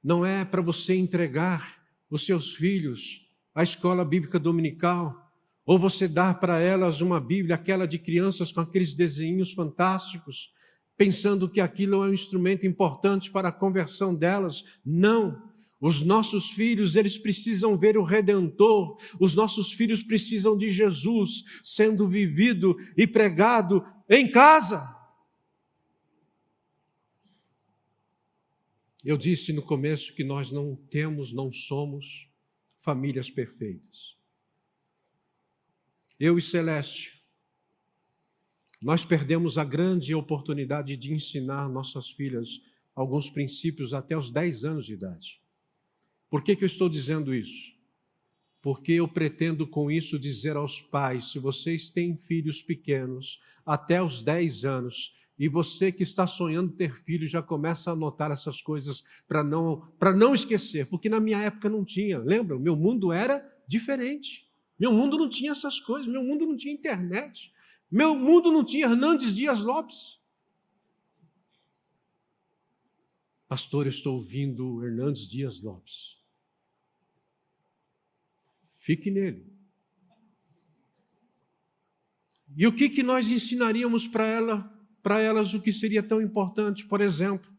não 0.02 0.24
é 0.24 0.44
para 0.44 0.60
você 0.60 0.94
entregar 0.94 1.82
os 2.10 2.24
seus 2.24 2.54
filhos 2.54 3.26
à 3.54 3.62
escola 3.62 4.04
bíblica 4.04 4.38
dominical, 4.38 5.28
ou 5.64 5.78
você 5.78 6.08
dar 6.08 6.40
para 6.40 6.60
elas 6.60 7.00
uma 7.00 7.20
Bíblia, 7.20 7.54
aquela 7.54 7.86
de 7.86 7.98
crianças 7.98 8.50
com 8.50 8.60
aqueles 8.60 8.94
desenhos 8.94 9.52
fantásticos, 9.52 10.52
pensando 10.96 11.48
que 11.48 11.60
aquilo 11.60 12.02
é 12.02 12.08
um 12.08 12.14
instrumento 12.14 12.66
importante 12.66 13.30
para 13.30 13.48
a 13.48 13.52
conversão 13.52 14.14
delas. 14.14 14.64
Não. 14.84 15.47
Os 15.80 16.02
nossos 16.02 16.50
filhos, 16.50 16.96
eles 16.96 17.16
precisam 17.16 17.78
ver 17.78 17.96
o 17.96 18.02
Redentor, 18.02 18.98
os 19.20 19.34
nossos 19.34 19.72
filhos 19.72 20.02
precisam 20.02 20.56
de 20.56 20.68
Jesus 20.70 21.44
sendo 21.62 22.08
vivido 22.08 22.76
e 22.96 23.06
pregado 23.06 23.86
em 24.08 24.28
casa. 24.28 24.96
Eu 29.04 29.16
disse 29.16 29.52
no 29.52 29.62
começo 29.62 30.14
que 30.14 30.24
nós 30.24 30.50
não 30.50 30.74
temos, 30.90 31.32
não 31.32 31.52
somos 31.52 32.28
famílias 32.76 33.30
perfeitas. 33.30 34.16
Eu 36.18 36.36
e 36.36 36.42
Celeste, 36.42 37.22
nós 38.82 39.04
perdemos 39.04 39.56
a 39.56 39.64
grande 39.64 40.12
oportunidade 40.14 40.96
de 40.96 41.12
ensinar 41.12 41.68
nossas 41.68 42.10
filhas 42.10 42.60
alguns 42.94 43.30
princípios 43.30 43.94
até 43.94 44.16
os 44.16 44.28
10 44.28 44.64
anos 44.64 44.86
de 44.86 44.94
idade. 44.94 45.40
Por 46.30 46.42
que, 46.42 46.54
que 46.54 46.64
eu 46.64 46.66
estou 46.66 46.88
dizendo 46.88 47.34
isso? 47.34 47.72
Porque 48.60 48.92
eu 48.92 49.08
pretendo 49.08 49.66
com 49.66 49.90
isso 49.90 50.18
dizer 50.18 50.56
aos 50.56 50.80
pais: 50.80 51.30
se 51.32 51.38
vocês 51.38 51.88
têm 51.88 52.16
filhos 52.16 52.60
pequenos, 52.60 53.40
até 53.64 54.02
os 54.02 54.20
10 54.20 54.64
anos, 54.64 55.14
e 55.38 55.48
você 55.48 55.92
que 55.92 56.02
está 56.02 56.26
sonhando 56.26 56.72
ter 56.72 56.96
filhos 56.96 57.30
já 57.30 57.40
começa 57.40 57.90
a 57.90 57.92
anotar 57.92 58.32
essas 58.32 58.60
coisas 58.60 59.04
para 59.28 59.44
não, 59.44 59.86
não 60.16 60.34
esquecer, 60.34 60.86
porque 60.86 61.08
na 61.08 61.20
minha 61.20 61.38
época 61.38 61.68
não 61.68 61.84
tinha, 61.84 62.18
lembra? 62.18 62.58
Meu 62.58 62.74
mundo 62.74 63.12
era 63.12 63.46
diferente. 63.66 64.48
Meu 64.78 64.92
mundo 64.92 65.16
não 65.16 65.28
tinha 65.28 65.52
essas 65.52 65.80
coisas, 65.80 66.10
meu 66.10 66.22
mundo 66.22 66.46
não 66.46 66.56
tinha 66.56 66.74
internet, 66.74 67.52
meu 67.90 68.16
mundo 68.16 68.52
não 68.52 68.64
tinha 68.64 68.86
Hernandes 68.86 69.34
Dias 69.34 69.60
Lopes. 69.60 70.18
Pastor, 73.48 73.86
eu 73.86 73.90
estou 73.90 74.16
ouvindo 74.16 74.84
Hernandes 74.84 75.26
Dias 75.26 75.60
Lopes. 75.60 76.17
Fique 78.88 79.10
nele. 79.10 79.46
E 82.56 82.66
o 82.66 82.74
que, 82.74 82.88
que 82.88 83.02
nós 83.02 83.28
ensinaríamos 83.30 84.06
para 84.06 84.26
ela, 84.26 84.88
para 85.02 85.20
elas 85.20 85.52
o 85.52 85.60
que 85.60 85.70
seria 85.70 86.02
tão 86.02 86.22
importante? 86.22 86.86
Por 86.86 87.02
exemplo, 87.02 87.54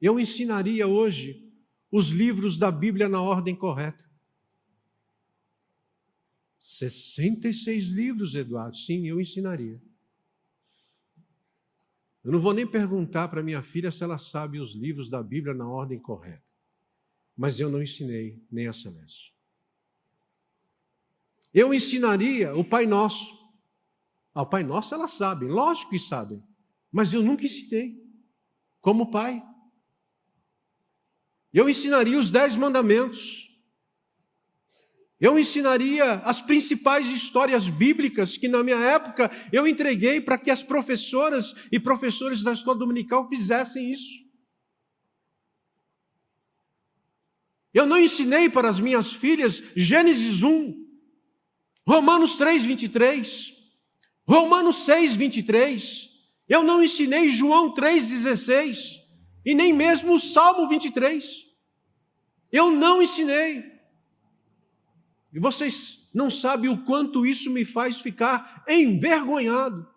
eu 0.00 0.18
ensinaria 0.18 0.88
hoje 0.88 1.48
os 1.88 2.08
livros 2.08 2.56
da 2.56 2.68
Bíblia 2.68 3.08
na 3.08 3.22
ordem 3.22 3.54
correta. 3.54 4.04
66 6.58 7.90
livros, 7.90 8.34
Eduardo. 8.34 8.76
Sim, 8.76 9.06
eu 9.06 9.20
ensinaria. 9.20 9.80
Eu 12.24 12.32
não 12.32 12.40
vou 12.40 12.52
nem 12.52 12.66
perguntar 12.66 13.28
para 13.28 13.40
minha 13.40 13.62
filha 13.62 13.92
se 13.92 14.02
ela 14.02 14.18
sabe 14.18 14.58
os 14.58 14.74
livros 14.74 15.08
da 15.08 15.22
Bíblia 15.22 15.54
na 15.54 15.68
ordem 15.68 16.00
correta. 16.00 16.42
Mas 17.36 17.60
eu 17.60 17.70
não 17.70 17.80
ensinei 17.80 18.44
nem 18.50 18.66
a 18.66 18.72
Celeste. 18.72 19.31
Eu 21.52 21.74
ensinaria 21.74 22.54
o 22.54 22.64
Pai 22.64 22.86
Nosso. 22.86 23.32
Ah, 24.34 24.42
o 24.42 24.46
Pai 24.46 24.62
Nosso 24.62 24.94
elas 24.94 25.12
sabem, 25.12 25.48
lógico 25.48 25.90
que 25.90 25.98
sabem. 25.98 26.42
Mas 26.90 27.12
eu 27.12 27.22
nunca 27.22 27.44
ensinei 27.44 28.02
como 28.80 29.10
pai. 29.10 29.42
Eu 31.52 31.68
ensinaria 31.68 32.18
os 32.18 32.30
dez 32.30 32.56
mandamentos. 32.56 33.48
Eu 35.20 35.38
ensinaria 35.38 36.14
as 36.24 36.42
principais 36.42 37.08
histórias 37.08 37.68
bíblicas 37.68 38.36
que, 38.36 38.48
na 38.48 38.62
minha 38.64 38.78
época, 38.78 39.30
eu 39.52 39.66
entreguei 39.68 40.20
para 40.20 40.36
que 40.36 40.50
as 40.50 40.64
professoras 40.64 41.54
e 41.70 41.78
professores 41.78 42.42
da 42.42 42.52
escola 42.52 42.76
dominical 42.76 43.28
fizessem 43.28 43.92
isso. 43.92 44.20
Eu 47.72 47.86
não 47.86 48.00
ensinei 48.00 48.50
para 48.50 48.68
as 48.68 48.80
minhas 48.80 49.12
filhas 49.12 49.62
Gênesis 49.76 50.42
1, 50.42 50.81
Romanos 51.86 52.36
3, 52.36 52.64
23, 52.64 53.54
Romanos 54.26 54.76
6, 54.84 55.16
23. 55.16 56.10
Eu 56.48 56.62
não 56.62 56.82
ensinei 56.82 57.28
João 57.28 57.72
3, 57.72 58.08
16, 58.10 59.00
e 59.44 59.54
nem 59.54 59.72
mesmo 59.72 60.14
o 60.14 60.18
Salmo 60.18 60.68
23. 60.68 61.46
Eu 62.50 62.70
não 62.70 63.02
ensinei. 63.02 63.64
E 65.32 65.38
vocês 65.38 66.10
não 66.12 66.28
sabem 66.30 66.70
o 66.70 66.84
quanto 66.84 67.24
isso 67.24 67.50
me 67.50 67.64
faz 67.64 68.00
ficar 68.00 68.64
envergonhado. 68.68 69.88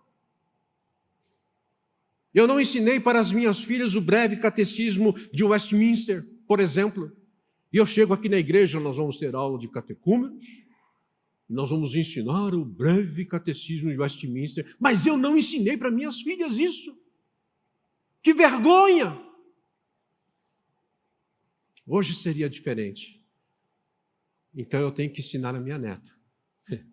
Eu 2.34 2.48
não 2.48 2.60
ensinei 2.60 3.00
para 3.00 3.20
as 3.20 3.32
minhas 3.32 3.60
filhas 3.60 3.96
o 3.96 4.02
breve 4.02 4.38
catecismo 4.38 5.14
de 5.32 5.44
Westminster, 5.44 6.26
por 6.48 6.60
exemplo. 6.60 7.12
E 7.72 7.78
eu 7.78 7.86
chego 7.86 8.14
aqui 8.14 8.30
na 8.30 8.38
igreja, 8.38 8.80
nós 8.80 8.98
vamos 8.98 9.18
ter 9.18 9.36
aula 9.36 9.58
de 9.58 9.68
catecúmenos, 9.68 10.65
nós 11.48 11.70
vamos 11.70 11.94
ensinar 11.94 12.54
o 12.56 12.66
breve 12.66 13.26
catecismo 13.26 13.90
de 13.90 13.98
Westminster, 13.98 14.76
mas 14.80 15.06
eu 15.06 15.16
não 15.16 15.38
ensinei 15.38 15.78
para 15.78 15.92
minhas 15.92 16.22
filhas 16.22 16.58
isso. 16.58 16.98
Que 18.22 18.34
vergonha! 18.34 19.22
Hoje 21.88 22.16
seria 22.16 22.50
diferente. 22.50 23.24
Então 24.56 24.80
eu 24.80 24.92
tenho 24.92 25.12
que 25.12 25.20
ensinar 25.20 25.54
a 25.54 25.60
minha 25.60 25.78
neta. 25.78 26.12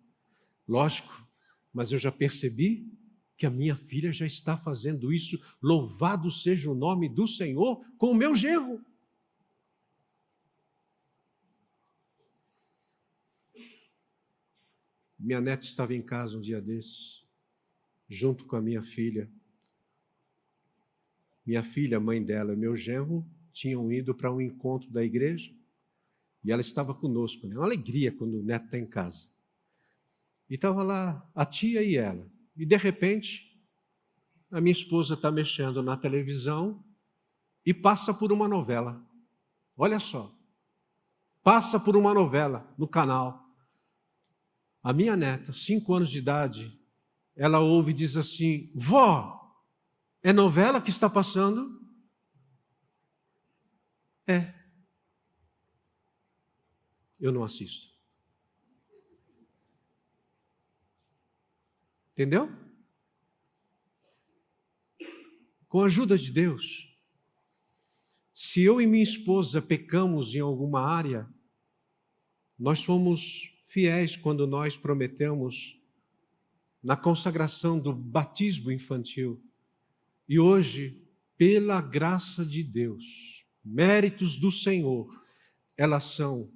Lógico, 0.67 1.27
mas 1.73 1.91
eu 1.91 1.97
já 1.97 2.11
percebi 2.11 2.87
que 3.35 3.47
a 3.47 3.49
minha 3.49 3.75
filha 3.75 4.11
já 4.11 4.25
está 4.25 4.55
fazendo 4.55 5.11
isso. 5.11 5.41
Louvado 5.61 6.29
seja 6.29 6.69
o 6.69 6.75
nome 6.75 7.09
do 7.09 7.25
Senhor 7.25 7.83
com 7.97 8.11
o 8.11 8.15
meu 8.15 8.35
genro. 8.35 8.85
Minha 15.23 15.39
neta 15.39 15.65
estava 15.65 15.95
em 15.95 16.01
casa 16.01 16.37
um 16.37 16.41
dia 16.41 16.59
desses, 16.59 17.23
junto 18.09 18.45
com 18.45 18.57
a 18.57 18.61
minha 18.61 18.83
filha. 18.83 19.31
Minha 21.45 21.63
filha, 21.63 21.97
mãe 21.97 22.21
dela 22.21 22.51
e 22.51 22.57
meu 22.57 22.75
genro 22.75 23.25
tinham 23.53 23.89
ido 23.89 24.13
para 24.13 24.33
um 24.33 24.41
encontro 24.41 24.91
da 24.91 25.01
igreja 25.01 25.49
e 26.43 26.51
ela 26.51 26.59
estava 26.59 26.93
conosco, 26.93 27.47
né? 27.47 27.55
uma 27.55 27.63
alegria 27.63 28.11
quando 28.11 28.37
o 28.37 28.43
neto 28.43 28.65
está 28.65 28.77
em 28.77 28.85
casa. 28.85 29.29
E 30.49 30.55
estava 30.55 30.83
lá 30.83 31.25
a 31.33 31.45
tia 31.45 31.81
e 31.81 31.95
ela. 31.95 32.29
E 32.57 32.65
de 32.65 32.75
repente, 32.75 33.57
a 34.51 34.59
minha 34.59 34.73
esposa 34.73 35.13
está 35.13 35.31
mexendo 35.31 35.81
na 35.81 35.95
televisão 35.95 36.83
e 37.65 37.73
passa 37.73 38.13
por 38.13 38.33
uma 38.33 38.45
novela. 38.45 39.01
Olha 39.77 39.99
só. 39.99 40.37
Passa 41.41 41.79
por 41.79 41.95
uma 41.95 42.13
novela 42.13 42.69
no 42.77 42.89
canal. 42.89 43.42
A 44.83 44.91
minha 44.93 45.15
neta, 45.15 45.51
cinco 45.51 45.93
anos 45.93 46.11
de 46.11 46.17
idade, 46.17 46.77
ela 47.35 47.59
ouve 47.59 47.91
e 47.91 47.95
diz 47.95 48.17
assim: 48.17 48.69
Vó, 48.75 49.39
é 50.21 50.33
novela 50.33 50.81
que 50.81 50.89
está 50.89 51.09
passando? 51.09 51.81
É 54.27 54.63
eu 57.23 57.31
não 57.31 57.45
assisto. 57.45 57.87
Entendeu? 62.11 62.51
Com 65.69 65.81
a 65.81 65.85
ajuda 65.85 66.17
de 66.17 66.29
Deus, 66.31 66.93
se 68.33 68.61
eu 68.61 68.81
e 68.81 68.85
minha 68.85 69.01
esposa 69.01 69.61
pecamos 69.61 70.35
em 70.35 70.41
alguma 70.41 70.81
área, 70.81 71.33
nós 72.59 72.79
somos 72.79 73.52
fiéis 73.73 74.15
quando 74.15 74.45
nós 74.45 74.77
prometemos 74.77 75.81
na 76.83 76.95
consagração 76.95 77.79
do 77.79 77.91
batismo 77.91 78.71
infantil. 78.71 79.43
E 80.29 80.37
hoje, 80.37 81.01
pela 81.35 81.81
graça 81.81 82.45
de 82.45 82.63
Deus, 82.63 83.43
méritos 83.65 84.37
do 84.37 84.51
Senhor, 84.51 85.09
elas 85.75 86.03
são 86.03 86.51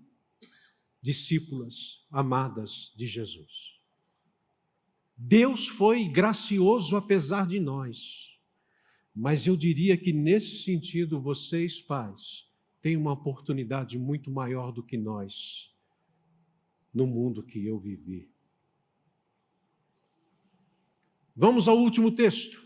discípulas 1.01 2.05
amadas 2.11 2.93
de 2.95 3.07
Jesus. 3.07 3.79
Deus 5.17 5.67
foi 5.67 6.07
gracioso 6.07 6.95
apesar 6.95 7.47
de 7.47 7.59
nós, 7.59 8.39
mas 9.15 9.47
eu 9.47 9.57
diria 9.57 9.97
que 9.97 10.13
nesse 10.13 10.61
sentido, 10.63 11.19
vocês, 11.19 11.81
pais, 11.81 12.47
têm 12.79 12.95
uma 12.95 13.13
oportunidade 13.13 13.97
muito 13.97 14.29
maior 14.29 14.71
do 14.71 14.83
que 14.83 14.99
nós 14.99 15.75
no 16.97 17.05
mundo 17.05 17.43
que 17.43 17.63
eu 17.63 17.77
vivi. 17.77 18.27
Vamos 21.35 21.67
ao 21.67 21.77
último 21.77 22.09
texto. 22.11 22.65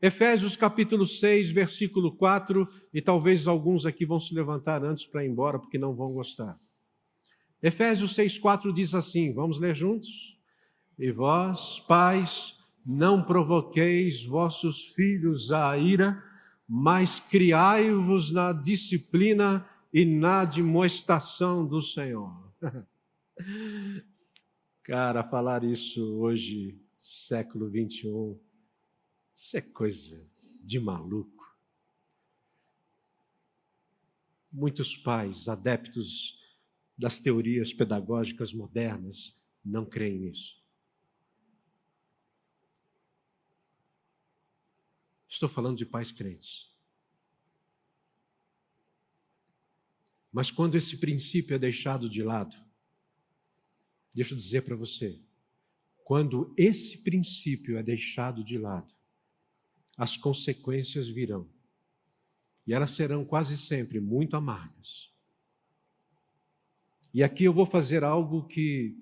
Efésios 0.00 0.54
capítulo 0.54 1.04
6, 1.04 1.50
versículo 1.50 2.14
4, 2.14 2.68
e 2.94 3.02
talvez 3.02 3.48
alguns 3.48 3.84
aqui 3.84 4.06
vão 4.06 4.20
se 4.20 4.32
levantar 4.32 4.84
antes 4.84 5.04
para 5.04 5.24
ir 5.24 5.28
embora 5.28 5.58
porque 5.58 5.76
não 5.76 5.96
vão 5.96 6.12
gostar. 6.12 6.56
Efésios 7.60 8.14
6,4 8.14 8.72
diz 8.72 8.94
assim: 8.94 9.34
vamos 9.34 9.58
ler 9.58 9.74
juntos? 9.74 10.38
E 10.96 11.10
vós, 11.10 11.80
pais, 11.80 12.54
não 12.86 13.20
provoqueis 13.20 14.24
vossos 14.24 14.84
filhos 14.94 15.50
à 15.50 15.76
ira, 15.76 16.22
mas 16.68 17.18
criai-vos 17.18 18.30
na 18.30 18.52
disciplina 18.52 19.68
e 19.92 20.04
na 20.04 20.44
demonstração 20.44 21.66
do 21.66 21.82
Senhor. 21.82 22.32
Cara, 24.82 25.22
falar 25.22 25.64
isso 25.64 26.02
hoje, 26.18 26.80
século 26.98 27.68
21, 27.68 28.40
isso 29.34 29.56
é 29.56 29.60
coisa 29.60 30.28
de 30.60 30.80
maluco. 30.80 31.56
Muitos 34.50 34.96
pais 34.96 35.48
adeptos 35.48 36.38
das 36.96 37.20
teorias 37.20 37.72
pedagógicas 37.72 38.52
modernas 38.52 39.36
não 39.64 39.84
creem 39.84 40.18
nisso. 40.18 40.58
Estou 45.28 45.48
falando 45.48 45.76
de 45.76 45.86
pais 45.86 46.10
crentes. 46.10 46.74
Mas 50.32 50.50
quando 50.50 50.76
esse 50.76 50.96
princípio 50.96 51.54
é 51.54 51.58
deixado 51.58 52.08
de 52.08 52.22
lado, 52.22 52.67
deixa 54.18 54.34
eu 54.34 54.36
dizer 54.36 54.62
para 54.62 54.74
você, 54.74 55.16
quando 56.02 56.52
esse 56.56 57.04
princípio 57.04 57.78
é 57.78 57.84
deixado 57.84 58.42
de 58.42 58.58
lado, 58.58 58.92
as 59.96 60.16
consequências 60.16 61.08
virão. 61.08 61.48
E 62.66 62.74
elas 62.74 62.90
serão 62.90 63.24
quase 63.24 63.56
sempre 63.56 64.00
muito 64.00 64.34
amargas. 64.34 65.14
E 67.14 67.22
aqui 67.22 67.44
eu 67.44 67.52
vou 67.52 67.64
fazer 67.64 68.02
algo 68.02 68.44
que 68.48 68.96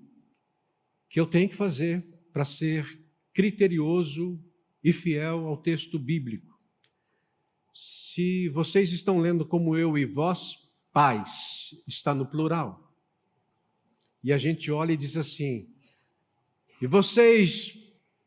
que 1.09 1.19
eu 1.19 1.25
tenho 1.25 1.49
que 1.49 1.55
fazer 1.55 2.05
para 2.31 2.45
ser 2.45 3.01
criterioso 3.33 4.39
e 4.83 4.93
fiel 4.93 5.47
ao 5.47 5.57
texto 5.57 5.97
bíblico. 5.97 6.59
Se 7.73 8.49
vocês 8.49 8.91
estão 8.91 9.17
lendo 9.19 9.47
como 9.47 9.75
eu 9.75 9.97
e 9.97 10.05
vós, 10.05 10.69
pais, 10.91 11.73
está 11.87 12.13
no 12.13 12.27
plural. 12.27 12.86
E 14.23 14.33
a 14.33 14.37
gente 14.37 14.71
olha 14.71 14.93
e 14.93 14.97
diz 14.97 15.15
assim: 15.15 15.67
e 16.79 16.85
vocês, 16.85 17.73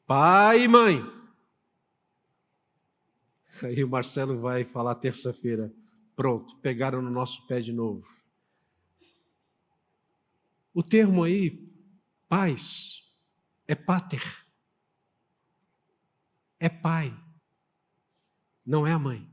pai 0.07 0.65
e 0.65 0.69
mãe? 0.69 1.01
Aí 3.63 3.85
o 3.85 3.89
Marcelo 3.89 4.41
vai 4.41 4.65
falar 4.65 4.97
terça-feira. 4.97 5.73
Pronto, 6.17 6.57
pegaram 6.57 7.01
no 7.01 7.11
nosso 7.11 7.47
pé 7.47 7.61
de 7.61 7.73
novo. 7.73 8.07
O 10.75 10.83
termo 10.83 11.25
aí, 11.25 11.69
pais, 12.29 13.03
é 13.67 13.75
pater. 13.75 14.23
É 16.59 16.69
pai, 16.69 17.17
não 18.65 18.87
é 18.87 18.93
a 18.93 18.99
mãe. 18.99 19.29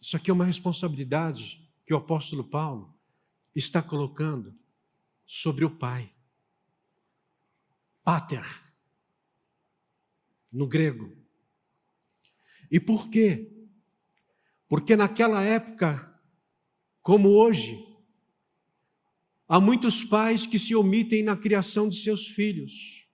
Isso 0.00 0.16
aqui 0.16 0.30
é 0.30 0.34
uma 0.34 0.44
responsabilidade 0.44 1.65
que 1.86 1.94
o 1.94 1.96
apóstolo 1.96 2.42
Paulo 2.42 2.92
está 3.54 3.80
colocando 3.80 4.58
sobre 5.24 5.64
o 5.64 5.70
pai. 5.70 6.12
Pater, 8.02 8.44
no 10.52 10.66
grego. 10.66 11.16
E 12.70 12.80
por 12.80 13.08
quê? 13.08 13.52
Porque 14.68 14.96
naquela 14.96 15.42
época, 15.42 16.20
como 17.00 17.30
hoje, 17.30 17.78
há 19.48 19.60
muitos 19.60 20.04
pais 20.04 20.44
que 20.44 20.58
se 20.58 20.74
omitem 20.74 21.22
na 21.22 21.36
criação 21.36 21.88
de 21.88 21.96
seus 21.96 22.26
filhos. 22.26 23.06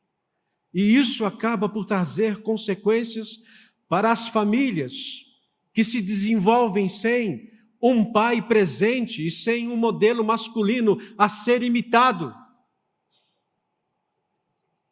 E 0.73 0.97
isso 0.97 1.27
acaba 1.27 1.69
por 1.69 1.85
trazer 1.85 2.43
consequências 2.43 3.39
para 3.87 4.11
as 4.11 4.29
famílias 4.29 5.27
que 5.75 5.85
se 5.85 6.01
desenvolvem 6.01 6.89
sem 6.89 7.53
um 7.83 8.13
pai 8.13 8.41
presente 8.41 9.27
e 9.27 9.31
sem 9.31 9.69
um 9.69 9.77
modelo 9.77 10.23
masculino 10.23 10.99
a 11.19 11.29
ser 11.29 11.63
imitado. 11.65 12.33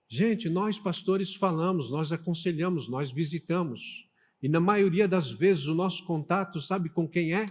Gente, 0.09 0.49
nós 0.49 0.77
pastores 0.77 1.33
falamos, 1.33 1.89
nós 1.89 2.11
aconselhamos, 2.11 2.89
nós 2.89 3.13
visitamos. 3.13 4.09
E 4.43 4.49
na 4.49 4.59
maioria 4.59 5.07
das 5.07 5.31
vezes 5.31 5.67
o 5.67 5.75
nosso 5.75 6.05
contato, 6.05 6.61
sabe 6.61 6.89
com 6.89 7.09
quem 7.09 7.33
é? 7.33 7.47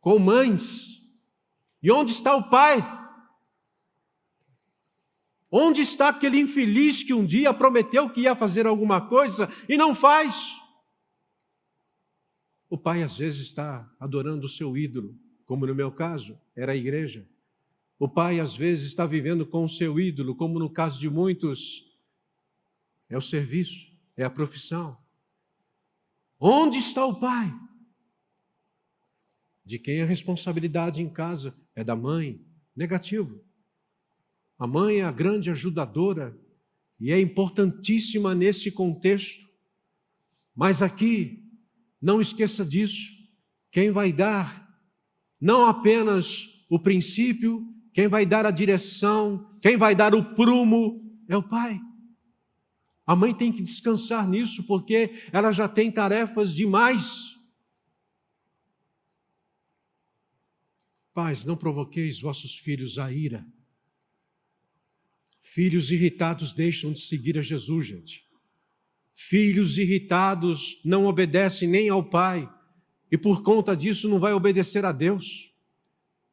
Com 0.00 0.18
mães. 0.18 1.08
E 1.80 1.92
onde 1.92 2.10
está 2.10 2.34
o 2.34 2.50
pai? 2.50 2.82
Onde 5.48 5.80
está 5.80 6.08
aquele 6.08 6.40
infeliz 6.40 7.04
que 7.04 7.14
um 7.14 7.24
dia 7.24 7.54
prometeu 7.54 8.10
que 8.10 8.22
ia 8.22 8.34
fazer 8.34 8.66
alguma 8.66 9.00
coisa 9.00 9.48
e 9.68 9.76
não 9.76 9.94
faz? 9.94 10.56
O 12.70 12.78
pai 12.78 13.02
às 13.02 13.16
vezes 13.16 13.40
está 13.40 13.92
adorando 13.98 14.46
o 14.46 14.48
seu 14.48 14.76
ídolo, 14.76 15.18
como 15.44 15.66
no 15.66 15.74
meu 15.74 15.90
caso, 15.90 16.38
era 16.54 16.70
a 16.70 16.76
igreja. 16.76 17.28
O 17.98 18.08
pai 18.08 18.38
às 18.38 18.54
vezes 18.54 18.86
está 18.86 19.04
vivendo 19.04 19.44
com 19.44 19.64
o 19.64 19.68
seu 19.68 19.98
ídolo, 19.98 20.36
como 20.36 20.56
no 20.56 20.70
caso 20.70 21.00
de 21.00 21.10
muitos, 21.10 21.84
é 23.08 23.18
o 23.18 23.20
serviço, 23.20 23.92
é 24.16 24.22
a 24.22 24.30
profissão. 24.30 24.96
Onde 26.38 26.78
está 26.78 27.04
o 27.04 27.18
pai? 27.18 27.52
De 29.64 29.76
quem 29.76 30.00
a 30.00 30.06
responsabilidade 30.06 31.02
em 31.02 31.10
casa 31.10 31.52
é 31.74 31.82
da 31.82 31.96
mãe? 31.96 32.40
Negativo. 32.74 33.44
A 34.56 34.66
mãe 34.66 35.00
é 35.00 35.02
a 35.04 35.10
grande 35.10 35.50
ajudadora 35.50 36.38
e 37.00 37.10
é 37.10 37.20
importantíssima 37.20 38.32
nesse 38.32 38.70
contexto. 38.70 39.44
Mas 40.54 40.82
aqui 40.82 41.49
não 42.00 42.20
esqueça 42.20 42.64
disso. 42.64 43.10
Quem 43.70 43.90
vai 43.90 44.12
dar 44.12 44.68
não 45.40 45.66
apenas 45.66 46.64
o 46.68 46.78
princípio, 46.78 47.66
quem 47.92 48.08
vai 48.08 48.24
dar 48.24 48.46
a 48.46 48.50
direção, 48.50 49.58
quem 49.60 49.76
vai 49.76 49.94
dar 49.94 50.14
o 50.14 50.34
prumo 50.34 51.00
é 51.28 51.36
o 51.36 51.42
pai. 51.42 51.80
A 53.06 53.16
mãe 53.16 53.34
tem 53.34 53.50
que 53.50 53.62
descansar 53.62 54.28
nisso, 54.28 54.64
porque 54.64 55.12
ela 55.32 55.50
já 55.50 55.68
tem 55.68 55.90
tarefas 55.90 56.54
demais. 56.54 57.36
Pais, 61.12 61.44
não 61.44 61.56
provoqueis 61.56 62.20
vossos 62.20 62.56
filhos 62.56 62.98
a 62.98 63.10
ira. 63.10 63.44
Filhos 65.42 65.90
irritados 65.90 66.52
deixam 66.52 66.92
de 66.92 67.00
seguir 67.00 67.36
a 67.36 67.42
Jesus, 67.42 67.86
gente. 67.86 68.29
Filhos 69.22 69.76
irritados 69.76 70.80
não 70.82 71.04
obedecem 71.04 71.68
nem 71.68 71.90
ao 71.90 72.02
pai 72.02 72.50
e 73.12 73.18
por 73.18 73.42
conta 73.42 73.76
disso 73.76 74.08
não 74.08 74.18
vai 74.18 74.32
obedecer 74.32 74.82
a 74.82 74.92
Deus. 74.92 75.54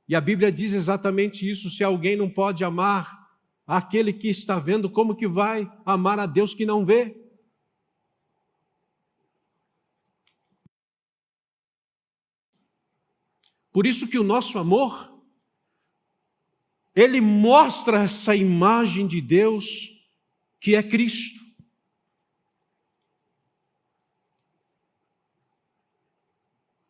E 0.08 0.16
a 0.16 0.22
Bíblia 0.22 0.50
diz 0.50 0.72
exatamente 0.72 1.48
isso: 1.48 1.70
se 1.70 1.84
alguém 1.84 2.16
não 2.16 2.30
pode 2.30 2.64
amar 2.64 3.30
aquele 3.68 4.14
que 4.14 4.30
está 4.30 4.58
vendo, 4.58 4.90
como 4.90 5.18
que 5.18 5.28
vai 5.28 5.70
amar 5.86 6.18
a 6.18 6.26
Deus 6.26 6.54
que 6.54 6.66
não 6.66 6.86
vê? 6.86 7.14
Por 13.74 13.86
isso 13.86 14.08
que 14.08 14.18
o 14.18 14.24
nosso 14.24 14.58
amor 14.58 15.22
ele 16.96 17.20
mostra 17.20 18.04
essa 18.04 18.34
imagem 18.34 19.06
de 19.06 19.20
Deus 19.20 19.92
que 20.58 20.74
é 20.74 20.82
Cristo. 20.82 21.47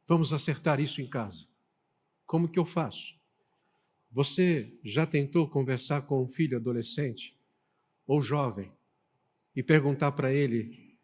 Vamos 0.08 0.32
acertar 0.32 0.80
isso 0.80 1.01
em 1.01 1.08
casa. 1.08 1.45
Como 2.26 2.47
que 2.47 2.58
eu 2.58 2.66
faço? 2.66 3.16
Você 4.10 4.80
já 4.84 5.05
tentou 5.05 5.49
conversar 5.49 6.03
com 6.03 6.24
um 6.24 6.28
filho 6.28 6.58
adolescente 6.58 7.38
ou 8.05 8.22
jovem 8.22 8.72
e 9.53 9.62
perguntar 9.62 10.14
para 10.14 10.34
ele 10.34 10.97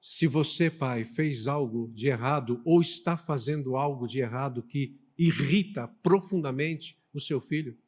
se 0.00 0.26
você, 0.26 0.70
pai, 0.70 1.04
fez 1.04 1.46
algo 1.46 1.90
de 1.94 2.08
errado 2.08 2.60
ou 2.64 2.80
está 2.80 3.16
fazendo 3.16 3.76
algo 3.76 4.06
de 4.06 4.18
errado 4.18 4.62
que 4.62 5.00
irrita 5.16 5.88
profundamente 6.02 6.98
o 7.14 7.20
seu 7.20 7.40
filho? 7.40 7.78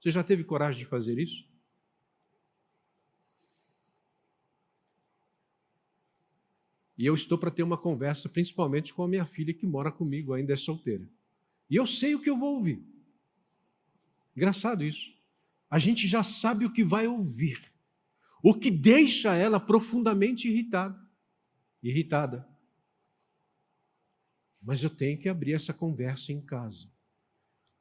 Você 0.00 0.10
já 0.10 0.22
teve 0.22 0.44
coragem 0.44 0.78
de 0.78 0.86
fazer 0.86 1.18
isso? 1.18 1.44
E 6.96 7.06
eu 7.06 7.14
estou 7.14 7.36
para 7.36 7.50
ter 7.50 7.62
uma 7.62 7.76
conversa, 7.76 8.28
principalmente 8.28 8.94
com 8.94 9.02
a 9.02 9.08
minha 9.08 9.26
filha 9.26 9.52
que 9.52 9.66
mora 9.66 9.90
comigo, 9.90 10.32
ainda 10.32 10.52
é 10.52 10.56
solteira. 10.56 11.08
E 11.68 11.76
eu 11.76 11.86
sei 11.86 12.14
o 12.14 12.20
que 12.20 12.30
eu 12.30 12.38
vou 12.38 12.54
ouvir. 12.54 12.82
Engraçado 14.36 14.84
isso. 14.84 15.12
A 15.68 15.78
gente 15.78 16.06
já 16.06 16.22
sabe 16.22 16.64
o 16.64 16.72
que 16.72 16.84
vai 16.84 17.06
ouvir. 17.06 17.60
O 18.42 18.54
que 18.54 18.70
deixa 18.70 19.34
ela 19.34 19.58
profundamente 19.58 20.48
irritada. 20.48 21.00
Irritada. 21.82 22.48
Mas 24.62 24.82
eu 24.82 24.90
tenho 24.90 25.18
que 25.18 25.28
abrir 25.28 25.52
essa 25.52 25.72
conversa 25.72 26.32
em 26.32 26.40
casa. 26.40 26.88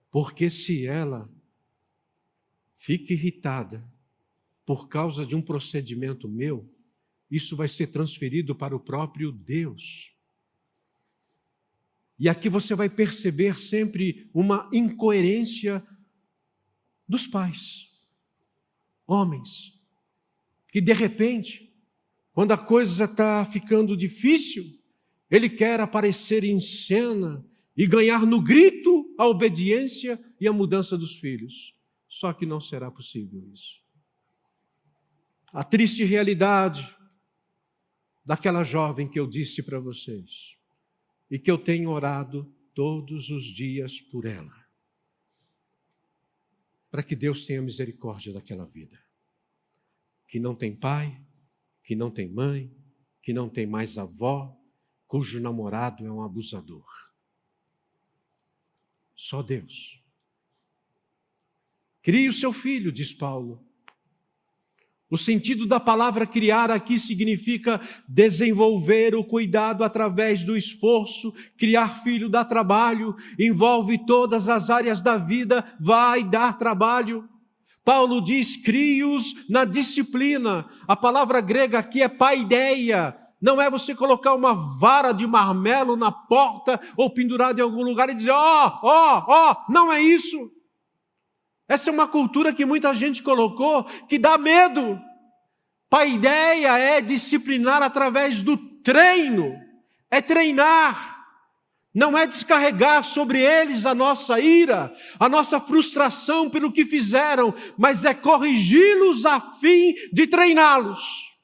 Porque 0.10 0.50
se 0.50 0.86
ela 0.86 1.30
fica 2.74 3.14
irritada 3.14 3.84
por 4.66 4.88
causa 4.88 5.26
de 5.26 5.36
um 5.36 5.42
procedimento 5.42 6.28
meu, 6.28 6.73
isso 7.36 7.56
vai 7.56 7.68
ser 7.68 7.88
transferido 7.88 8.56
para 8.56 8.76
o 8.76 8.80
próprio 8.80 9.32
Deus. 9.32 10.14
E 12.20 12.30
aqui 12.30 12.48
você 12.48 12.76
vai 12.76 12.88
perceber 12.88 13.58
sempre 13.58 14.30
uma 14.32 14.70
incoerência 14.72 15.84
dos 17.08 17.26
pais, 17.26 17.88
homens, 19.08 19.74
que 20.72 20.80
de 20.80 20.94
repente, 20.94 21.76
quando 22.32 22.52
a 22.52 22.58
coisa 22.58 23.06
está 23.06 23.44
ficando 23.44 23.98
difícil, 23.98 24.64
ele 25.30 25.50
quer 25.50 25.80
aparecer 25.80 26.44
em 26.44 26.60
cena 26.60 27.44
e 27.76 27.88
ganhar 27.88 28.28
no 28.28 28.40
grito 28.40 29.12
a 29.18 29.28
obediência 29.28 30.24
e 30.40 30.48
a 30.48 30.54
mudança 30.54 30.96
dos 30.96 31.16
filhos. 31.16 31.76
Só 32.08 32.32
que 32.32 32.46
não 32.46 32.62
será 32.62 32.92
possível 32.92 33.44
isso. 33.52 33.82
A 35.52 35.64
triste 35.64 36.04
realidade 36.04 36.96
daquela 38.26 38.64
jovem 38.64 39.10
que 39.10 39.20
eu 39.20 39.28
disse 39.28 39.62
para 39.62 39.80
vocês 39.80 40.58
e 41.30 41.38
que 41.38 41.50
eu 41.50 41.58
tenho 41.58 41.90
orado 41.90 42.54
todos 42.74 43.30
os 43.30 43.44
dias 43.44 44.00
por 44.00 44.26
ela. 44.26 44.64
Para 46.90 47.04
que 47.04 47.16
Deus 47.16 47.46
tenha 47.46 47.62
misericórdia 47.62 48.32
daquela 48.32 48.66
vida. 48.66 49.02
Que 50.28 50.40
não 50.40 50.56
tem 50.56 50.76
pai, 50.76 51.20
que 51.84 51.96
não 51.96 52.10
tem 52.10 52.30
mãe, 52.30 52.72
que 53.22 53.34
não 53.34 53.50
tem 53.50 53.66
mais 53.66 53.98
avó, 53.98 54.56
cujo 55.08 55.40
namorado 55.40 56.06
é 56.06 56.12
um 56.12 56.22
abusador. 56.22 56.86
Só 59.16 59.42
Deus. 59.42 60.04
Crie 62.02 62.28
o 62.28 62.34
seu 62.34 62.52
filho, 62.52 62.92
diz 62.92 63.14
Paulo. 63.14 63.66
O 65.14 65.18
sentido 65.18 65.68
da 65.68 65.80
palavra 65.80 66.26
criar 66.26 66.72
aqui 66.72 66.98
significa 66.98 67.80
desenvolver 68.08 69.14
o 69.14 69.24
cuidado 69.24 69.84
através 69.84 70.44
do 70.44 70.58
esforço. 70.58 71.32
Criar 71.56 72.02
filho 72.02 72.28
dá 72.28 72.44
trabalho, 72.44 73.16
envolve 73.40 74.04
todas 74.08 74.50
as 74.50 74.72
áreas 74.72 75.02
da 75.02 75.16
vida, 75.16 75.64
vai 75.80 76.24
dar 76.24 76.58
trabalho. 76.58 77.30
Paulo 77.86 78.24
diz: 78.24 78.58
crie-os 78.58 79.48
na 79.48 79.66
disciplina. 79.66 80.66
A 80.88 80.96
palavra 80.96 81.42
grega 81.42 81.78
aqui 81.78 82.02
é 82.02 82.10
paideia. 82.10 83.16
Não 83.40 83.62
é 83.62 83.70
você 83.70 83.94
colocar 83.94 84.34
uma 84.34 84.56
vara 84.80 85.12
de 85.12 85.28
marmelo 85.28 85.96
na 85.96 86.12
porta 86.12 86.82
ou 86.98 87.14
pendurado 87.14 87.60
em 87.60 87.62
algum 87.62 87.84
lugar 87.84 88.10
e 88.10 88.16
dizer: 88.16 88.32
ó, 88.32 88.80
ó, 88.82 89.26
ó. 89.28 89.56
Não 89.70 89.94
é 89.94 90.02
isso. 90.02 90.53
Essa 91.74 91.90
é 91.90 91.94
uma 91.94 92.08
cultura 92.08 92.54
que 92.54 92.66
muita 92.66 92.94
gente 92.94 93.24
colocou 93.24 93.84
que 94.08 94.20
dá 94.20 94.38
medo. 94.38 95.02
A 95.92 96.06
ideia 96.06 96.78
é 96.78 97.02
disciplinar 97.02 97.82
através 97.82 98.44
do 98.44 98.56
treino, 98.84 99.60
é 100.10 100.22
treinar. 100.22 101.26
Não 101.92 102.16
é 102.16 102.28
descarregar 102.28 103.04
sobre 103.04 103.40
eles 103.40 103.88
a 103.88 103.96
nossa 103.96 104.40
ira, 104.40 104.96
a 105.20 105.28
nossa 105.28 105.60
frustração 105.60 106.48
pelo 106.48 106.72
que 106.72 106.86
fizeram, 106.86 107.54
mas 107.78 108.06
é 108.06 108.14
corrigi-los 108.14 109.26
a 109.26 109.40
fim 109.40 109.94
de 110.12 110.28
treiná-los. 110.28 111.38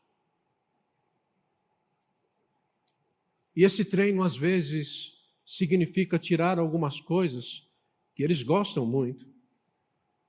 E 3.55 3.63
esse 3.63 3.83
treino, 3.83 4.23
às 4.23 4.35
vezes, 4.35 5.11
significa 5.45 6.19
tirar 6.19 6.59
algumas 6.59 6.99
coisas 6.99 7.67
que 8.15 8.23
eles 8.23 8.41
gostam 8.41 8.85
muito, 8.85 9.28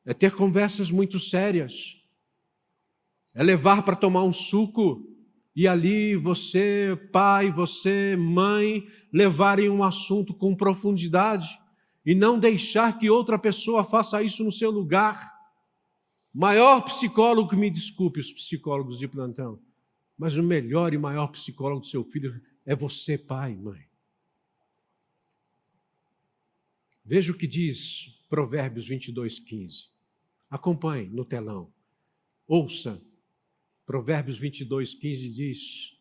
é 0.05 0.15
ter 0.15 0.35
conversas 0.35 0.91
muito 0.91 1.21
sérias, 1.21 1.97
é 3.35 3.43
levar 3.43 3.83
para 3.83 3.97
tomar 3.97 4.25
um 4.25 4.33
suco 4.33 5.07
e 5.55 5.67
ali 5.69 6.17
você, 6.17 6.97
pai, 7.13 7.51
você, 7.51 8.17
mãe, 8.17 8.89
levarem 9.13 9.69
um 9.69 9.83
assunto 9.83 10.33
com 10.33 10.55
profundidade 10.55 11.59
e 12.05 12.15
não 12.15 12.39
deixar 12.39 12.99
que 12.99 13.11
outra 13.11 13.39
pessoa 13.39 13.85
faça 13.85 14.23
isso 14.23 14.43
no 14.43 14.53
seu 14.53 14.71
lugar. 14.71 15.33
Maior 16.33 16.83
psicólogo, 16.83 17.57
me 17.57 17.71
desculpe 17.71 18.21
os 18.21 18.33
psicólogos 18.33 18.99
de 18.99 19.09
plantão, 19.09 19.61
mas 20.17 20.37
o 20.37 20.43
melhor 20.43 20.95
e 20.95 20.99
maior 20.99 21.27
psicólogo 21.29 21.81
do 21.81 21.87
seu 21.87 22.05
filho 22.05 22.41
é 22.65 22.75
você, 22.75 23.19
pai, 23.19 23.57
mãe. 23.57 23.85
Veja 27.05 27.33
o 27.33 27.37
que 27.37 27.47
diz 27.47 28.20
Provérbios 28.31 28.87
22, 28.87 29.41
15. 29.41 29.89
Acompanhe 30.49 31.09
no 31.09 31.24
telão. 31.24 31.74
Ouça. 32.47 33.03
Provérbios 33.85 34.39
22, 34.39 34.95
15 34.95 35.28
diz: 35.31 35.99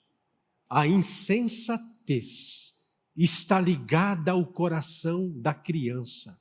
A 0.69 0.86
insensatez 0.86 2.75
está 3.17 3.59
ligada 3.59 4.32
ao 4.32 4.45
coração 4.45 5.32
da 5.41 5.55
criança, 5.55 6.39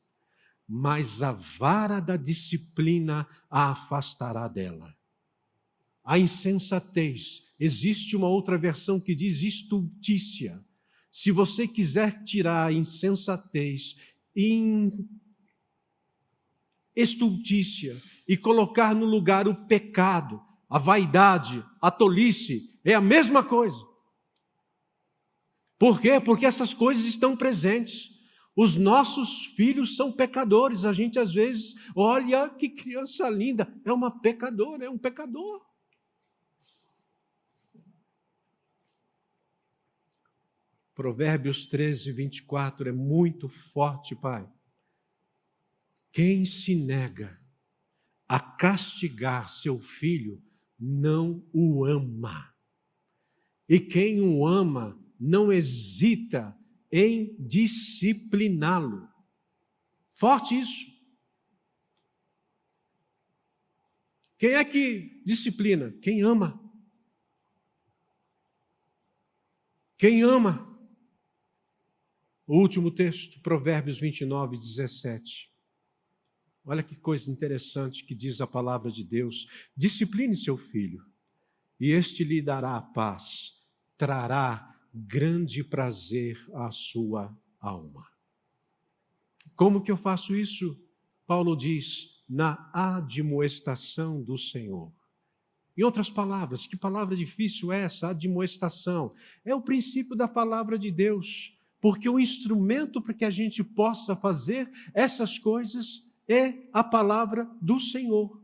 mas 0.69 1.23
a 1.23 1.33
vara 1.33 2.01
da 2.01 2.19
disciplina 2.19 3.27
a 3.49 3.71
afastará 3.71 4.47
dela. 4.47 4.95
A 6.05 6.19
insensatez, 6.19 7.45
existe 7.59 8.15
uma 8.15 8.29
outra 8.29 8.59
versão 8.59 9.01
que 9.01 9.15
diz 9.15 9.43
estultícia. 9.43 10.63
Se 11.11 11.33
você 11.33 11.67
quiser 11.67 12.25
tirar 12.25 12.67
a 12.67 12.73
insensatez, 12.73 13.97
in 14.37 15.09
estultícia 17.01 18.01
e 18.27 18.37
colocar 18.37 18.95
no 18.95 19.07
lugar 19.07 19.47
o 19.47 19.67
pecado, 19.67 20.41
a 20.69 20.79
vaidade, 20.79 21.65
a 21.81 21.91
tolice, 21.91 22.79
é 22.85 22.95
a 22.95 23.01
mesma 23.01 23.43
coisa. 23.43 23.87
Por 25.79 26.01
quê? 26.01 26.21
Porque 26.21 26.45
essas 26.45 26.75
coisas 26.75 27.07
estão 27.07 27.37
presentes. 27.37 28.11
Os 28.57 28.75
nossos 28.75 29.47
filhos 29.47 29.97
são 29.97 30.11
pecadores. 30.11 30.85
A 30.85 30.93
gente 30.93 31.19
às 31.19 31.33
vezes 31.33 31.75
olha 31.95 32.51
que 32.51 32.69
criança 32.69 33.31
linda, 33.31 33.73
é 33.85 33.93
uma 33.93 34.21
pecadora, 34.21 34.85
é 34.85 34.91
um 34.91 34.99
pecador. 34.99 35.65
Provérbios 40.93 41.65
13, 41.67 42.11
24 42.11 42.89
é 42.89 42.93
muito 42.93 43.49
forte, 43.49 44.17
Pai. 44.17 44.51
Quem 46.19 46.45
se 46.45 46.75
nega 46.75 47.41
a 48.27 48.41
castigar 48.41 49.49
seu 49.49 49.79
filho 49.79 50.43
não 50.77 51.49
o 51.53 51.85
ama. 51.85 52.53
E 53.69 53.79
quem 53.79 54.21
o 54.21 54.45
ama 54.45 55.01
não 55.17 55.53
hesita 55.53 56.59
em 56.91 57.37
discipliná-lo. 57.39 59.09
Forte 60.09 60.59
isso. 60.59 60.87
Quem 64.37 64.55
é 64.55 64.65
que 64.65 65.23
disciplina? 65.25 65.93
Quem 66.03 66.23
ama. 66.23 66.61
Quem 69.97 70.25
ama. 70.25 70.67
O 72.45 72.59
último 72.59 72.91
texto, 72.91 73.41
Provérbios 73.41 74.01
29, 74.01 74.57
17. 74.57 75.57
Olha 76.65 76.83
que 76.83 76.97
coisa 76.97 77.31
interessante 77.31 78.05
que 78.05 78.15
diz 78.15 78.41
a 78.41 78.47
palavra 78.47 78.91
de 78.91 79.05
Deus. 79.05 79.47
Discipline 79.77 80.37
seu 80.37 80.57
filho, 80.57 81.03
e 81.81 81.91
este 81.91 82.25
lhe 82.25 82.43
dará 82.43 82.81
paz, 82.81 83.53
trará 83.97 84.75
grande 84.93 85.63
prazer 85.63 86.39
à 86.55 86.71
sua 86.71 87.37
alma. 87.61 88.07
Como 89.55 89.83
que 89.83 89.91
eu 89.91 89.97
faço 89.97 90.35
isso? 90.35 90.79
Paulo 91.27 91.57
diz, 91.57 92.23
na 92.29 92.71
admoestação 92.73 94.23
do 94.23 94.37
Senhor. 94.37 94.93
Em 95.77 95.83
outras 95.83 96.11
palavras, 96.11 96.67
que 96.67 96.77
palavra 96.77 97.17
difícil 97.17 97.73
é 97.73 97.83
essa, 97.83 98.09
admoestação? 98.09 99.15
É 99.45 99.55
o 99.55 99.63
princípio 99.63 100.17
da 100.17 100.27
palavra 100.27 100.79
de 100.79 100.91
Deus, 100.91 101.57
porque 101.81 102.09
o 102.09 102.19
instrumento 102.19 103.01
para 103.01 103.15
que 103.15 103.25
a 103.25 103.31
gente 103.31 103.63
possa 103.63 104.17
fazer 104.17 104.71
essas 104.93 105.39
coisas 105.39 106.08
é 106.29 106.55
a 106.73 106.85
palavra 106.85 107.49
do 107.61 107.81
Senhor. 107.81 108.39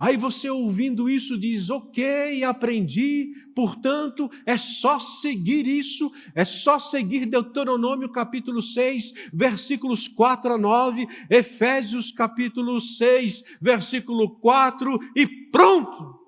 Aí 0.00 0.16
você 0.16 0.48
ouvindo 0.48 1.10
isso 1.10 1.38
diz: 1.38 1.68
Ok, 1.68 2.42
aprendi, 2.42 3.34
portanto, 3.54 4.30
é 4.46 4.56
só 4.56 4.98
seguir 4.98 5.66
isso, 5.66 6.10
é 6.34 6.42
só 6.42 6.78
seguir 6.78 7.26
Deuteronômio 7.26 8.10
capítulo 8.10 8.62
6, 8.62 9.28
versículos 9.30 10.08
4 10.08 10.54
a 10.54 10.58
9, 10.58 11.06
Efésios 11.28 12.10
capítulo 12.10 12.80
6, 12.80 13.58
versículo 13.60 14.40
4 14.40 14.98
e 15.14 15.26
pronto! 15.50 16.18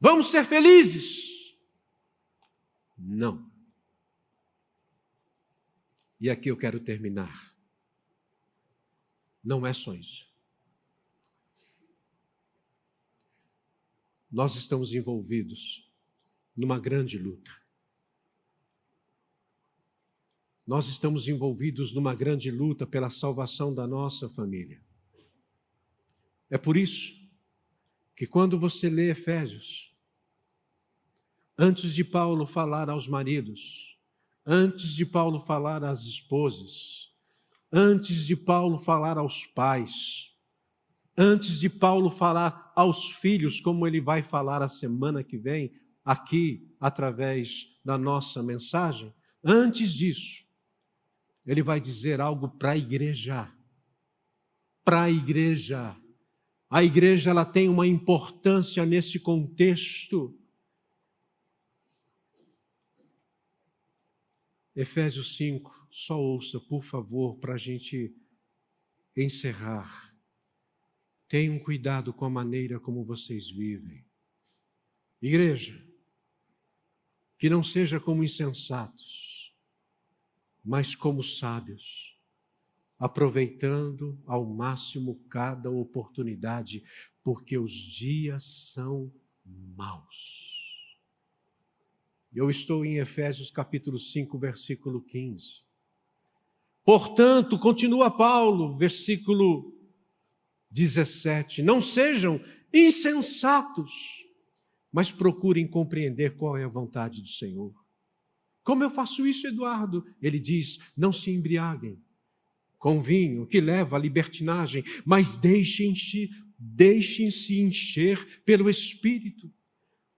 Vamos 0.00 0.26
ser 0.26 0.44
felizes. 0.44 1.56
Não. 2.96 3.50
E 6.20 6.30
aqui 6.30 6.48
eu 6.48 6.56
quero 6.56 6.78
terminar 6.78 7.53
não 9.44 9.66
é 9.66 9.72
só 9.72 9.92
isso. 9.94 10.26
Nós 14.30 14.56
estamos 14.56 14.94
envolvidos 14.94 15.88
numa 16.56 16.78
grande 16.78 17.18
luta. 17.18 17.52
Nós 20.66 20.88
estamos 20.88 21.28
envolvidos 21.28 21.92
numa 21.92 22.14
grande 22.14 22.50
luta 22.50 22.86
pela 22.86 23.10
salvação 23.10 23.72
da 23.72 23.86
nossa 23.86 24.28
família. 24.30 24.82
É 26.48 26.56
por 26.56 26.76
isso 26.76 27.12
que 28.16 28.26
quando 28.26 28.58
você 28.58 28.88
lê 28.88 29.10
Efésios, 29.10 29.94
antes 31.58 31.94
de 31.94 32.02
Paulo 32.02 32.46
falar 32.46 32.88
aos 32.88 33.06
maridos, 33.06 33.98
antes 34.46 34.94
de 34.94 35.04
Paulo 35.04 35.38
falar 35.40 35.84
às 35.84 36.02
esposas, 36.02 37.13
antes 37.76 38.24
de 38.24 38.36
Paulo 38.36 38.78
falar 38.78 39.18
aos 39.18 39.44
pais, 39.46 40.32
antes 41.18 41.58
de 41.58 41.68
Paulo 41.68 42.08
falar 42.08 42.72
aos 42.76 43.10
filhos, 43.10 43.58
como 43.58 43.84
ele 43.84 44.00
vai 44.00 44.22
falar 44.22 44.62
a 44.62 44.68
semana 44.68 45.24
que 45.24 45.36
vem, 45.36 45.74
aqui, 46.04 46.72
através 46.78 47.66
da 47.84 47.98
nossa 47.98 48.44
mensagem, 48.44 49.12
antes 49.42 49.92
disso, 49.92 50.44
ele 51.44 51.64
vai 51.64 51.80
dizer 51.80 52.20
algo 52.20 52.48
para 52.48 52.70
a 52.70 52.76
igreja. 52.76 53.52
Para 54.84 55.02
a 55.02 55.10
igreja. 55.10 55.96
A 56.70 56.84
igreja 56.84 57.30
ela 57.30 57.44
tem 57.44 57.68
uma 57.68 57.88
importância 57.88 58.86
nesse 58.86 59.18
contexto. 59.18 60.38
Efésios 64.76 65.36
5, 65.36 65.83
só 65.96 66.20
ouça, 66.20 66.58
por 66.58 66.82
favor, 66.82 67.36
para 67.38 67.54
a 67.54 67.56
gente 67.56 68.12
encerrar. 69.16 70.12
tenham 71.28 71.56
cuidado 71.56 72.12
com 72.12 72.24
a 72.24 72.30
maneira 72.30 72.80
como 72.80 73.04
vocês 73.04 73.48
vivem. 73.48 74.04
Igreja, 75.22 75.80
que 77.38 77.48
não 77.48 77.62
seja 77.62 78.00
como 78.00 78.24
insensatos, 78.24 79.54
mas 80.64 80.96
como 80.96 81.22
sábios, 81.22 82.18
aproveitando 82.98 84.20
ao 84.26 84.44
máximo 84.44 85.24
cada 85.28 85.70
oportunidade, 85.70 86.82
porque 87.22 87.56
os 87.56 87.72
dias 87.72 88.42
são 88.72 89.12
maus. 89.44 90.98
Eu 92.32 92.50
estou 92.50 92.84
em 92.84 92.98
Efésios 92.98 93.48
capítulo 93.48 93.98
5, 93.98 94.36
versículo 94.40 95.00
15. 95.00 95.64
Portanto, 96.84 97.58
continua 97.58 98.10
Paulo, 98.10 98.76
versículo 98.76 99.72
17: 100.70 101.62
Não 101.62 101.80
sejam 101.80 102.40
insensatos, 102.72 103.92
mas 104.92 105.10
procurem 105.10 105.66
compreender 105.66 106.36
qual 106.36 106.56
é 106.56 106.64
a 106.64 106.68
vontade 106.68 107.22
do 107.22 107.28
Senhor. 107.28 107.72
Como 108.62 108.84
eu 108.84 108.90
faço 108.90 109.26
isso, 109.26 109.46
Eduardo? 109.46 110.04
Ele 110.20 110.38
diz: 110.38 110.78
Não 110.96 111.12
se 111.12 111.30
embriaguem 111.30 111.98
com 112.78 113.00
vinho 113.00 113.46
que 113.46 113.60
leva 113.60 113.96
à 113.96 113.98
libertinagem, 113.98 114.84
mas 115.06 115.36
deixem-se 115.36 116.28
deixem-se 116.58 117.60
encher 117.60 118.42
pelo 118.44 118.70
Espírito 118.70 119.52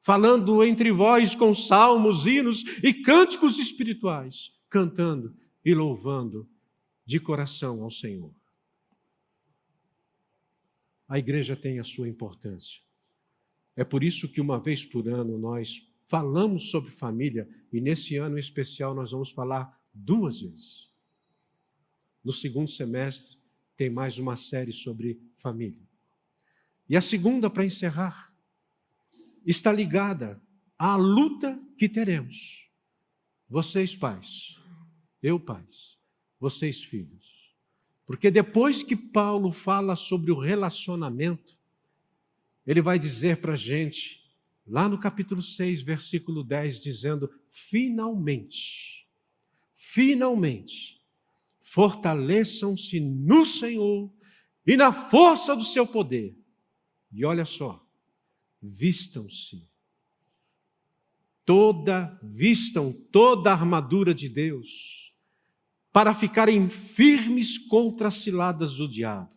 falando 0.07 0.63
entre 0.63 0.93
vós 0.93 1.35
com 1.35 1.53
salmos, 1.53 2.29
hinos 2.29 2.63
e 2.81 2.95
cânticos 2.95 3.59
espirituais, 3.59 4.53
cantando 4.71 5.35
e 5.65 5.75
louvando 5.75 6.49
de 7.07 7.21
coração 7.21 7.83
ao 7.83 7.91
Senhor. 7.91 8.35
A 11.09 11.19
igreja 11.19 11.57
tem 11.57 11.79
a 11.79 11.85
sua 11.85 12.09
importância. 12.09 12.83
É 13.77 13.85
por 13.85 14.03
isso 14.03 14.29
que 14.29 14.41
uma 14.41 14.59
vez 14.59 14.85
por 14.85 15.09
ano 15.09 15.39
nós 15.39 15.89
falamos 16.05 16.71
sobre 16.71 16.91
família 16.91 17.49
e 17.73 17.81
nesse 17.81 18.17
ano 18.17 18.37
em 18.37 18.41
especial 18.41 18.95
nós 18.95 19.13
vamos 19.13 19.31
falar 19.31 19.81
duas 19.95 20.41
vezes. 20.41 20.91
No 22.25 22.33
segundo 22.33 22.69
semestre 22.69 23.39
tem 23.77 23.89
mais 23.89 24.19
uma 24.19 24.35
série 24.35 24.73
sobre 24.73 25.21
família. 25.37 25.87
E 26.89 26.97
a 26.97 27.01
segunda, 27.01 27.51
para 27.51 27.65
encerrar, 27.65 28.33
está 29.45 29.73
ligada 29.73 30.43
à 30.79 30.97
luta 30.97 31.61
que 31.77 31.89
teremos. 31.89 32.69
Vocês, 33.49 33.95
pais, 33.95 34.57
eu, 35.23 35.39
pais, 35.39 35.96
vocês, 36.39 36.83
filhos. 36.83 37.55
Porque 38.05 38.31
depois 38.31 38.83
que 38.83 38.95
Paulo 38.95 39.51
fala 39.51 39.97
sobre 39.97 40.31
o 40.31 40.39
relacionamento, 40.39 41.57
ele 42.67 42.81
vai 42.81 42.99
dizer 42.99 43.41
para 43.41 43.55
a 43.55 43.57
gente, 43.57 44.25
lá 44.67 44.89
no 44.89 44.99
capítulo 44.99 45.43
6, 45.43 45.83
versículo 45.83 46.45
10, 46.45 46.81
dizendo: 46.81 47.31
finalmente, 47.47 49.07
finalmente, 49.75 51.01
fortaleçam-se 51.61 53.01
no 53.01 53.45
Senhor 53.45 54.11
e 54.67 54.77
na 54.77 54.93
força 54.93 55.55
do 55.55 55.65
seu 55.65 55.87
poder. 55.87 56.37
E 57.13 57.25
olha 57.25 57.45
só, 57.45 57.85
vistam-se. 58.63 59.67
Toda, 61.45 62.19
vistam 62.23 62.93
toda 62.93 63.51
a 63.51 63.53
armadura 63.53 64.13
de 64.13 64.29
Deus, 64.29 65.06
para 65.97 66.13
ficarem 66.13 66.69
firmes 66.69 67.57
contra 67.57 68.09
as 68.09 68.17
ciladas 68.17 68.75
do 68.75 68.87
diabo. 68.87 69.31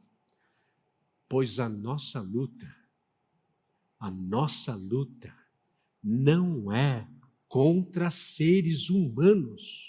Pois 1.30 1.57
a 1.57 1.70
nossa 1.70 2.20
luta, 2.20 2.68
a 3.97 4.12
nossa 4.12 4.76
luta, 4.76 5.34
não 6.03 6.70
é 6.70 7.07
contra 7.47 8.10
seres 8.10 8.89
humanos. 8.89 9.88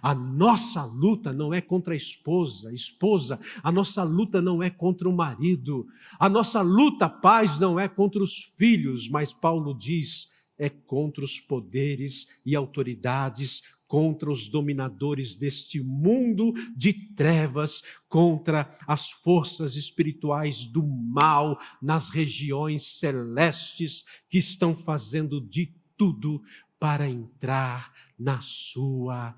A 0.00 0.14
nossa 0.14 0.84
luta 0.84 1.32
não 1.32 1.52
é 1.52 1.60
contra 1.60 1.92
a 1.92 1.96
esposa, 1.96 2.72
esposa, 2.72 3.40
a 3.60 3.72
nossa 3.72 4.04
luta 4.04 4.40
não 4.40 4.62
é 4.62 4.70
contra 4.70 5.08
o 5.08 5.12
marido, 5.12 5.88
a 6.20 6.28
nossa 6.28 6.60
luta, 6.60 7.08
paz, 7.08 7.58
não 7.58 7.80
é 7.80 7.88
contra 7.88 8.22
os 8.22 8.44
filhos, 8.56 9.08
mas 9.08 9.32
Paulo 9.32 9.74
diz, 9.74 10.28
é 10.56 10.68
contra 10.68 11.24
os 11.24 11.40
poderes 11.40 12.28
e 12.46 12.54
autoridades, 12.54 13.79
contra 13.90 14.30
os 14.30 14.46
dominadores 14.46 15.34
deste 15.34 15.82
mundo 15.82 16.52
de 16.76 16.92
trevas, 16.92 17.82
contra 18.08 18.78
as 18.86 19.10
forças 19.10 19.74
espirituais 19.74 20.64
do 20.64 20.86
mal 20.86 21.60
nas 21.82 22.08
regiões 22.08 22.84
celestes 22.84 24.04
que 24.28 24.38
estão 24.38 24.76
fazendo 24.76 25.40
de 25.40 25.74
tudo 25.96 26.40
para 26.78 27.08
entrar 27.08 27.92
na 28.16 28.40
sua 28.40 29.36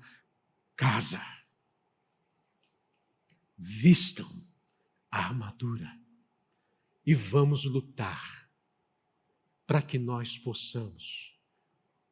casa. 0.75 1.19
Vistam 3.57 4.29
a 5.09 5.17
armadura 5.17 5.99
e 7.03 7.15
vamos 7.15 7.65
lutar 7.65 8.47
para 9.65 9.81
que 9.81 9.97
nós 9.97 10.37
possamos 10.37 11.35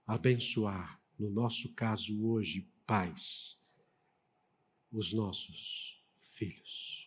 abençoar, 0.07 1.00
no 1.21 1.29
nosso 1.29 1.69
caso 1.73 2.19
hoje, 2.25 2.67
pais, 2.83 3.55
os 4.91 5.13
nossos 5.13 6.03
filhos. 6.17 7.00